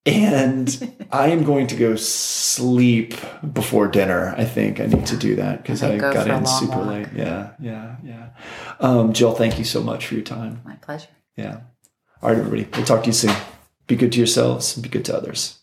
And 0.06 0.96
I 1.12 1.28
am 1.28 1.44
going 1.44 1.66
to 1.66 1.76
go 1.76 1.96
sleep 1.96 3.14
before 3.52 3.88
dinner. 3.88 4.34
I 4.38 4.46
think 4.46 4.80
I 4.80 4.86
need 4.86 5.06
to 5.06 5.16
do 5.16 5.36
that 5.36 5.62
because 5.62 5.82
I, 5.82 5.98
go 5.98 6.14
got 6.14 6.28
in 6.28 6.46
super 6.46 6.78
walk. 6.78 6.86
late. 6.86 7.08
Yeah, 7.14 7.50
yeah, 7.60 7.96
yeah. 8.02 8.30
Um, 8.78 9.12
Jill, 9.12 9.34
thank 9.34 9.58
you 9.58 9.64
so 9.64 9.82
much 9.82 10.06
for 10.06 10.14
your 10.14 10.24
time. 10.24 10.62
My 10.64 10.76
pleasure. 10.76 11.08
Yeah. 11.36 11.60
All 12.22 12.28
right, 12.28 12.38
everybody. 12.38 12.68
We'll 12.74 12.84
talk 12.84 13.02
to 13.04 13.06
you 13.06 13.14
soon. 13.14 13.34
Be 13.86 13.96
good 13.96 14.12
to 14.12 14.18
yourselves 14.18 14.76
and 14.76 14.82
be 14.82 14.90
good 14.90 15.06
to 15.06 15.16
others. 15.16 15.59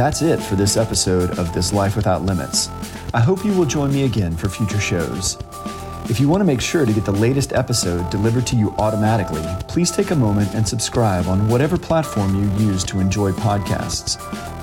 That's 0.00 0.22
it 0.22 0.40
for 0.40 0.56
this 0.56 0.78
episode 0.78 1.38
of 1.38 1.52
This 1.52 1.74
Life 1.74 1.94
Without 1.94 2.22
Limits. 2.22 2.70
I 3.12 3.20
hope 3.20 3.44
you 3.44 3.52
will 3.52 3.66
join 3.66 3.92
me 3.92 4.04
again 4.04 4.34
for 4.34 4.48
future 4.48 4.80
shows. 4.80 5.36
If 6.08 6.18
you 6.18 6.26
want 6.26 6.40
to 6.40 6.46
make 6.46 6.62
sure 6.62 6.86
to 6.86 6.92
get 6.94 7.04
the 7.04 7.12
latest 7.12 7.52
episode 7.52 8.08
delivered 8.08 8.46
to 8.46 8.56
you 8.56 8.70
automatically, 8.78 9.44
please 9.68 9.90
take 9.90 10.10
a 10.10 10.16
moment 10.16 10.54
and 10.54 10.66
subscribe 10.66 11.26
on 11.26 11.46
whatever 11.50 11.76
platform 11.76 12.34
you 12.34 12.66
use 12.66 12.82
to 12.84 12.98
enjoy 12.98 13.32
podcasts. 13.32 14.16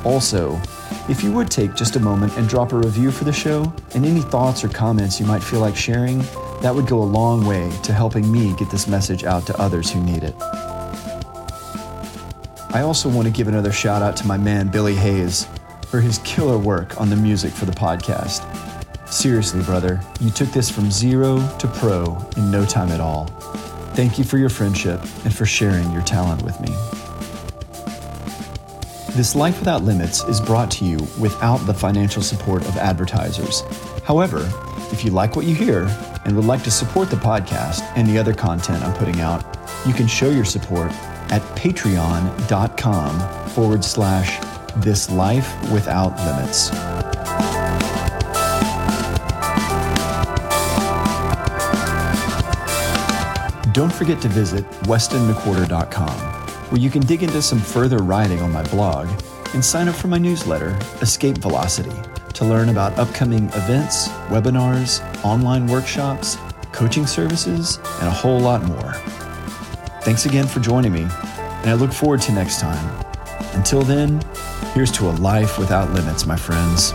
Also, 0.04 0.60
if 1.08 1.24
you 1.24 1.32
would 1.34 1.52
take 1.52 1.76
just 1.76 1.98
a 1.98 2.00
moment 2.00 2.36
and 2.36 2.50
drop 2.50 2.74
a 2.74 2.76
review 2.76 3.12
for 3.12 3.24
the 3.24 3.32
show 3.32 3.72
and 3.94 4.08
any 4.08 4.22
thoughts 4.22 4.64
or 4.64 4.70
comments 4.70 5.20
you 5.20 5.28
might 5.28 5.44
feel 5.44 5.60
like 5.60 5.76
sharing, 5.76 6.18
that 6.62 6.74
would 6.74 6.88
go 6.88 7.00
a 7.00 7.06
long 7.06 7.46
way 7.46 7.72
to 7.84 7.94
helping 7.94 8.32
me 8.32 8.56
get 8.56 8.72
this 8.72 8.88
message 8.88 9.24
out 9.24 9.46
to 9.46 9.62
others 9.62 9.92
who 9.92 10.02
need 10.02 10.24
it. 10.24 10.34
I 12.78 12.82
also 12.82 13.10
want 13.10 13.26
to 13.26 13.34
give 13.34 13.48
another 13.48 13.72
shout 13.72 14.04
out 14.04 14.16
to 14.18 14.28
my 14.28 14.38
man 14.38 14.68
Billy 14.68 14.94
Hayes 14.94 15.48
for 15.88 16.00
his 16.00 16.20
killer 16.20 16.60
work 16.60 17.02
on 17.02 17.10
the 17.10 17.16
music 17.16 17.52
for 17.52 17.66
the 17.66 17.72
podcast. 17.72 18.46
Seriously, 19.10 19.64
brother, 19.64 20.00
you 20.22 20.30
took 20.30 20.50
this 20.50 20.70
from 20.70 20.92
zero 20.92 21.38
to 21.58 21.68
pro 21.68 22.24
in 22.38 22.52
no 22.52 22.68
time 22.68 22.90
at 22.90 23.00
all. 23.00 23.26
Thank 23.96 24.20
you 24.20 24.24
for 24.24 24.38
your 24.38 24.50
friendship 24.50 25.02
and 25.26 25.36
for 25.36 25.44
sharing 25.44 25.92
your 25.92 26.04
talent 26.04 26.44
with 26.44 26.62
me. 26.62 26.68
This 29.16 29.34
Life 29.34 29.58
Without 29.58 29.82
Limits 29.82 30.24
is 30.26 30.40
brought 30.40 30.70
to 30.74 30.86
you 30.86 30.98
without 31.20 31.58
the 31.66 31.74
financial 31.74 32.22
support 32.22 32.62
of 32.68 32.78
advertisers. 32.78 33.64
However, 34.04 34.48
if 34.92 35.04
you 35.04 35.10
like 35.10 35.36
what 35.36 35.48
you 35.48 35.56
hear 35.56 35.86
and 36.26 36.36
would 36.36 36.46
like 36.46 36.62
to 36.66 36.70
support 36.70 37.10
the 37.10 37.16
podcast 37.16 37.82
and 37.96 38.08
the 38.08 38.20
other 38.20 38.36
content 38.36 38.84
I'm 38.84 38.94
putting 38.94 39.20
out, 39.20 39.44
you 39.88 39.96
can 39.96 40.06
show 40.06 40.30
your 40.30 40.46
support 40.46 40.92
at 41.32 41.42
patreon.com 41.56 43.20
forward 43.50 43.84
slash 43.84 44.40
this 44.78 45.10
life 45.10 45.50
without 45.72 46.16
limits. 46.26 46.70
Don't 53.74 53.94
forget 53.94 54.20
to 54.22 54.28
visit 54.28 54.68
westonmcwhorter.com, 54.86 56.20
where 56.72 56.82
you 56.82 56.90
can 56.90 57.02
dig 57.04 57.22
into 57.22 57.42
some 57.44 57.60
further 57.60 57.98
writing 58.00 58.42
on 58.42 58.52
my 58.52 58.64
blog 58.70 59.08
and 59.54 59.64
sign 59.64 59.88
up 59.88 59.96
for 59.96 60.08
my 60.08 60.18
newsletter, 60.18 60.78
Escape 61.02 61.38
Velocity, 61.38 61.96
to 62.34 62.46
learn 62.46 62.70
about 62.70 62.98
upcoming 62.98 63.46
events, 63.50 64.08
webinars, 64.30 65.02
online 65.24 65.68
workshops, 65.68 66.38
coaching 66.72 67.06
services, 67.06 67.78
and 68.00 68.08
a 68.08 68.12
whole 68.12 68.40
lot 68.40 68.64
more. 68.64 68.94
Thanks 70.08 70.26
again 70.26 70.48
for 70.48 70.62
joining 70.62 70.94
me, 70.94 71.02
and 71.02 71.70
I 71.70 71.74
look 71.74 71.92
forward 71.92 72.22
to 72.22 72.32
next 72.32 72.62
time. 72.62 73.06
Until 73.52 73.82
then, 73.82 74.22
here's 74.74 74.90
to 74.94 75.10
a 75.10 75.12
life 75.20 75.60
without 75.60 75.92
limits, 75.92 76.26
my 76.26 76.38
friends. 76.38 76.94